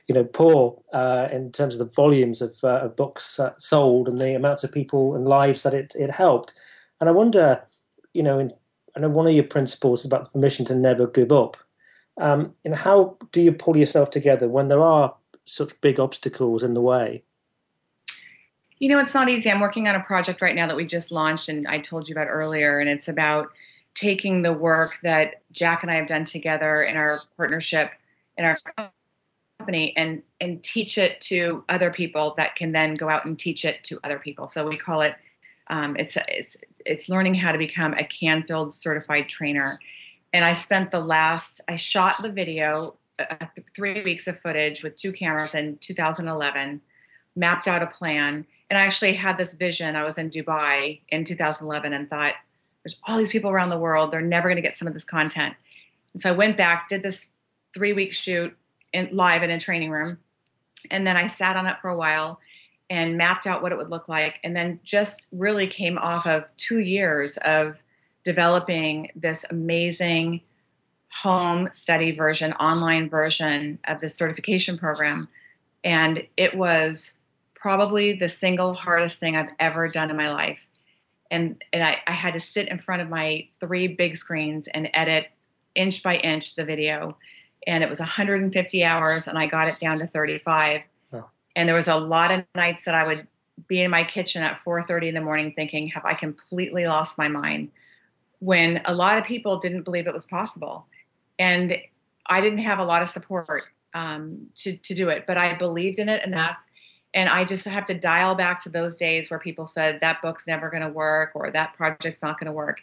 you 0.08 0.16
know 0.16 0.24
pour 0.24 0.82
uh, 0.94 1.28
in 1.32 1.52
terms 1.52 1.76
of 1.76 1.80
the 1.80 1.94
volumes 1.94 2.42
of, 2.42 2.58
uh, 2.64 2.82
of 2.82 2.96
books 2.96 3.40
uh, 3.40 3.54
sold 3.58 4.08
and 4.08 4.20
the 4.20 4.36
amounts 4.36 4.64
of 4.64 4.72
people 4.72 5.16
and 5.16 5.28
lives 5.28 5.64
that 5.64 5.74
it 5.74 5.94
it 5.96 6.12
helped. 6.12 6.54
And 7.00 7.08
I 7.08 7.14
wonder, 7.14 7.62
you 8.14 8.24
know, 8.24 8.40
in, 8.40 8.52
I 8.96 9.00
know 9.00 9.10
one 9.10 9.28
of 9.28 9.34
your 9.34 9.46
principles 9.46 10.02
is 10.02 10.06
about 10.08 10.26
the 10.26 10.32
permission 10.32 10.66
to 10.66 10.76
never 10.76 11.08
give 11.08 11.32
up. 11.32 11.58
Um, 12.20 12.54
and 12.66 12.76
how 12.76 13.18
do 13.32 13.42
you 13.42 13.54
pull 13.54 13.78
yourself 13.78 14.12
together 14.12 14.50
when 14.50 14.68
there 14.68 14.82
are 14.82 15.16
such 15.46 15.80
big 15.80 16.00
obstacles 16.00 16.64
in 16.64 16.74
the 16.74 16.82
way? 16.82 17.24
You 18.80 18.90
know, 18.90 19.00
it's 19.00 19.14
not 19.14 19.30
easy. 19.30 19.52
I'm 19.52 19.60
working 19.60 19.88
on 19.88 19.96
a 19.96 20.00
project 20.00 20.42
right 20.42 20.56
now 20.56 20.68
that 20.68 20.76
we 20.76 20.86
just 20.86 21.12
launched 21.12 21.50
and 21.50 21.68
I 21.68 21.80
told 21.80 22.08
you 22.08 22.14
about 22.14 22.28
earlier, 22.28 22.80
and 22.80 22.90
it's 22.90 23.08
about 23.08 23.52
taking 23.94 24.42
the 24.42 24.54
work 24.54 25.00
that 25.04 25.42
Jack 25.52 25.84
and 25.84 25.92
I 25.92 25.96
have 25.96 26.08
done 26.08 26.24
together 26.24 26.84
in 26.84 26.96
our 26.96 27.20
partnership 27.36 27.92
in 28.38 28.46
our 28.46 28.56
company 29.60 29.94
and 29.98 30.24
and 30.40 30.64
teach 30.64 30.98
it 30.98 31.20
to 31.22 31.64
other 31.68 31.92
people 31.92 32.34
that 32.38 32.56
can 32.56 32.72
then 32.72 32.96
go 32.96 33.10
out 33.10 33.26
and 33.26 33.38
teach 33.38 33.66
it 33.66 33.84
to 33.84 34.00
other 34.04 34.18
people. 34.18 34.48
So 34.48 34.68
we 34.68 34.78
call 34.78 35.02
it 35.02 35.16
um, 35.68 35.96
it's 35.98 36.18
it's 36.28 36.58
it's 36.86 37.10
learning 37.10 37.36
how 37.36 37.52
to 37.52 37.58
become 37.58 37.94
a 37.94 38.04
Canfield 38.04 38.74
certified 38.74 39.28
trainer. 39.28 39.80
And 40.34 40.46
I 40.46 40.54
spent 40.54 40.92
the 40.92 41.00
last 41.00 41.62
I 41.68 41.76
shot 41.76 42.22
the 42.22 42.32
video 42.32 42.96
uh, 43.20 43.46
three 43.76 44.04
weeks 44.04 44.28
of 44.28 44.40
footage 44.40 44.84
with 44.84 44.96
two 44.96 45.12
cameras 45.12 45.54
in 45.54 45.78
2011, 45.78 46.82
mapped 47.36 47.68
out 47.68 47.84
a 47.84 47.88
plan, 47.88 48.46
and 48.70 48.78
I 48.78 48.82
actually 48.82 49.14
had 49.14 49.38
this 49.38 49.54
vision. 49.54 49.96
I 49.96 50.04
was 50.04 50.18
in 50.18 50.30
Dubai 50.30 51.02
in 51.10 51.24
2011 51.24 51.94
and 51.94 52.10
thought, 52.10 52.36
there's 52.84 52.98
all 53.08 53.18
these 53.18 53.30
people 53.30 53.50
around 53.50 53.70
the 53.70 53.80
world. 53.80 54.12
They're 54.12 54.22
never 54.22 54.48
going 54.48 54.58
to 54.58 54.62
get 54.62 54.78
some 54.78 54.88
of 54.88 54.94
this 54.94 55.04
content. 55.04 55.56
And 56.14 56.22
so 56.22 56.30
I 56.30 56.34
went 56.34 56.58
back, 56.58 56.88
did 56.90 57.04
this 57.04 57.28
three 57.74 57.94
week 57.94 58.14
shoot 58.14 58.56
in, 58.94 59.10
live 59.12 59.44
in 59.44 59.50
a 59.50 59.60
training 59.60 59.92
room. 59.92 60.20
And 60.92 61.06
then 61.06 61.18
I 61.18 61.28
sat 61.28 61.56
on 61.56 61.66
it 61.66 61.78
for 61.82 61.90
a 61.90 61.98
while 61.98 62.40
and 62.90 63.18
mapped 63.18 63.46
out 63.46 63.62
what 63.62 63.72
it 63.72 63.78
would 63.78 63.90
look 63.90 64.08
like. 64.08 64.40
And 64.44 64.56
then 64.56 64.80
just 64.84 65.28
really 65.32 65.68
came 65.68 65.98
off 65.98 66.26
of 66.26 66.46
two 66.58 66.80
years 66.80 67.38
of 67.38 67.76
developing 68.24 69.12
this 69.16 69.46
amazing 69.50 70.42
home 71.12 71.70
study 71.72 72.12
version, 72.12 72.54
online 72.54 73.10
version 73.10 73.80
of 73.88 74.00
this 74.00 74.16
certification 74.16 74.78
program. 74.78 75.28
And 75.84 76.26
it 76.38 76.56
was 76.56 77.14
probably 77.62 78.14
the 78.14 78.30
single 78.30 78.74
hardest 78.74 79.20
thing 79.20 79.36
I've 79.36 79.50
ever 79.60 79.88
done 79.88 80.10
in 80.10 80.18
my 80.18 80.32
life. 80.32 80.60
And, 81.32 81.64
and 81.74 81.84
I, 81.84 81.98
I 82.08 82.14
had 82.14 82.34
to 82.34 82.40
sit 82.40 82.70
in 82.70 82.80
front 82.80 83.02
of 83.02 83.10
my 83.10 83.48
three 83.60 83.88
big 83.88 84.16
screens 84.16 84.68
and 84.74 84.90
edit 84.94 85.28
inch 85.76 86.02
by 86.04 86.18
inch 86.18 86.56
the 86.56 86.66
video 86.66 87.18
and 87.68 87.84
it 87.84 87.90
was 87.90 88.00
150 88.00 88.84
hours 88.84 89.28
and 89.28 89.38
i 89.38 89.46
got 89.46 89.68
it 89.68 89.80
down 89.80 89.98
to 90.00 90.08
35 90.08 90.82
oh. 91.14 91.26
and 91.56 91.68
there 91.68 91.76
was 91.76 91.88
a 91.88 91.96
lot 91.96 92.32
of 92.32 92.46
nights 92.56 92.84
that 92.84 92.96
i 92.96 93.08
would 93.08 93.28
be 93.68 93.82
in 93.82 93.92
my 93.92 94.04
kitchen 94.04 94.42
at 94.42 94.60
4.30 94.60 95.10
in 95.10 95.16
the 95.16 95.22
morning 95.22 95.54
thinking 95.56 95.88
have 95.90 96.06
i 96.06 96.14
completely 96.14 96.86
lost 96.86 97.18
my 97.18 97.28
mind 97.28 97.72
when 98.40 98.82
a 98.86 98.94
lot 98.94 99.18
of 99.18 99.26
people 99.26 99.58
didn't 99.58 99.84
believe 99.84 100.08
it 100.08 100.14
was 100.14 100.26
possible 100.26 100.88
and 101.38 101.78
i 102.26 102.40
didn't 102.40 102.60
have 102.60 102.80
a 102.80 102.84
lot 102.84 103.02
of 103.02 103.10
support 103.10 103.68
um, 103.94 104.48
to, 104.56 104.76
to 104.78 104.94
do 104.94 105.10
it 105.10 105.26
but 105.28 105.38
i 105.38 105.54
believed 105.54 106.00
in 106.00 106.10
it 106.10 106.26
enough 106.26 106.58
and 107.14 107.30
i 107.30 107.44
just 107.44 107.66
have 107.66 107.86
to 107.86 107.94
dial 107.94 108.36
back 108.36 108.62
to 108.62 108.70
those 108.70 108.98
days 108.98 109.30
where 109.30 109.40
people 109.40 109.66
said 109.66 110.00
that 110.00 110.22
book's 110.22 110.48
never 110.48 110.70
going 110.70 110.84
to 110.84 110.90
work 110.90 111.32
or 111.36 111.52
that 111.52 111.74
project's 111.76 112.22
not 112.22 112.40
going 112.40 112.48
to 112.48 112.54
work 112.54 112.82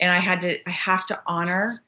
and 0.00 0.12
i 0.12 0.18
had 0.18 0.40
to 0.40 0.58
i 0.68 0.70
have 0.70 1.06
to 1.06 1.20
honor 1.26 1.82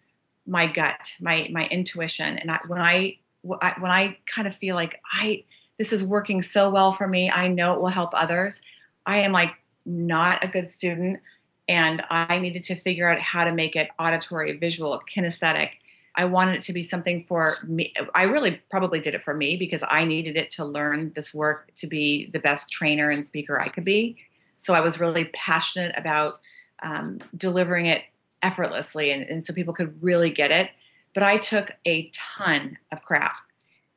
my 0.47 0.67
gut, 0.67 1.13
my 1.21 1.49
my 1.51 1.67
intuition, 1.69 2.39
and 2.39 2.51
I, 2.51 2.61
when 2.67 2.81
I 2.81 3.17
when 3.43 3.91
I 3.91 4.17
kind 4.27 4.47
of 4.47 4.55
feel 4.55 4.75
like 4.75 5.01
I 5.13 5.45
this 5.79 5.93
is 5.93 6.03
working 6.03 6.43
so 6.43 6.71
well 6.71 6.93
for 6.93 7.07
me, 7.07 7.31
I 7.31 7.49
know 7.49 7.75
it 7.75 7.81
will 7.81 7.89
help 7.89 8.11
others. 8.15 8.61
I 9.05 9.19
am 9.19 9.33
like 9.33 9.53
not 9.85 10.43
a 10.45 10.49
good 10.49 10.71
student, 10.71 11.21
and 11.69 12.03
I 12.11 12.39
needed 12.39 12.63
to 12.65 12.75
figure 12.77 13.11
out 13.11 13.19
how 13.19 13.45
to 13.45 13.53
make 13.53 13.77
it 13.77 13.89
auditory, 13.99 14.57
visual, 14.57 15.01
kinesthetic. 15.13 15.71
I 16.17 16.25
wanted 16.25 16.57
it 16.57 16.63
to 16.63 16.73
be 16.73 16.83
something 16.83 17.25
for 17.29 17.57
me. 17.65 17.93
I 18.15 18.25
really 18.25 18.61
probably 18.71 19.01
did 19.01 19.15
it 19.15 19.23
for 19.23 19.35
me 19.35 19.57
because 19.57 19.83
I 19.89 20.05
needed 20.05 20.37
it 20.37 20.51
to 20.51 20.65
learn 20.65 21.13
this 21.15 21.35
work 21.35 21.71
to 21.77 21.87
be 21.87 22.31
the 22.33 22.41
best 22.41 22.71
trainer 22.71 23.11
and 23.11 23.27
speaker 23.27 23.61
I 23.61 23.69
could 23.69 23.85
be. 23.85 24.17
So 24.59 24.75
I 24.75 24.81
was 24.81 24.99
really 24.99 25.27
passionate 25.27 25.95
about 25.97 26.41
um, 26.83 27.21
delivering 27.37 27.87
it 27.87 28.03
effortlessly 28.43 29.11
and, 29.11 29.23
and 29.25 29.45
so 29.45 29.53
people 29.53 29.75
could 29.75 30.01
really 30.03 30.31
get 30.31 30.51
it 30.51 30.71
but 31.15 31.23
i 31.23 31.37
took 31.37 31.73
a 31.87 32.11
ton 32.13 32.77
of 32.93 33.03
crap 33.03 33.37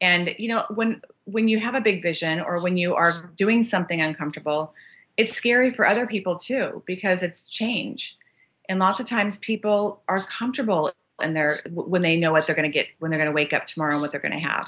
and 0.02 0.34
you 0.38 0.48
know 0.48 0.66
when 0.74 1.02
when 1.26 1.48
you 1.48 1.60
have 1.60 1.76
a 1.76 1.82
big 1.82 2.02
vision 2.02 2.40
or 2.40 2.60
when 2.62 2.78
you 2.78 2.96
are 2.96 3.32
doing 3.36 3.64
something 3.64 4.02
uncomfortable 4.02 4.74
it's 5.18 5.34
scary 5.34 5.72
for 5.72 5.86
other 5.86 6.08
people 6.08 6.38
too 6.38 6.82
because 6.86 7.22
it's 7.22 7.50
change 7.50 8.18
and 8.70 8.80
lots 8.80 9.00
of 9.00 9.06
times 9.06 9.38
people 9.40 10.02
are 10.08 10.24
comfortable 10.24 10.92
in 11.24 11.34
their 11.34 11.60
when 11.72 12.02
they 12.02 12.18
know 12.18 12.32
what 12.32 12.46
they're 12.46 12.56
going 12.56 12.70
to 12.70 12.74
get 12.74 12.88
when 13.00 13.12
they're 13.12 13.20
going 13.20 13.30
to 13.30 13.36
wake 13.36 13.54
up 13.54 13.66
tomorrow 13.66 13.94
and 13.94 14.02
what 14.02 14.12
they're 14.12 14.22
going 14.22 14.34
to 14.34 14.40
have. 14.40 14.68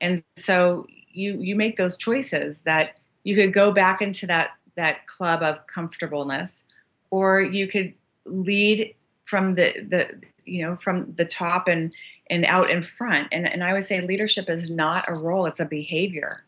And 0.00 0.22
so 0.36 0.86
you 1.12 1.38
you 1.40 1.56
make 1.56 1.76
those 1.76 1.96
choices 1.96 2.62
that 2.62 2.98
you 3.24 3.34
could 3.34 3.52
go 3.52 3.72
back 3.72 4.00
into 4.00 4.26
that 4.26 4.50
that 4.76 5.06
club 5.06 5.42
of 5.42 5.66
comfortableness 5.66 6.64
or 7.10 7.40
you 7.40 7.66
could 7.66 7.92
lead 8.24 8.94
from 9.24 9.54
the 9.54 9.72
the 9.88 10.20
you 10.44 10.62
know 10.62 10.76
from 10.76 11.12
the 11.14 11.24
top 11.24 11.68
and 11.68 11.94
and 12.30 12.44
out 12.44 12.70
in 12.70 12.82
front. 12.82 13.28
And 13.32 13.46
and 13.46 13.64
i 13.64 13.72
would 13.72 13.84
say 13.84 14.00
leadership 14.00 14.48
is 14.48 14.70
not 14.70 15.04
a 15.08 15.14
role 15.14 15.46
it's 15.46 15.60
a 15.60 15.64
behavior. 15.64 16.44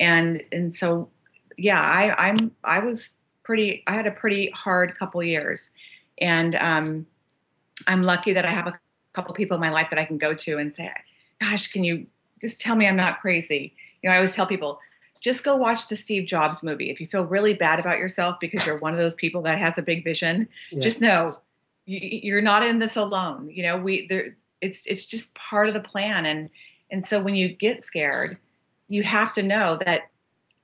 And 0.00 0.42
and 0.52 0.74
so 0.74 1.08
yeah 1.56 1.80
i 1.80 2.28
i'm 2.28 2.50
i 2.64 2.80
was 2.80 3.10
pretty 3.44 3.82
i 3.86 3.92
had 3.92 4.06
a 4.06 4.10
pretty 4.10 4.50
hard 4.50 4.96
couple 4.96 5.22
years. 5.22 5.70
And 6.18 6.56
um 6.56 7.06
i'm 7.86 8.02
lucky 8.02 8.32
that 8.32 8.44
i 8.44 8.50
have 8.50 8.66
a 8.66 8.78
couple 9.12 9.34
people 9.34 9.54
in 9.54 9.60
my 9.60 9.70
life 9.70 9.88
that 9.90 9.98
i 9.98 10.04
can 10.04 10.18
go 10.18 10.34
to 10.34 10.58
and 10.58 10.74
say 10.74 10.90
gosh 11.40 11.68
can 11.68 11.84
you 11.84 12.06
just 12.40 12.60
tell 12.60 12.76
me 12.76 12.86
i'm 12.86 12.96
not 12.96 13.20
crazy 13.20 13.74
you 14.02 14.08
know 14.08 14.14
i 14.14 14.16
always 14.16 14.34
tell 14.34 14.46
people 14.46 14.80
just 15.24 15.42
go 15.42 15.56
watch 15.56 15.88
the 15.88 15.96
Steve 15.96 16.26
Jobs 16.26 16.62
movie. 16.62 16.90
If 16.90 17.00
you 17.00 17.06
feel 17.06 17.24
really 17.24 17.54
bad 17.54 17.80
about 17.80 17.96
yourself 17.96 18.38
because 18.38 18.66
you're 18.66 18.78
one 18.78 18.92
of 18.92 18.98
those 18.98 19.14
people 19.14 19.40
that 19.42 19.58
has 19.58 19.78
a 19.78 19.82
big 19.82 20.04
vision, 20.04 20.46
yeah. 20.70 20.80
just 20.80 21.00
know 21.00 21.38
you're 21.86 22.42
not 22.42 22.62
in 22.62 22.78
this 22.78 22.94
alone. 22.94 23.48
You 23.50 23.62
know, 23.62 23.76
we 23.78 24.06
there. 24.06 24.36
It's 24.60 24.84
it's 24.86 25.04
just 25.04 25.34
part 25.34 25.66
of 25.66 25.74
the 25.74 25.80
plan, 25.80 26.26
and 26.26 26.50
and 26.90 27.04
so 27.04 27.22
when 27.22 27.34
you 27.34 27.48
get 27.48 27.82
scared, 27.82 28.36
you 28.88 29.02
have 29.02 29.32
to 29.34 29.42
know 29.42 29.78
that 29.86 30.10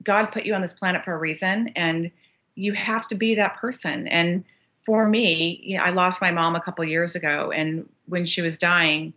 God 0.03 0.31
put 0.31 0.45
you 0.45 0.53
on 0.53 0.61
this 0.61 0.73
planet 0.73 1.03
for 1.03 1.13
a 1.13 1.17
reason, 1.17 1.69
and 1.75 2.11
you 2.53 2.73
have 2.73 3.07
to 3.07 3.15
be 3.15 3.35
that 3.35 3.57
person. 3.57 4.07
And 4.07 4.43
for 4.85 5.07
me, 5.07 5.61
you 5.63 5.77
know, 5.77 5.83
I 5.83 5.91
lost 5.91 6.21
my 6.21 6.31
mom 6.31 6.55
a 6.55 6.61
couple 6.61 6.83
years 6.85 7.15
ago, 7.15 7.51
and 7.51 7.87
when 8.07 8.25
she 8.25 8.41
was 8.41 8.57
dying, 8.57 9.13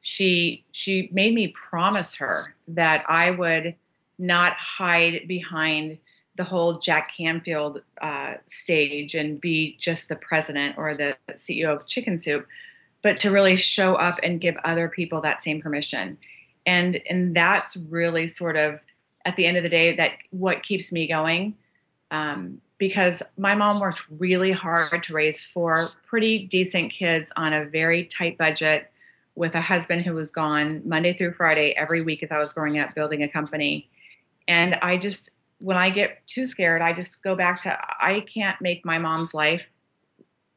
she 0.00 0.64
she 0.72 1.08
made 1.12 1.34
me 1.34 1.48
promise 1.48 2.14
her 2.14 2.54
that 2.68 3.04
I 3.08 3.32
would 3.32 3.74
not 4.18 4.52
hide 4.54 5.26
behind 5.26 5.98
the 6.36 6.44
whole 6.44 6.78
Jack 6.78 7.12
Canfield 7.16 7.82
uh, 8.00 8.34
stage 8.46 9.14
and 9.14 9.40
be 9.40 9.76
just 9.78 10.08
the 10.08 10.16
president 10.16 10.78
or 10.78 10.94
the 10.94 11.16
CEO 11.32 11.74
of 11.74 11.86
Chicken 11.86 12.16
Soup, 12.16 12.46
but 13.02 13.16
to 13.18 13.30
really 13.30 13.56
show 13.56 13.96
up 13.96 14.18
and 14.22 14.40
give 14.40 14.56
other 14.62 14.88
people 14.88 15.20
that 15.20 15.42
same 15.42 15.60
permission. 15.60 16.16
And 16.64 17.00
and 17.10 17.34
that's 17.34 17.76
really 17.76 18.28
sort 18.28 18.56
of 18.56 18.80
at 19.24 19.36
the 19.36 19.46
end 19.46 19.56
of 19.56 19.62
the 19.62 19.68
day 19.68 19.96
that 19.96 20.12
what 20.30 20.62
keeps 20.62 20.92
me 20.92 21.06
going. 21.06 21.56
Um, 22.10 22.60
because 22.78 23.22
my 23.36 23.54
mom 23.54 23.80
worked 23.80 24.04
really 24.18 24.52
hard 24.52 25.02
to 25.02 25.12
raise 25.12 25.44
four 25.44 25.90
pretty 26.06 26.46
decent 26.46 26.92
kids 26.92 27.30
on 27.36 27.52
a 27.52 27.64
very 27.64 28.04
tight 28.04 28.38
budget 28.38 28.90
with 29.34 29.54
a 29.54 29.60
husband 29.60 30.02
who 30.02 30.14
was 30.14 30.30
gone 30.30 30.82
Monday 30.84 31.12
through 31.12 31.32
Friday 31.32 31.74
every 31.76 32.02
week 32.02 32.22
as 32.22 32.32
I 32.32 32.38
was 32.38 32.52
growing 32.52 32.78
up 32.78 32.94
building 32.94 33.22
a 33.22 33.28
company 33.28 33.88
and 34.48 34.76
I 34.76 34.96
just, 34.96 35.30
when 35.60 35.76
I 35.76 35.90
get 35.90 36.26
too 36.26 36.46
scared, 36.46 36.80
I 36.80 36.94
just 36.94 37.22
go 37.22 37.36
back 37.36 37.62
to 37.62 37.78
I 38.00 38.20
can't 38.20 38.60
make 38.60 38.84
my 38.84 38.98
mom's 38.98 39.34
life 39.34 39.68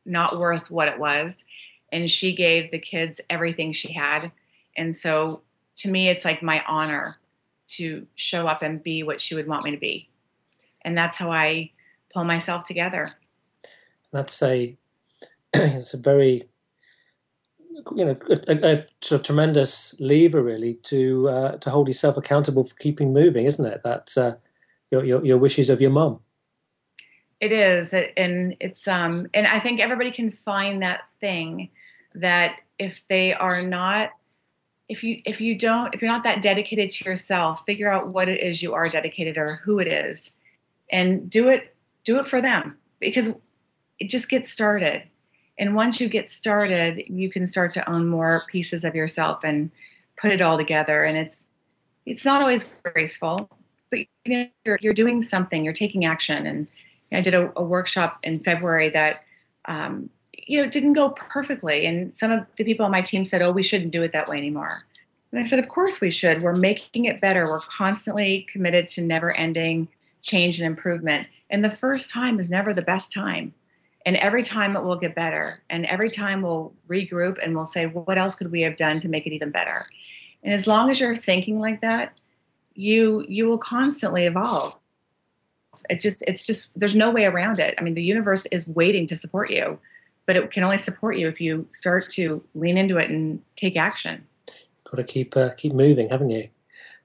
not 0.05 0.39
worth 0.39 0.71
what 0.71 0.87
it 0.87 0.97
was. 0.97 1.43
And 1.91 2.09
she 2.09 2.33
gave 2.33 2.71
the 2.71 2.79
kids 2.79 3.19
everything 3.29 3.73
she 3.73 3.91
had. 3.91 4.31
And 4.77 4.95
so 4.95 5.41
to 5.77 5.91
me, 5.91 6.07
it's 6.07 6.23
like 6.23 6.41
my 6.41 6.63
honor 6.67 7.17
to 7.67 8.07
show 8.15 8.47
up 8.47 8.61
and 8.61 8.81
be 8.81 9.03
what 9.03 9.19
she 9.19 9.35
would 9.35 9.47
want 9.47 9.65
me 9.65 9.71
to 9.71 9.77
be. 9.77 10.09
And 10.83 10.97
that's 10.97 11.17
how 11.17 11.29
I 11.29 11.71
pull 12.13 12.23
myself 12.23 12.63
together. 12.63 13.11
That's 14.11 14.41
a 14.41 14.77
it's 15.53 15.93
a 15.93 15.97
very 15.97 16.49
you 17.95 18.05
know 18.05 18.17
a, 18.29 18.51
a, 18.51 18.85
a, 19.11 19.19
tremendous 19.19 19.95
lever 19.99 20.41
really 20.43 20.75
to 20.75 21.29
uh, 21.29 21.51
to 21.57 21.69
hold 21.69 21.87
yourself 21.87 22.17
accountable 22.17 22.63
for 22.63 22.75
keeping 22.75 23.13
moving, 23.13 23.45
isn't 23.45 23.65
it? 23.65 23.81
That 23.83 24.11
uh, 24.17 24.33
your, 24.91 25.05
your, 25.05 25.25
your 25.25 25.37
wishes 25.37 25.69
of 25.69 25.81
your 25.81 25.91
mom. 25.91 26.19
It 27.39 27.51
is, 27.51 27.93
and 27.93 28.55
it's 28.59 28.87
um, 28.87 29.25
and 29.33 29.47
I 29.47 29.59
think 29.59 29.79
everybody 29.79 30.11
can 30.11 30.31
find 30.31 30.83
that 30.83 31.01
thing 31.19 31.69
that 32.13 32.59
if 32.77 33.01
they 33.07 33.33
are 33.33 33.63
not, 33.63 34.11
if 34.87 35.03
you 35.03 35.21
if 35.25 35.41
you 35.41 35.57
don't, 35.57 35.95
if 35.95 36.01
you're 36.01 36.11
not 36.11 36.23
that 36.25 36.43
dedicated 36.43 36.91
to 36.91 37.05
yourself, 37.05 37.63
figure 37.65 37.91
out 37.91 38.09
what 38.09 38.29
it 38.29 38.41
is 38.41 38.61
you 38.61 38.73
are 38.73 38.87
dedicated 38.87 39.37
or 39.37 39.55
who 39.63 39.79
it 39.79 39.87
is, 39.87 40.33
and 40.91 41.29
do 41.31 41.47
it 41.47 41.75
do 42.03 42.19
it 42.19 42.27
for 42.27 42.41
them 42.41 42.77
because 42.99 43.29
it 43.99 44.09
just 44.09 44.29
gets 44.29 44.51
started 44.51 45.03
and 45.61 45.75
once 45.75 46.01
you 46.01 46.09
get 46.09 46.27
started, 46.27 47.03
you 47.07 47.29
can 47.29 47.45
start 47.45 47.71
to 47.75 47.87
own 47.87 48.07
more 48.07 48.41
pieces 48.47 48.83
of 48.83 48.95
yourself 48.95 49.43
and 49.43 49.69
put 50.19 50.31
it 50.31 50.41
all 50.41 50.57
together. 50.57 51.03
And 51.03 51.15
it's 51.15 51.45
it's 52.07 52.25
not 52.25 52.41
always 52.41 52.65
graceful, 52.81 53.47
but 53.91 53.99
you 53.99 54.07
know, 54.25 54.47
you're, 54.65 54.79
you're 54.81 54.93
doing 54.93 55.21
something. 55.21 55.63
You're 55.63 55.75
taking 55.75 56.03
action. 56.03 56.47
And 56.47 56.67
I 57.11 57.21
did 57.21 57.35
a, 57.35 57.51
a 57.55 57.63
workshop 57.63 58.17
in 58.23 58.39
February 58.39 58.89
that 58.89 59.19
um, 59.65 60.09
you 60.33 60.59
know, 60.59 60.67
didn't 60.67 60.93
go 60.93 61.11
perfectly. 61.11 61.85
And 61.85 62.17
some 62.17 62.31
of 62.31 62.43
the 62.57 62.63
people 62.63 62.83
on 62.83 62.91
my 62.91 63.01
team 63.01 63.23
said, 63.23 63.43
oh, 63.43 63.51
we 63.51 63.61
shouldn't 63.61 63.91
do 63.91 64.01
it 64.01 64.13
that 64.13 64.27
way 64.27 64.37
anymore. 64.37 64.81
And 65.31 65.39
I 65.39 65.43
said, 65.43 65.59
of 65.59 65.67
course 65.67 66.01
we 66.01 66.09
should. 66.09 66.41
We're 66.41 66.55
making 66.55 67.05
it 67.05 67.21
better. 67.21 67.47
We're 67.47 67.59
constantly 67.59 68.47
committed 68.51 68.87
to 68.87 69.01
never 69.01 69.31
ending 69.33 69.87
change 70.23 70.59
and 70.59 70.65
improvement. 70.65 71.27
And 71.51 71.63
the 71.63 71.69
first 71.69 72.09
time 72.09 72.39
is 72.39 72.49
never 72.49 72.73
the 72.73 72.81
best 72.81 73.11
time. 73.11 73.53
And 74.05 74.15
every 74.15 74.41
time 74.41 74.75
it 74.75 74.83
will 74.83 74.95
get 74.95 75.13
better. 75.13 75.61
And 75.69 75.85
every 75.85 76.09
time 76.09 76.41
we'll 76.41 76.73
regroup 76.89 77.37
and 77.43 77.55
we'll 77.55 77.67
say, 77.67 77.85
well, 77.85 78.05
what 78.05 78.17
else 78.17 78.33
could 78.33 78.51
we 78.51 78.61
have 78.61 78.77
done 78.77 78.99
to 79.01 79.07
make 79.07 79.27
it 79.27 79.33
even 79.33 79.51
better? 79.51 79.85
And 80.43 80.53
as 80.53 80.65
long 80.65 80.89
as 80.89 80.99
you're 80.99 81.15
thinking 81.15 81.59
like 81.59 81.81
that, 81.81 82.19
you 82.73 83.25
you 83.27 83.47
will 83.47 83.57
constantly 83.57 84.25
evolve. 84.25 84.75
It's 85.89 86.01
just 86.01 86.23
it's 86.25 86.45
just 86.45 86.69
there's 86.75 86.95
no 86.95 87.11
way 87.11 87.25
around 87.25 87.59
it. 87.59 87.75
I 87.77 87.83
mean, 87.83 87.93
the 87.93 88.03
universe 88.03 88.47
is 88.51 88.67
waiting 88.67 89.05
to 89.07 89.15
support 89.15 89.51
you, 89.51 89.77
but 90.25 90.35
it 90.35 90.49
can 90.51 90.63
only 90.63 90.77
support 90.77 91.17
you 91.17 91.27
if 91.27 91.39
you 91.39 91.67
start 91.69 92.09
to 92.11 92.41
lean 92.55 92.77
into 92.77 92.97
it 92.97 93.09
and 93.09 93.41
take 93.55 93.75
action. 93.75 94.25
Got 94.89 94.97
to 94.97 95.03
keep 95.03 95.37
uh, 95.37 95.49
keep 95.49 95.73
moving, 95.73 96.09
haven't 96.09 96.31
you? 96.31 96.49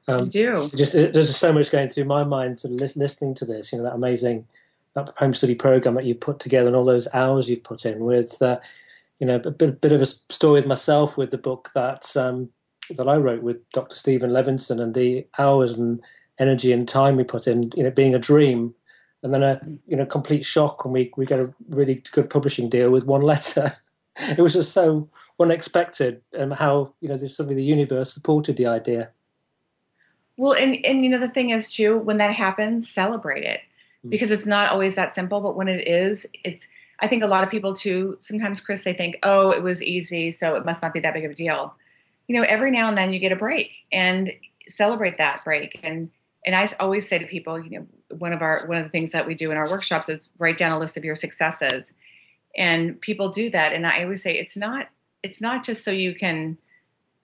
Um, 0.09 0.29
do. 0.29 0.71
Just 0.75 0.93
there's 0.93 1.13
just 1.13 1.41
so 1.41 1.53
much 1.53 1.71
going 1.71 1.89
through 1.89 2.05
my 2.05 2.25
mind 2.25 2.59
sort 2.59 2.75
of 2.81 2.97
listening 2.97 3.35
to 3.35 3.45
this. 3.45 3.73
You 3.73 3.79
know 3.79 3.85
that 3.85 3.95
amazing 3.95 4.47
that 4.95 5.13
home 5.17 5.35
study 5.35 5.55
program 5.55 5.95
that 5.95 6.05
you 6.05 6.15
put 6.15 6.41
together 6.41 6.69
and 6.69 6.77
all 6.77 6.85
those 6.85 7.07
hours 7.13 7.49
you've 7.49 7.65
put 7.65 7.85
in 7.85 8.01
with. 8.01 8.41
Uh, 8.41 8.59
you 9.19 9.27
know, 9.27 9.37
a 9.37 9.51
bit, 9.51 9.81
bit 9.81 9.93
of 9.93 10.03
a 10.03 10.07
story 10.07 10.61
with 10.61 10.67
myself 10.67 11.17
with 11.17 11.31
the 11.31 11.39
book 11.39 11.71
that 11.75 12.15
um, 12.17 12.51
that 12.91 13.09
I 13.09 13.17
wrote 13.17 13.43
with 13.43 13.69
Dr. 13.71 13.97
Stephen 13.97 14.31
Levinson 14.31 14.81
and 14.81 14.95
the 14.95 15.27
hours 15.39 15.75
and 15.75 16.03
energy 16.39 16.73
and 16.73 16.89
time 16.89 17.17
we 17.17 17.25
put 17.25 17.47
in, 17.47 17.73
you 17.75 17.83
know, 17.83 17.91
being 17.91 18.15
a 18.15 18.19
dream, 18.19 18.75
and 19.23 19.33
then 19.33 19.43
a 19.43 19.61
you 19.87 19.97
know 19.97 20.07
complete 20.07 20.45
shock 20.45 20.85
when 20.85 20.93
we 20.93 21.13
we 21.17 21.27
get 21.27 21.41
a 21.41 21.53
really 21.69 22.03
good 22.13 22.31
publishing 22.31 22.69
deal 22.69 22.91
with 22.91 23.05
one 23.05 23.23
letter. 23.33 23.73
it 24.17 24.39
was 24.39 24.55
just 24.55 24.73
so 24.73 25.09
unexpected, 25.41 26.23
and 26.33 26.55
how 26.55 26.93
you 27.01 27.09
know 27.09 27.17
suddenly 27.17 27.57
the 27.57 27.65
universe 27.65 28.13
supported 28.13 28.57
the 28.57 28.67
idea. 28.67 29.11
Well, 30.37 30.53
and 30.53 30.84
and 30.84 31.03
you 31.03 31.11
know 31.11 31.18
the 31.18 31.28
thing 31.28 31.51
is 31.51 31.72
too, 31.72 31.99
when 31.99 32.18
that 32.18 32.32
happens, 32.32 32.89
celebrate 32.89 33.43
it 33.43 33.61
mm. 34.05 34.11
because 34.11 34.30
it's 34.30 34.47
not 34.47 34.70
always 34.70 34.95
that 34.97 35.14
simple. 35.14 35.41
But 35.41 35.57
when 35.57 35.68
it 35.68 35.87
is, 35.89 36.26
it's 36.45 36.68
I 37.01 37.09
think 37.09 37.22
a 37.22 37.26
lot 37.26 37.45
of 37.45 37.51
people 37.51 37.74
too. 37.74 38.16
Sometimes, 38.20 38.61
Chris, 38.61 38.84
they 38.84 38.93
think, 38.93 39.18
oh, 39.22 39.51
it 39.51 39.62
was 39.62 39.82
easy, 39.82 40.30
so 40.30 40.55
it 40.55 40.64
must 40.64 40.82
not 40.82 40.93
be 40.93 41.01
that 41.01 41.14
big 41.14 41.24
of 41.24 41.30
a 41.30 41.34
deal 41.34 41.74
you 42.26 42.37
know, 42.37 42.47
every 42.47 42.70
now 42.70 42.89
and 42.89 42.99
then 42.99 43.12
you 43.12 43.18
get 43.18 43.32
a 43.32 43.37
break 43.37 43.84
and 43.93 44.32
celebrate 44.68 45.18
that 45.18 45.45
break. 45.45 45.80
And 45.82 46.11
and 46.45 46.55
I 46.55 46.68
always 46.78 47.09
say 47.09 47.18
to 47.18 47.26
people, 47.26 47.62
you 47.62 47.70
know, 47.70 47.87
one 48.18 48.32
of 48.32 48.43
our 48.43 48.66
one 48.66 48.78
of 48.78 48.84
the 48.84 48.91
things 48.91 49.12
that 49.12 49.26
we 49.26 49.34
do 49.34 49.51
in 49.51 49.57
our 49.57 49.70
workshops 49.70 50.09
is 50.09 50.30
write 50.39 50.59
down 50.59 50.72
a 50.72 50.78
list 50.78 50.97
of 50.97 51.05
your 51.05 51.14
successes. 51.14 51.93
And 52.57 53.01
people 53.01 53.30
do 53.30 53.51
that. 53.51 53.72
And 53.72 53.87
I 53.87 54.03
always 54.03 54.22
say 54.22 54.37
it's 54.37 54.57
not 54.57 54.89
it's 55.22 55.41
not 55.41 55.64
just 55.64 55.84
so 55.84 55.91
you 55.91 56.14
can 56.14 56.59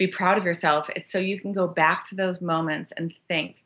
be 0.07 0.13
proud 0.13 0.39
of 0.39 0.45
yourself. 0.45 0.91
It's 0.97 1.13
so 1.13 1.19
you 1.19 1.41
can 1.41 1.53
go 1.53 1.67
back 1.67 2.09
to 2.09 2.15
those 2.15 2.41
moments 2.41 2.93
and 2.97 3.15
think 3.29 3.65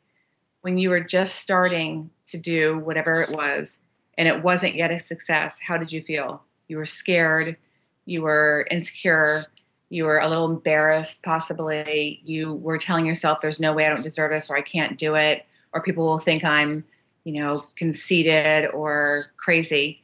when 0.61 0.77
you 0.77 0.89
were 0.89 0.99
just 0.99 1.35
starting 1.35 2.09
to 2.27 2.37
do 2.37 2.77
whatever 2.79 3.21
it 3.21 3.31
was 3.31 3.79
and 4.17 4.27
it 4.27 4.43
wasn't 4.43 4.75
yet 4.75 4.91
a 4.91 4.99
success, 4.99 5.57
how 5.65 5.77
did 5.77 5.91
you 5.91 6.01
feel? 6.01 6.43
You 6.67 6.77
were 6.77 6.85
scared, 6.85 7.57
you 8.05 8.21
were 8.21 8.67
insecure, 8.69 9.45
you 9.89 10.03
were 10.03 10.19
a 10.19 10.27
little 10.27 10.49
embarrassed 10.49 11.23
possibly 11.23 12.19
you 12.23 12.53
were 12.53 12.77
telling 12.77 13.05
yourself 13.05 13.39
there's 13.39 13.59
no 13.59 13.73
way 13.73 13.85
i 13.85 13.89
don't 13.89 14.03
deserve 14.03 14.31
this 14.31 14.49
or 14.49 14.57
i 14.57 14.61
can't 14.61 14.97
do 14.97 15.15
it 15.15 15.45
or 15.73 15.81
people 15.81 16.03
will 16.03 16.19
think 16.19 16.43
i'm 16.43 16.83
you 17.23 17.39
know 17.39 17.65
conceited 17.75 18.69
or 18.71 19.27
crazy 19.37 20.01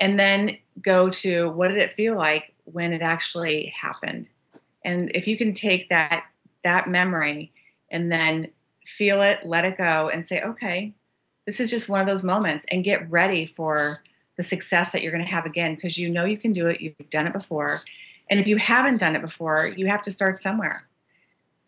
and 0.00 0.18
then 0.20 0.56
go 0.80 1.08
to 1.08 1.50
what 1.50 1.68
did 1.68 1.78
it 1.78 1.92
feel 1.92 2.16
like 2.16 2.54
when 2.64 2.92
it 2.92 3.02
actually 3.02 3.74
happened 3.76 4.28
and 4.84 5.10
if 5.14 5.26
you 5.26 5.36
can 5.36 5.52
take 5.52 5.88
that 5.88 6.26
that 6.62 6.88
memory 6.88 7.52
and 7.90 8.10
then 8.10 8.48
feel 8.86 9.22
it 9.22 9.44
let 9.44 9.64
it 9.64 9.78
go 9.78 10.08
and 10.08 10.26
say 10.26 10.40
okay 10.42 10.92
this 11.46 11.60
is 11.60 11.70
just 11.70 11.88
one 11.88 12.00
of 12.00 12.06
those 12.06 12.22
moments 12.22 12.64
and 12.70 12.84
get 12.84 13.10
ready 13.10 13.44
for 13.46 14.02
the 14.36 14.42
success 14.42 14.92
that 14.92 15.02
you're 15.02 15.12
going 15.12 15.24
to 15.24 15.30
have 15.30 15.46
again 15.46 15.74
because 15.74 15.96
you 15.96 16.08
know 16.10 16.24
you 16.24 16.36
can 16.36 16.52
do 16.52 16.66
it 16.66 16.80
you've 16.80 16.94
done 17.10 17.26
it 17.26 17.32
before 17.32 17.80
and 18.30 18.40
if 18.40 18.46
you 18.46 18.56
haven't 18.56 18.98
done 18.98 19.14
it 19.14 19.22
before, 19.22 19.66
you 19.76 19.86
have 19.86 20.02
to 20.02 20.10
start 20.10 20.40
somewhere. 20.40 20.88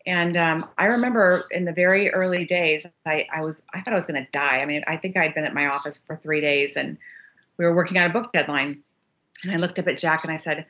And 0.05 0.37
um, 0.37 0.69
I 0.77 0.85
remember 0.85 1.45
in 1.51 1.65
the 1.65 1.73
very 1.73 2.09
early 2.11 2.45
days, 2.45 2.85
I, 3.05 3.27
I 3.33 3.41
was 3.43 3.63
I 3.73 3.81
thought 3.81 3.93
I 3.93 3.97
was 3.97 4.07
going 4.07 4.23
to 4.23 4.31
die. 4.31 4.61
I 4.61 4.65
mean, 4.65 4.83
I 4.87 4.97
think 4.97 5.17
I'd 5.17 5.33
been 5.33 5.43
at 5.43 5.53
my 5.53 5.67
office 5.67 5.97
for 5.97 6.15
three 6.15 6.39
days, 6.39 6.77
and 6.77 6.97
we 7.57 7.65
were 7.65 7.75
working 7.75 7.97
on 7.97 8.09
a 8.09 8.13
book 8.13 8.31
deadline. 8.31 8.83
And 9.43 9.51
I 9.51 9.57
looked 9.57 9.77
up 9.77 9.87
at 9.87 9.97
Jack 9.97 10.23
and 10.23 10.31
I 10.31 10.37
said, 10.37 10.65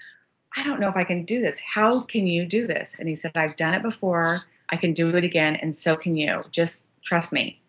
"I 0.55 0.63
don't 0.63 0.79
know 0.79 0.89
if 0.89 0.95
I 0.95 1.03
can 1.03 1.25
do 1.25 1.41
this. 1.41 1.59
How 1.59 2.01
can 2.01 2.27
you 2.27 2.45
do 2.45 2.67
this?" 2.67 2.95
And 2.99 3.07
he 3.09 3.15
said, 3.15 3.31
"I've 3.35 3.55
done 3.55 3.73
it 3.73 3.81
before. 3.81 4.41
I 4.69 4.77
can 4.77 4.93
do 4.93 5.15
it 5.15 5.23
again, 5.23 5.55
and 5.57 5.75
so 5.75 5.95
can 5.95 6.15
you. 6.17 6.43
Just 6.51 6.87
trust 7.03 7.31
me." 7.31 7.61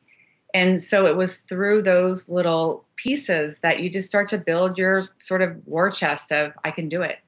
And 0.54 0.82
so 0.82 1.06
it 1.06 1.16
was 1.16 1.38
through 1.38 1.82
those 1.82 2.28
little 2.28 2.84
pieces 2.96 3.58
that 3.58 3.80
you 3.80 3.90
just 3.90 4.08
start 4.08 4.28
to 4.30 4.38
build 4.38 4.78
your 4.78 5.04
sort 5.18 5.42
of 5.42 5.56
war 5.66 5.90
chest 5.90 6.32
of 6.32 6.52
I 6.64 6.70
can 6.70 6.88
do 6.88 7.02
it 7.02 7.18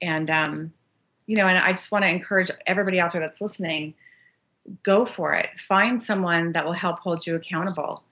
and 0.00 0.30
um, 0.30 0.72
you 1.26 1.36
know 1.36 1.46
and 1.46 1.58
i 1.58 1.70
just 1.70 1.92
want 1.92 2.02
to 2.02 2.08
encourage 2.08 2.50
everybody 2.66 2.98
out 2.98 3.12
there 3.12 3.20
that's 3.20 3.40
listening 3.40 3.94
go 4.82 5.04
for 5.04 5.32
it 5.32 5.48
find 5.68 6.02
someone 6.02 6.52
that 6.52 6.64
will 6.64 6.72
help 6.72 6.98
hold 6.98 7.26
you 7.26 7.34
accountable 7.34 8.04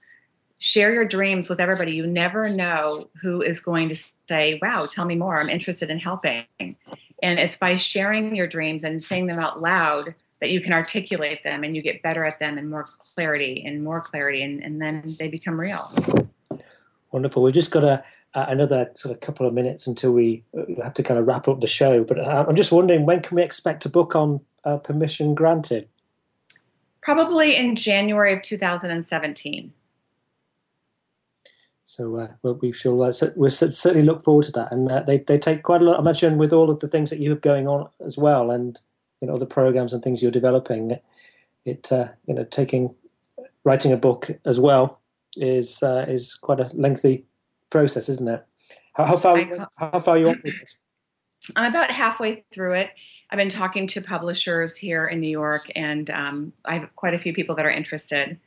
share 0.59 0.93
your 0.93 1.05
dreams 1.05 1.49
with 1.49 1.59
everybody 1.59 1.93
you 1.93 2.05
never 2.05 2.49
know 2.49 3.09
who 3.21 3.41
is 3.41 3.59
going 3.59 3.89
to 3.89 3.95
say 4.27 4.59
wow 4.61 4.85
tell 4.85 5.05
me 5.05 5.15
more 5.15 5.39
i'm 5.39 5.49
interested 5.49 5.89
in 5.89 5.97
helping 5.99 6.43
and 6.59 7.39
it's 7.39 7.55
by 7.55 7.75
sharing 7.75 8.35
your 8.35 8.47
dreams 8.47 8.83
and 8.83 9.01
saying 9.01 9.27
them 9.27 9.39
out 9.39 9.61
loud 9.61 10.13
that 10.41 10.51
you 10.51 10.61
can 10.61 10.71
articulate 10.71 11.43
them 11.43 11.63
and 11.63 11.75
you 11.75 11.81
get 11.81 12.01
better 12.01 12.23
at 12.23 12.39
them 12.39 12.57
and 12.57 12.69
more 12.69 12.87
clarity 13.15 13.63
and 13.65 13.83
more 13.83 14.01
clarity 14.01 14.41
and, 14.41 14.63
and 14.63 14.81
then 14.81 15.15
they 15.17 15.27
become 15.27 15.59
real 15.59 15.91
wonderful 17.11 17.41
we've 17.41 17.53
just 17.53 17.71
got 17.71 17.83
a 17.83 18.03
uh, 18.35 18.45
another 18.47 18.91
sort 18.95 19.13
of 19.13 19.21
couple 19.21 19.47
of 19.47 19.53
minutes 19.53 19.87
until 19.87 20.11
we 20.11 20.43
have 20.81 20.93
to 20.93 21.03
kind 21.03 21.19
of 21.19 21.25
wrap 21.25 21.47
up 21.47 21.61
the 21.61 21.67
show. 21.67 22.03
But 22.03 22.19
uh, 22.19 22.45
I'm 22.47 22.55
just 22.55 22.71
wondering 22.71 23.05
when 23.05 23.21
can 23.21 23.35
we 23.35 23.43
expect 23.43 23.85
a 23.85 23.89
book 23.89 24.15
on 24.15 24.41
uh, 24.63 24.77
permission 24.77 25.33
granted? 25.33 25.87
Probably 27.01 27.55
in 27.55 27.75
January 27.75 28.33
of 28.33 28.41
2017. 28.41 29.73
So 31.89 32.17
uh, 32.17 32.53
we 32.61 32.71
shall 32.71 33.01
uh, 33.01 33.11
we'll 33.35 33.49
certainly 33.49 34.03
look 34.03 34.23
forward 34.23 34.45
to 34.45 34.51
that, 34.51 34.71
and 34.71 35.07
they 35.07 35.17
they 35.17 35.39
take 35.39 35.63
quite 35.63 35.81
a 35.81 35.85
lot. 35.85 35.95
I 35.95 36.01
imagine 36.01 36.37
with 36.37 36.53
all 36.53 36.69
of 36.69 36.81
the 36.81 36.87
things 36.87 37.09
that 37.09 37.17
you 37.17 37.31
have 37.31 37.41
going 37.41 37.67
on 37.67 37.89
as 38.05 38.15
well, 38.15 38.51
and 38.51 38.79
you 39.21 39.27
know 39.27 39.37
the 39.37 39.47
programs 39.47 39.91
and 39.91 40.03
things 40.03 40.21
you're 40.21 40.29
developing, 40.29 40.99
it 41.65 41.89
you 42.27 42.35
know 42.35 42.43
taking 42.43 42.93
writing 43.63 43.91
a 43.91 43.97
book 43.97 44.29
as 44.45 44.59
well 44.59 45.01
is 45.35 45.79
is 45.81 46.35
quite 46.35 46.59
a 46.59 46.69
lengthy 46.73 47.25
process, 47.71 48.07
isn't 48.07 48.27
it? 48.27 48.45
How, 48.93 49.05
how 49.05 49.17
far 49.17 49.43
how 49.77 49.99
far 49.99 50.15
are 50.15 50.19
you 50.19 50.29
on 50.29 50.41
with 50.43 50.53
it? 50.53 50.75
I'm 51.55 51.71
about 51.71 51.89
halfway 51.89 52.43
through 52.53 52.73
it. 52.73 52.91
I've 53.31 53.39
been 53.39 53.49
talking 53.49 53.87
to 53.87 54.01
publishers 54.01 54.75
here 54.75 55.07
in 55.07 55.21
New 55.21 55.31
York, 55.31 55.65
and 55.75 56.11
um, 56.11 56.53
I 56.65 56.77
have 56.77 56.95
quite 56.95 57.15
a 57.15 57.19
few 57.19 57.33
people 57.33 57.55
that 57.55 57.65
are 57.65 57.71
interested. 57.71 58.39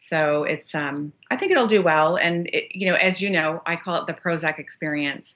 So 0.00 0.44
it's 0.44 0.74
um, 0.74 1.12
I 1.30 1.36
think 1.36 1.50
it'll 1.50 1.66
do 1.66 1.82
well. 1.82 2.16
And 2.16 2.46
it, 2.48 2.74
you 2.74 2.88
know, 2.90 2.96
as 2.96 3.20
you 3.20 3.30
know, 3.30 3.62
I 3.66 3.76
call 3.76 4.00
it 4.00 4.06
the 4.06 4.14
Prozac 4.14 4.58
experience. 4.58 5.34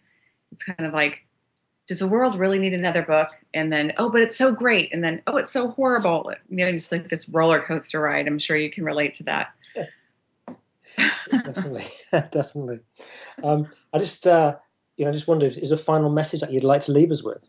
It's 0.52 0.62
kind 0.62 0.86
of 0.86 0.94
like, 0.94 1.26
does 1.88 1.98
the 1.98 2.06
world 2.06 2.38
really 2.38 2.58
need 2.58 2.72
another 2.72 3.02
book? 3.02 3.28
And 3.52 3.72
then, 3.72 3.92
oh, 3.96 4.08
but 4.08 4.22
it's 4.22 4.36
so 4.36 4.52
great. 4.52 4.92
And 4.92 5.02
then, 5.02 5.20
oh, 5.26 5.36
it's 5.36 5.50
so 5.50 5.70
horrible. 5.70 6.32
You 6.48 6.58
know, 6.58 6.68
it's 6.68 6.92
like 6.92 7.08
this 7.08 7.28
roller 7.28 7.60
coaster 7.60 8.00
ride. 8.00 8.28
I'm 8.28 8.38
sure 8.38 8.56
you 8.56 8.70
can 8.70 8.84
relate 8.84 9.14
to 9.14 9.24
that 9.24 9.52
definitely, 11.30 11.86
definitely. 12.30 12.80
Um, 13.42 13.68
I 13.92 13.98
just, 13.98 14.26
uh, 14.26 14.56
you 14.96 15.04
know, 15.04 15.10
I 15.10 15.14
just 15.14 15.28
wonder, 15.28 15.46
is 15.46 15.70
there 15.70 15.74
a 15.74 15.76
final 15.76 16.10
message 16.10 16.40
that 16.40 16.52
you'd 16.52 16.64
like 16.64 16.82
to 16.82 16.92
leave 16.92 17.10
us 17.10 17.22
with? 17.22 17.48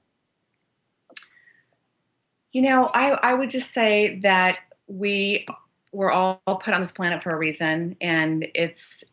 You 2.51 2.64
know, 2.64 2.89
I, 2.93 3.11
I 3.11 3.34
would 3.34 3.49
just 3.49 3.72
say 3.72 4.20
that 4.24 4.59
we 4.88 5.45
were 5.94 6.12
all 6.12 6.41
put 6.46 6.74
on 6.74 6.82
this 6.82 6.91
planet 6.91 7.24
for 7.24 7.32
a 7.32 7.38
reason, 7.38 7.96
and 8.02 8.48
it's 8.54 9.04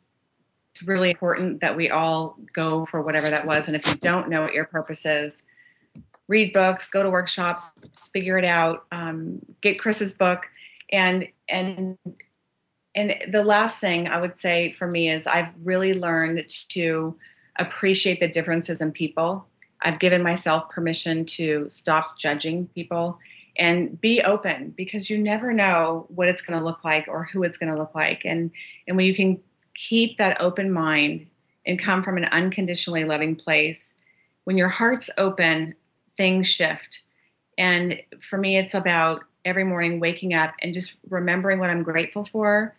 it's 0.75 0.83
really 0.83 1.11
important 1.11 1.61
that 1.61 1.77
we 1.77 1.91
all 1.91 2.37
go 2.53 2.87
for 2.87 3.03
whatever 3.03 3.29
that 3.29 3.47
was. 3.47 3.67
And 3.67 3.77
if 3.77 3.87
you 3.87 3.95
don't 3.95 4.29
know 4.29 4.43
what 4.43 4.55
your 4.55 4.65
purpose 4.65 5.05
is, 5.05 5.43
read 6.27 6.53
books, 6.53 6.89
go 6.91 7.03
to 7.03 7.11
workshops, 7.11 7.73
figure 8.13 8.39
it 8.39 8.45
out. 8.45 8.87
Um, 8.91 9.41
get 9.61 9.79
Chris's 9.79 10.15
book, 10.15 10.47
and 10.91 11.29
and 11.49 11.99
and 12.95 13.17
the 13.31 13.45
last 13.45 13.79
thing 13.79 14.09
I 14.09 14.21
would 14.21 14.35
say 14.35 14.73
for 14.73 14.87
me 14.87 15.11
is 15.11 15.27
I've 15.27 15.51
really 15.63 15.95
learned 15.95 16.49
to 16.71 17.17
appreciate 17.59 18.21
the 18.21 18.29
differences 18.29 18.81
in 18.81 18.91
people. 18.91 19.47
I've 19.83 19.99
given 19.99 20.23
myself 20.23 20.71
permission 20.71 21.25
to 21.27 21.69
stop 21.69 22.19
judging 22.19 22.67
people 22.69 23.19
and 23.57 24.01
be 24.01 24.23
open 24.23 24.71
because 24.77 25.11
you 25.11 25.19
never 25.19 25.53
know 25.53 26.07
what 26.09 26.29
it's 26.29 26.43
going 26.43 26.59
to 26.59 26.65
look 26.65 26.85
like 26.85 27.07
or 27.09 27.25
who 27.25 27.43
it's 27.43 27.59
going 27.59 27.73
to 27.73 27.79
look 27.79 27.95
like. 27.95 28.25
And 28.25 28.51
and 28.87 28.97
when 28.97 29.07
you 29.07 29.15
can 29.15 29.41
keep 29.75 30.19
that 30.19 30.41
open 30.41 30.73
mind 30.73 31.27
and 31.67 31.79
come 31.79 32.03
from 32.03 32.17
an 32.17 32.25
unconditionally 32.27 33.05
loving 33.05 33.37
place, 33.37 33.95
when 34.45 34.57
your 34.57 34.69
heart's 34.69 35.11
open, 35.19 35.75
things 36.17 36.47
shift. 36.47 37.03
And 37.59 38.03
for 38.21 38.39
me, 38.39 38.57
it's 38.57 38.75
about 38.75 39.25
every 39.45 39.65
morning 39.65 40.01
waking 40.01 40.35
up 40.35 40.55
and 40.61 40.75
just 40.75 40.97
remembering 41.09 41.59
what 41.59 41.71
I'm 41.71 41.83
grateful 41.83 42.25
for, 42.25 42.75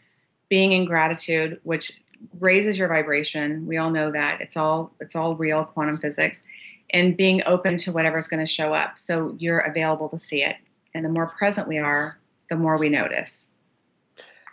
being 0.49 0.71
in 0.71 0.85
gratitude, 0.85 1.59
which 1.63 1.91
raises 2.39 2.77
your 2.77 2.87
vibration. 2.87 3.65
We 3.65 3.77
all 3.77 3.89
know 3.89 4.11
that. 4.11 4.41
It's 4.41 4.57
all 4.57 4.93
it's 4.99 5.15
all 5.15 5.35
real 5.35 5.65
quantum 5.65 5.97
physics. 5.97 6.43
And 6.93 7.15
being 7.15 7.41
open 7.45 7.77
to 7.77 7.91
whatever's 7.91 8.27
going 8.27 8.41
to 8.41 8.45
show 8.45 8.73
up. 8.73 8.99
So 8.99 9.35
you're 9.39 9.59
available 9.59 10.09
to 10.09 10.19
see 10.19 10.43
it. 10.43 10.57
And 10.93 11.05
the 11.05 11.09
more 11.09 11.27
present 11.27 11.67
we 11.67 11.77
are, 11.77 12.19
the 12.49 12.57
more 12.57 12.77
we 12.77 12.89
notice. 12.89 13.47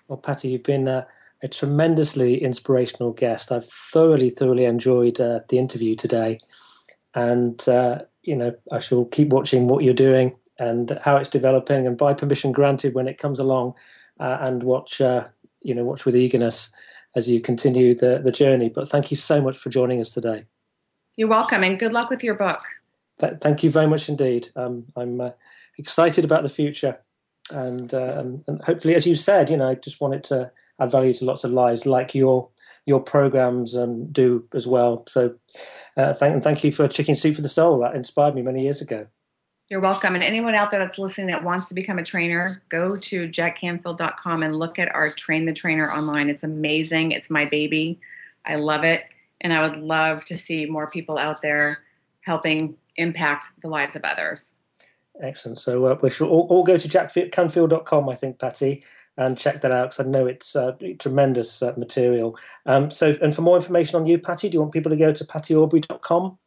Well, 0.07 0.19
Patty, 0.19 0.51
you've 0.51 0.63
been 0.63 0.87
uh, 0.87 1.05
a 1.43 1.49
tremendously 1.49 2.43
inspirational 2.43 3.13
guest. 3.13 3.51
I've 3.51 3.67
thoroughly, 3.67 4.31
thoroughly 4.31 4.65
enjoyed 4.65 5.21
uh, 5.21 5.41
the 5.49 5.59
interview 5.59 5.97
today. 5.97 6.39
And, 7.15 7.69
uh, 7.69 8.03
you 8.23 8.37
know, 8.37 8.55
I 8.71 8.79
shall 8.79 9.05
keep 9.07 9.29
watching 9.29 9.67
what 9.67 9.83
you're 9.83 9.95
doing 9.95 10.37
and 10.59 10.99
how 11.03 11.17
it's 11.17 11.29
developing. 11.29 11.87
And 11.87 11.97
by 11.97 12.15
permission 12.15 12.53
granted, 12.53 12.95
when 12.95 13.09
it 13.09 13.19
comes 13.19 13.41
along, 13.41 13.75
uh, 14.21 14.39
and 14.41 14.63
watch, 14.63 15.01
uh, 15.01 15.27
you 15.61 15.75
know, 15.75 15.85
watch 15.85 16.05
with 16.05 16.17
eagerness 16.17 16.75
as 17.15 17.29
you 17.29 17.41
continue 17.41 17.95
the, 17.95 18.21
the 18.23 18.33
journey. 18.33 18.69
But 18.69 18.89
thank 18.89 19.11
you 19.11 19.17
so 19.17 19.41
much 19.41 19.57
for 19.57 19.71
joining 19.71 20.01
us 20.01 20.13
today. 20.13 20.45
You're 21.19 21.27
welcome, 21.27 21.65
and 21.65 21.81
good 21.81 21.93
luck 21.93 22.11
with 22.11 22.23
your 22.23 22.37
book. 22.37 22.61
Th- 23.19 23.33
thank 23.41 23.65
you 23.65 23.73
very 23.73 23.89
much 23.89 24.09
indeed. 24.09 24.51
Um, 24.55 24.85
I'm 24.95 25.21
uh, 25.21 25.31
excited 25.77 26.25
about 26.25 26.45
the 26.45 26.49
future, 26.49 27.01
and, 27.51 27.93
um, 27.93 28.45
and 28.47 28.63
hopefully, 28.63 28.95
as 28.95 29.05
you 29.05 29.17
said, 29.17 29.51
you 29.51 29.57
know, 29.57 29.69
I 29.69 29.75
just 29.75 30.01
want 30.01 30.15
it 30.15 30.23
to 30.25 30.53
add 30.79 30.93
value 30.93 31.13
to 31.15 31.25
lots 31.25 31.43
of 31.43 31.51
lives, 31.51 31.87
like 31.87 32.15
your 32.15 32.51
your 32.87 33.01
programs 33.01 33.77
um, 33.77 34.07
do 34.13 34.45
as 34.55 34.69
well. 34.69 35.03
So, 35.09 35.35
uh, 35.97 36.15
thank 36.15 36.35
and 36.35 36.45
thank 36.45 36.63
you 36.63 36.71
for 36.71 36.87
Chicken 36.87 37.17
Soup 37.17 37.35
for 37.35 37.43
the 37.43 37.49
Soul. 37.49 37.81
That 37.81 37.97
inspired 37.97 38.37
me 38.37 38.43
many 38.43 38.63
years 38.63 38.81
ago. 38.81 39.09
You're 39.69 39.81
welcome. 39.81 40.15
And 40.15 40.23
anyone 40.23 40.55
out 40.55 40.71
there 40.71 40.79
that's 40.79 41.01
listening 41.01 41.27
that 41.27 41.43
wants 41.43 41.67
to 41.67 41.75
become 41.75 41.99
a 41.99 42.05
trainer, 42.05 42.63
go 42.69 42.97
to 42.97 43.29
jackcanfield.com 43.29 44.45
and 44.45 44.57
look 44.57 44.79
at 44.79 44.95
our 44.95 45.11
Train 45.11 45.47
the 45.47 45.53
Trainer 45.53 45.93
online. 45.93 46.31
It's 46.31 46.45
amazing. 46.45 47.11
It's 47.11 47.29
my 47.29 47.45
baby. 47.45 47.99
I 48.47 48.55
love 48.55 48.85
it. 48.85 49.03
And 49.41 49.53
I 49.53 49.67
would 49.67 49.77
love 49.77 50.25
to 50.27 50.39
see 50.39 50.67
more 50.67 50.91
people 50.91 51.19
out 51.19 51.43
there 51.43 51.79
helping 52.23 52.77
impact 52.97 53.53
the 53.63 53.69
lives 53.69 53.97
of 53.97 54.05
others. 54.05 54.55
Excellent. 55.21 55.59
So 55.59 55.87
uh, 55.87 55.99
we 56.01 56.11
should 56.11 56.29
all, 56.29 56.47
all, 56.49 56.65
go 56.65 56.77
to 56.77 56.89
jackcanfield.com, 56.89 58.09
I 58.09 58.15
think, 58.15 58.39
Patty, 58.39 58.85
and 59.17 59.37
check 59.37 59.63
that 59.63 59.73
out 59.73 59.91
because 59.91 60.07
I 60.07 60.09
know 60.09 60.27
it's 60.27 60.55
uh, 60.55 60.73
tremendous 60.99 61.63
uh, 61.63 61.75
material. 61.77 62.39
Um, 62.67 62.91
so, 62.91 63.17
and 63.21 63.35
for 63.35 63.43
more 63.43 63.57
information 63.57 63.97
on 63.97 64.07
you, 64.07 64.19
Patty, 64.19 64.49
do 64.49 64.55
you 64.55 64.61
want 64.61 64.73
people 64.73 64.91
to 64.91 64.97
go 64.97 65.13
to 65.13 65.25
pattyaubery.com? 65.25 66.39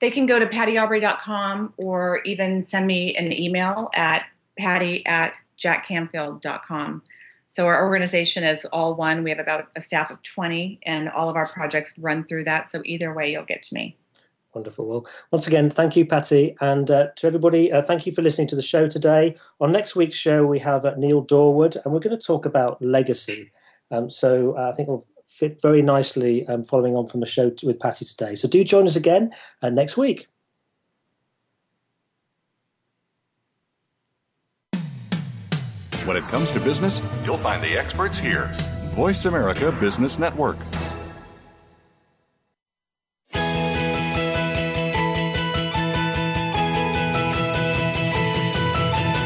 they 0.00 0.10
can 0.10 0.26
go 0.26 0.38
to 0.38 0.46
pattyaubery.com 0.46 1.74
or 1.76 2.22
even 2.24 2.62
send 2.62 2.86
me 2.86 3.14
an 3.16 3.32
email 3.32 3.90
at 3.94 4.26
patty 4.58 5.04
at 5.06 5.34
jackcanfield.com. 5.62 7.02
So 7.52 7.66
our 7.66 7.84
organization 7.84 8.44
is 8.44 8.64
all 8.66 8.94
one. 8.94 9.24
We 9.24 9.30
have 9.30 9.40
about 9.40 9.66
a 9.74 9.82
staff 9.82 10.12
of 10.12 10.22
20 10.22 10.78
and 10.84 11.08
all 11.08 11.28
of 11.28 11.34
our 11.34 11.48
projects 11.48 11.92
run 11.98 12.22
through 12.22 12.44
that. 12.44 12.70
So 12.70 12.80
either 12.84 13.12
way, 13.12 13.32
you'll 13.32 13.44
get 13.44 13.64
to 13.64 13.74
me. 13.74 13.96
Wonderful. 14.54 14.86
Well, 14.86 15.06
once 15.32 15.48
again, 15.48 15.68
thank 15.68 15.96
you, 15.96 16.06
Patty. 16.06 16.56
And 16.60 16.88
uh, 16.88 17.08
to 17.16 17.26
everybody, 17.26 17.72
uh, 17.72 17.82
thank 17.82 18.06
you 18.06 18.12
for 18.12 18.22
listening 18.22 18.46
to 18.48 18.56
the 18.56 18.62
show 18.62 18.88
today. 18.88 19.34
On 19.60 19.72
next 19.72 19.96
week's 19.96 20.16
show, 20.16 20.46
we 20.46 20.60
have 20.60 20.84
uh, 20.84 20.94
Neil 20.96 21.24
Dorwood, 21.24 21.76
and 21.84 21.92
we're 21.92 21.98
going 21.98 22.16
to 22.16 22.24
talk 22.24 22.46
about 22.46 22.80
legacy. 22.80 23.50
Um, 23.90 24.10
so 24.10 24.56
uh, 24.56 24.70
I 24.70 24.72
think 24.76 24.86
we'll 24.86 25.04
fit 25.26 25.60
very 25.60 25.82
nicely 25.82 26.46
um, 26.46 26.62
following 26.62 26.94
on 26.94 27.08
from 27.08 27.18
the 27.18 27.26
show 27.26 27.50
with 27.64 27.80
Patty 27.80 28.04
today. 28.04 28.36
So 28.36 28.46
do 28.46 28.62
join 28.62 28.86
us 28.86 28.94
again 28.94 29.32
uh, 29.60 29.70
next 29.70 29.96
week. 29.96 30.28
When 36.10 36.16
it 36.16 36.24
comes 36.24 36.50
to 36.50 36.58
business, 36.58 37.00
you'll 37.24 37.36
find 37.36 37.62
the 37.62 37.78
experts 37.78 38.18
here. 38.18 38.50
Voice 38.96 39.26
America 39.26 39.70
Business 39.70 40.18
Network. 40.18 40.56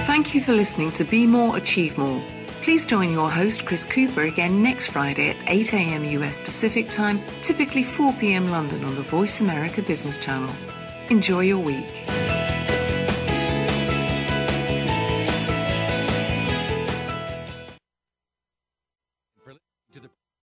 Thank 0.05 0.35
you 0.35 0.43
for 0.43 0.53
listening 0.53 0.93
to 0.93 1.05
Be 1.05 1.26
More, 1.26 1.57
Achieve 1.57 1.97
More 1.97 2.22
Please 2.61 2.87
join 2.87 3.12
your 3.12 3.30
host, 3.30 3.64
Chris 3.64 3.87
Cooper, 3.87 4.24
again 4.24 4.62
next 4.62 4.89
Friday 4.89 5.30
at 5.30 5.43
8 5.47 5.72
a.m. 5.72 6.05
US 6.05 6.39
Pacific 6.39 6.91
Time, 6.91 7.18
typically 7.41 7.82
4 7.82 8.12
p.m. 8.14 8.51
London 8.51 8.85
on 8.85 8.95
the 8.95 9.03
Voice 9.03 9.41
America 9.41 9.80
Business 9.80 10.18
Channel. 10.18 10.55
Enjoy 11.09 11.41
your 11.41 11.61
week. 11.61 12.05